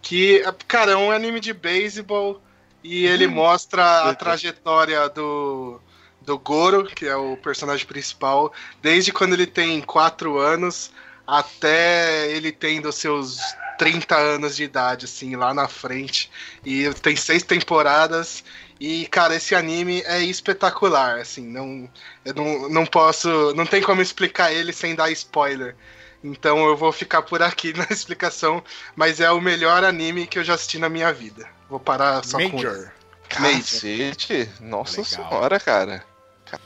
[0.00, 2.40] Que, cara, é um anime de beisebol
[2.82, 3.32] e ele uhum.
[3.32, 5.80] mostra a trajetória do,
[6.20, 10.92] do Goro, que é o personagem principal, desde quando ele tem 4 anos
[11.26, 13.38] até ele tendo seus
[13.78, 16.30] 30 anos de idade, assim, lá na frente.
[16.64, 18.44] E tem seis temporadas
[18.80, 21.88] e, cara, esse anime é espetacular, assim, não,
[22.24, 25.76] eu não, não posso, não tem como explicar ele sem dar spoiler.
[26.22, 28.62] Então eu vou ficar por aqui na explicação,
[28.96, 31.46] mas é o melhor anime que eu já assisti na minha vida.
[31.68, 32.90] Vou parar só Major.
[32.90, 35.04] com Cacete, nossa Legal.
[35.04, 36.04] senhora, cara.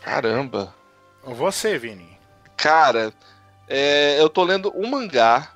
[0.02, 0.74] Caramba.
[1.24, 2.18] Você, Vini.
[2.56, 3.12] Cara,
[3.68, 5.52] é, eu tô lendo um mangá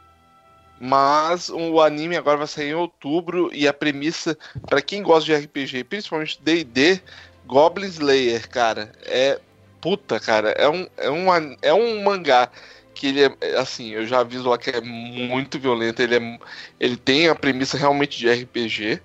[0.84, 4.36] mas o anime agora vai sair em outubro e a premissa,
[4.66, 7.00] para quem gosta de RPG, principalmente D&D,
[7.46, 9.38] Goblin Slayer, cara, é
[9.80, 12.50] puta, cara, é um, é um, é um mangá
[12.92, 16.38] que ele é, assim, eu já aviso lá que é muito violento, ele, é,
[16.80, 19.00] ele tem a premissa realmente de RPG,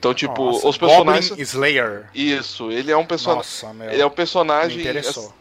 [0.00, 1.28] então, tipo, Nossa, os personagens.
[1.28, 2.06] Goblin Slayer.
[2.14, 3.50] Isso, ele é um personagem.
[3.90, 4.76] Ele é um personagem.
[4.76, 5.32] Me interessou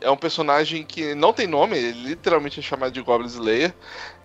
[0.00, 3.74] é um personagem que não tem nome, ele literalmente é chamado de Goblin Slayer.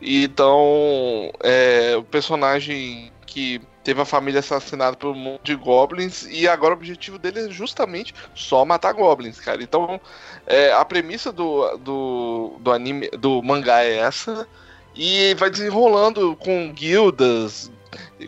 [0.02, 6.48] Então, é o personagem que teve a família assassinada por um monte de goblins e
[6.48, 9.62] agora o objetivo dele é justamente só matar goblins, cara.
[9.62, 10.00] Então,
[10.48, 14.48] é, a premissa do, do, do anime, do mangá é essa
[14.96, 17.72] e vai desenrolando com guildas,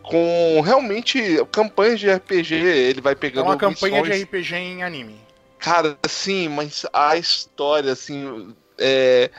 [0.04, 2.56] com realmente campanhas de RPG.
[2.56, 3.46] Ele vai pegando.
[3.46, 4.18] É uma campanha missões...
[4.18, 5.25] de RPG em anime.
[5.66, 9.32] Cara, sim, mas a história, assim, é,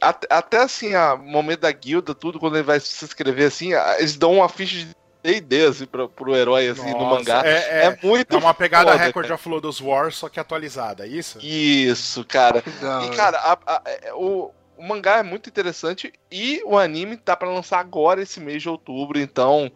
[0.00, 4.16] até, até assim, o momento da guilda, tudo, quando ele vai se inscrever assim, eles
[4.16, 4.88] dão uma ficha de
[5.22, 7.42] D&D, assim, pro, pro herói, assim, Nossa, no mangá.
[7.44, 9.34] É, é, É muito é uma pegada foda, Record cara.
[9.34, 11.38] of Lodos War, só que atualizada, é isso?
[11.42, 12.62] Isso, cara.
[12.80, 17.18] Da E, cara, a- a- é, o, o mangá é muito interessante e o anime
[17.18, 19.70] tá pra lançar agora esse mês de outubro, então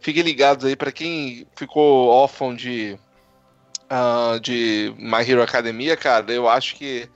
[0.00, 2.98] fiquem ligados aí pra quem ficou órfão de
[3.88, 7.08] ah, de My Hero Academia, cara, eu acho que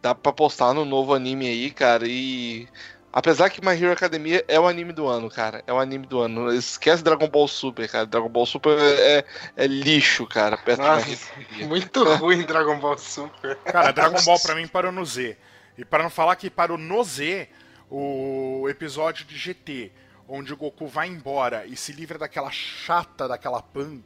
[0.00, 2.68] dá pra postar no novo anime aí, cara, e
[3.12, 6.20] apesar que My Hero Academia é o anime do ano, cara, é o anime do
[6.20, 6.52] ano.
[6.52, 8.04] Esquece Dragon Ball Super, cara.
[8.04, 9.24] Dragon Ball Super é,
[9.56, 11.32] é lixo, cara, Nossa.
[11.66, 13.56] Muito ruim Dragon Ball Super.
[13.58, 15.36] Cara, Dragon Ball pra mim parou no Z.
[15.78, 17.48] E para não falar que parou no Z,
[17.90, 19.92] o episódio de GT,
[20.28, 24.00] onde o Goku vai embora e se livra daquela chata, daquela Pan.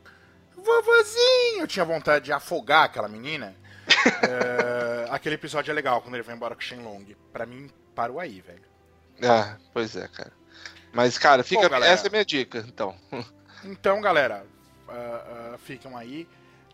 [0.63, 1.61] Vovozinho!
[1.61, 3.55] Eu tinha vontade de afogar aquela menina.
[4.23, 7.17] É, aquele episódio é legal quando ele vai embora com o Shenlong.
[7.33, 8.63] Pra mim, parou aí, velho.
[9.23, 10.33] Ah, pois é, cara.
[10.93, 11.63] Mas, cara, fica.
[11.63, 11.93] Bom, galera.
[11.93, 12.97] essa é a minha dica, então.
[13.65, 14.47] Então, galera,
[14.89, 16.29] ah, ah, ficam aí.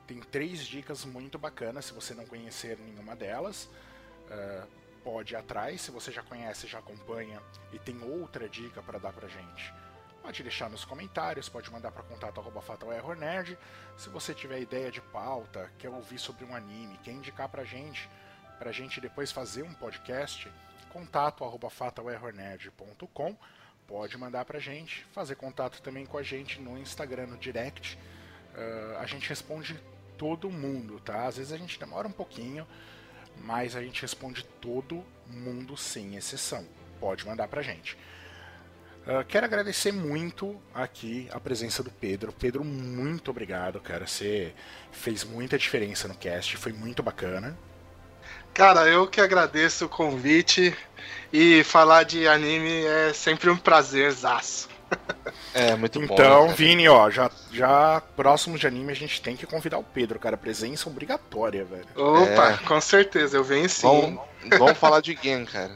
[0.07, 1.87] Tem três dicas muito bacanas.
[1.87, 3.71] Se você não conhecer nenhuma delas,
[4.31, 4.67] ah,
[5.03, 5.81] pode ir atrás.
[5.81, 7.41] Se você já conhece, já acompanha
[7.73, 9.73] e tem outra dica para dar pra gente,
[10.25, 12.43] pode deixar nos comentários, pode mandar para contato.
[13.95, 18.09] Se você tiver ideia de pauta, quer ouvir sobre um anime, quer indicar pra gente,
[18.59, 20.51] pra gente depois fazer um podcast,
[20.91, 21.45] contato.
[23.87, 27.99] Pode mandar pra gente, fazer contato também com a gente no Instagram, no direct.
[28.55, 29.79] Ah, a gente responde
[30.17, 31.27] todo mundo, tá?
[31.27, 32.67] Às vezes a gente demora um pouquinho,
[33.43, 36.67] mas a gente responde todo mundo sem exceção.
[36.99, 37.99] Pode mandar pra gente.
[39.07, 42.33] Ah, quero agradecer muito aqui a presença do Pedro.
[42.33, 44.07] Pedro, muito obrigado, cara.
[44.07, 44.55] Você
[44.91, 47.57] fez muita diferença no cast, foi muito bacana.
[48.55, 50.75] Cara, eu que agradeço o convite
[51.31, 54.69] e falar de anime é sempre um prazerzaço.
[55.53, 56.15] É, muito bom.
[56.15, 59.85] Então, né, Vini, ó, já, já próximo de anime a gente tem que convidar o
[59.85, 60.37] Pedro, cara.
[60.37, 61.87] Presença obrigatória, velho.
[61.95, 62.57] Opa, É.
[62.67, 63.87] com certeza, eu venho sim.
[63.87, 64.21] Vamos,
[64.59, 65.71] vamos falar de game, cara.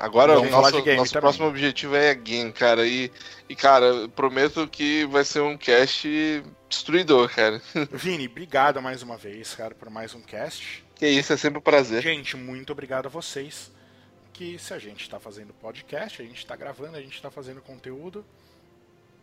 [0.00, 1.20] Agora Vamos o falar nosso, de game nosso também.
[1.20, 2.86] próximo objetivo é game, cara.
[2.86, 3.12] E,
[3.50, 7.60] e, cara, eu prometo que vai ser um cast destruidor, cara.
[7.92, 10.82] Vini, obrigado mais uma vez, cara, por mais um cast.
[10.94, 12.00] Que isso, é sempre um prazer.
[12.02, 13.70] Gente, muito obrigado a vocês.
[14.32, 17.60] Que se a gente tá fazendo podcast, a gente tá gravando, a gente tá fazendo
[17.60, 18.24] conteúdo,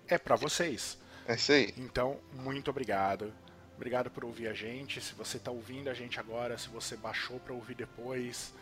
[0.08, 0.98] é pra vocês.
[1.28, 1.74] É isso aí.
[1.78, 3.34] Então, muito obrigado.
[3.76, 5.02] Obrigado por ouvir a gente.
[5.02, 8.54] Se você tá ouvindo a gente agora, se você baixou pra ouvir depois,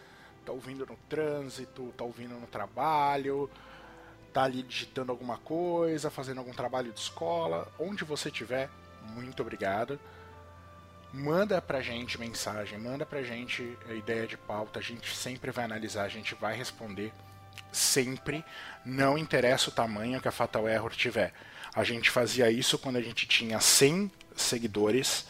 [0.45, 3.49] tá ouvindo no trânsito, tá ouvindo no trabalho,
[4.33, 8.69] tá ali digitando alguma coisa, fazendo algum trabalho de escola, onde você estiver,
[9.09, 9.99] muito obrigado.
[11.13, 15.65] Manda pra gente mensagem, manda pra gente a ideia de pauta, a gente sempre vai
[15.65, 17.13] analisar, a gente vai responder
[17.73, 18.45] sempre,
[18.85, 21.33] não interessa o tamanho que a Fatal Error tiver.
[21.75, 25.25] A gente fazia isso quando a gente tinha 100 seguidores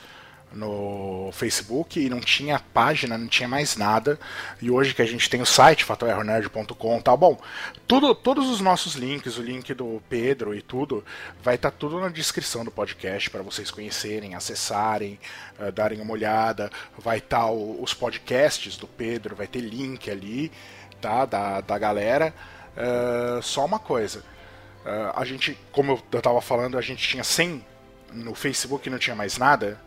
[0.56, 4.20] no Facebook e não tinha página, não tinha mais nada.
[4.62, 7.40] E hoje que a gente tem o site fatalerrornerd.com, tá bom?
[7.88, 11.04] Tudo, todos os nossos links, o link do Pedro e tudo,
[11.42, 15.20] vai estar tudo na descrição do podcast para vocês conhecerem, acessarem,
[15.60, 16.72] eh, darem uma olhada.
[16.98, 20.52] Vai estar os podcasts do Pedro, vai ter link ali,
[21.04, 21.26] tá?
[21.26, 22.34] Da, da galera.
[22.76, 24.24] Eh, só uma coisa.
[24.86, 27.64] eh, a gente, como eu tava falando, a gente tinha 100
[28.14, 29.80] no Facebook e não tinha mais nada.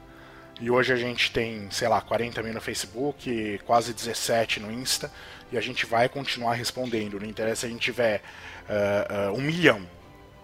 [0.61, 5.11] E hoje a gente tem, sei lá, 40 mil no Facebook, quase 17 no Insta,
[5.53, 7.21] e a gente vai continuar respondendo.
[7.21, 8.23] Não interessa se a gente tiver
[8.67, 9.87] ah, um milhão.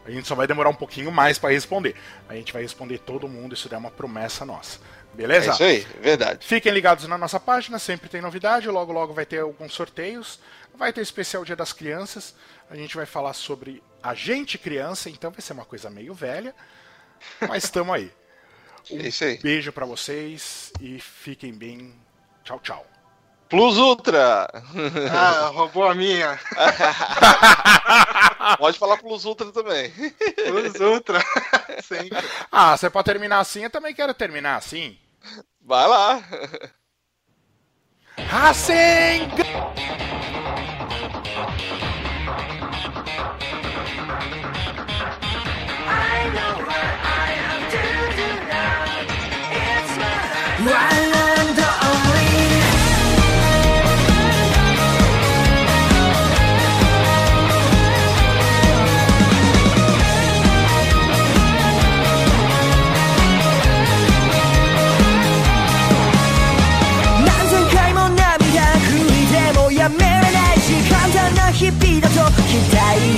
[0.04, 1.94] A gente só vai demorar um pouquinho mais para responder.
[2.28, 4.80] A gente vai responder todo mundo, isso é uma promessa nossa.
[5.12, 5.50] É Beleza?
[5.50, 6.46] isso aí, verdade.
[6.46, 8.68] Fiquem ligados na nossa página, sempre tem novidade.
[8.68, 10.40] Logo, logo vai ter alguns sorteios.
[10.74, 12.34] Vai ter o especial Dia das Crianças.
[12.70, 16.54] A gente vai falar sobre a gente criança, então vai ser uma coisa meio velha.
[17.48, 18.12] Mas estamos aí.
[18.90, 19.38] É isso aí.
[19.38, 21.94] Beijo pra vocês e fiquem bem.
[22.42, 22.84] Tchau, tchau.
[23.48, 24.48] Plus Ultra!
[25.12, 26.40] Ah, roubou a minha.
[28.58, 29.92] Pode falar Plus Ultra também.
[30.50, 31.20] Os Ultra.
[31.80, 32.18] Sempre.
[32.50, 34.98] Ah, você pode terminar assim, eu também quero terminar assim.
[35.60, 36.24] Vai lá.
[38.18, 39.30] I sing.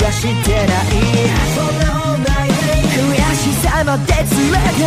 [0.05, 0.93] 待はしてない
[2.93, 4.85] 悔しさまで連れて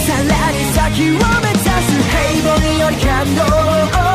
[0.00, 0.80] さらに先
[1.10, 1.92] を目指す。
[2.08, 2.16] 平
[2.48, 3.06] 凡より感
[3.36, 3.56] 動を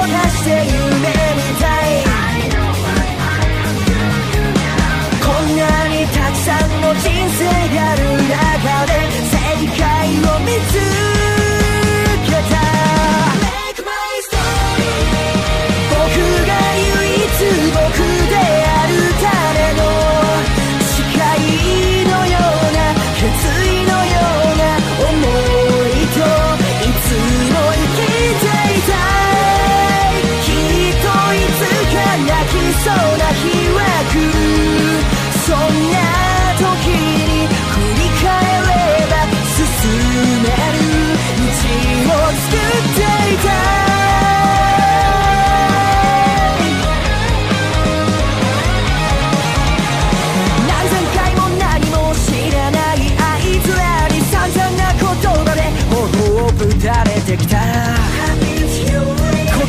[0.05, 2.01] 出して夢みたい
[5.21, 7.45] こんなにたくさんの人生
[7.75, 8.41] がある中
[8.87, 8.91] で
[9.21, 9.37] 正
[9.77, 9.85] 解
[10.17, 11.06] を見つけ
[57.37, 57.57] きた。
[57.57, 57.63] こ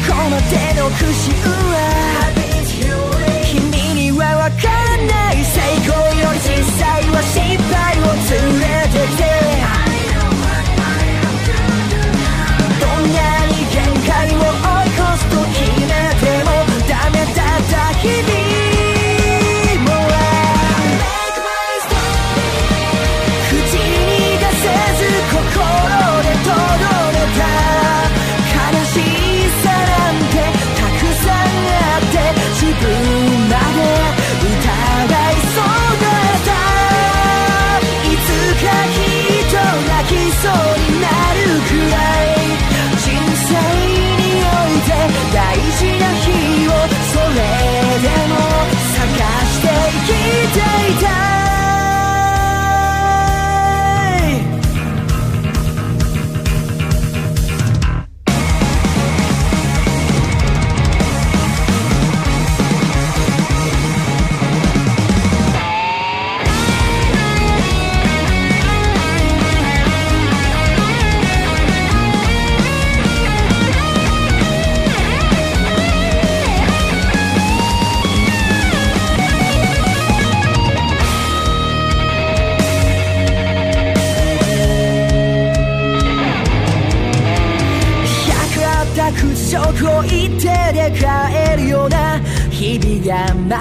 [0.07, 2.18] こまでの苦心は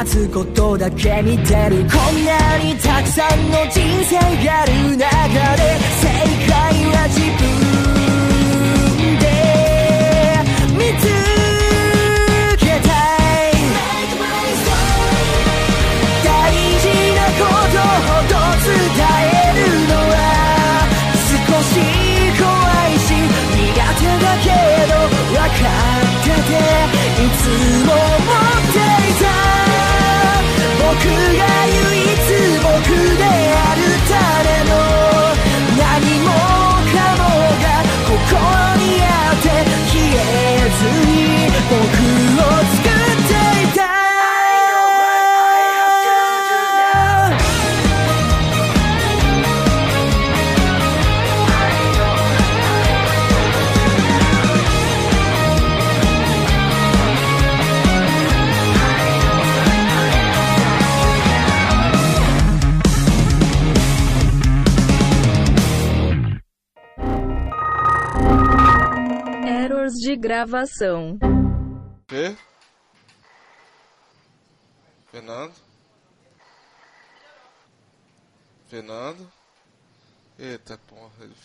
[0.07, 1.83] つことだけ見てる。
[1.83, 4.15] こんなにたくさんの人生
[4.45, 5.96] がある中で
[70.47, 71.19] gravação.
[72.07, 72.35] Fê?
[75.11, 75.53] Fernando?
[78.69, 79.31] Fernando?
[80.39, 81.35] Eita porra, ele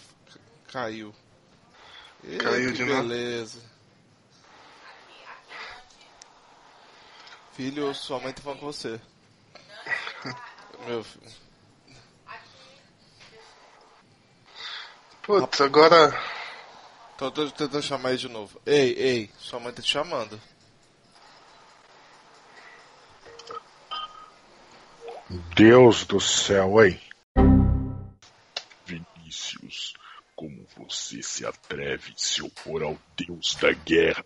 [0.71, 1.13] caiu.
[2.23, 3.09] Eita, Caiu de novo.
[3.09, 3.61] beleza.
[7.55, 9.01] Filho, sua mãe tá falando com você.
[10.87, 11.33] Meu filho.
[15.23, 16.13] Putz, agora.
[17.17, 18.61] Tô, tô tentando chamar ele de novo.
[18.67, 20.41] Ei, ei, sua mãe tá te chamando.
[25.55, 27.01] Deus do céu, hein?
[28.85, 29.95] Vinícius,
[30.35, 34.25] como você se atreve a se opor ao deus da guerra?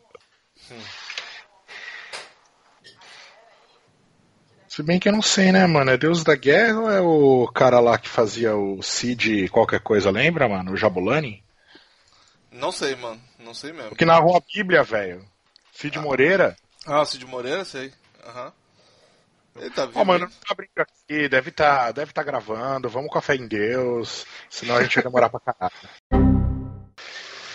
[4.76, 5.90] Se bem que eu não sei, né, mano?
[5.90, 10.10] É Deus da Guerra ou é o cara lá que fazia o Cid qualquer coisa,
[10.10, 10.72] lembra, mano?
[10.72, 11.42] O Jabulani?
[12.56, 13.20] Não sei, mano.
[13.38, 13.92] Não sei mesmo.
[13.92, 15.24] O que narrou a Bíblia, velho.
[15.72, 16.56] Cid Moreira.
[16.86, 17.92] Ah, Cid Moreira, sei.
[18.24, 18.52] Aham.
[19.56, 20.00] Ele tá vivo.
[20.00, 23.48] Ó, mano, tá abrindo aqui, deve tá, deve tá gravando, vamos com a fé em
[23.48, 25.72] Deus, senão a gente vai demorar pra caralho.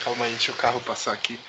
[0.04, 1.40] Calma aí, deixa o carro passar aqui.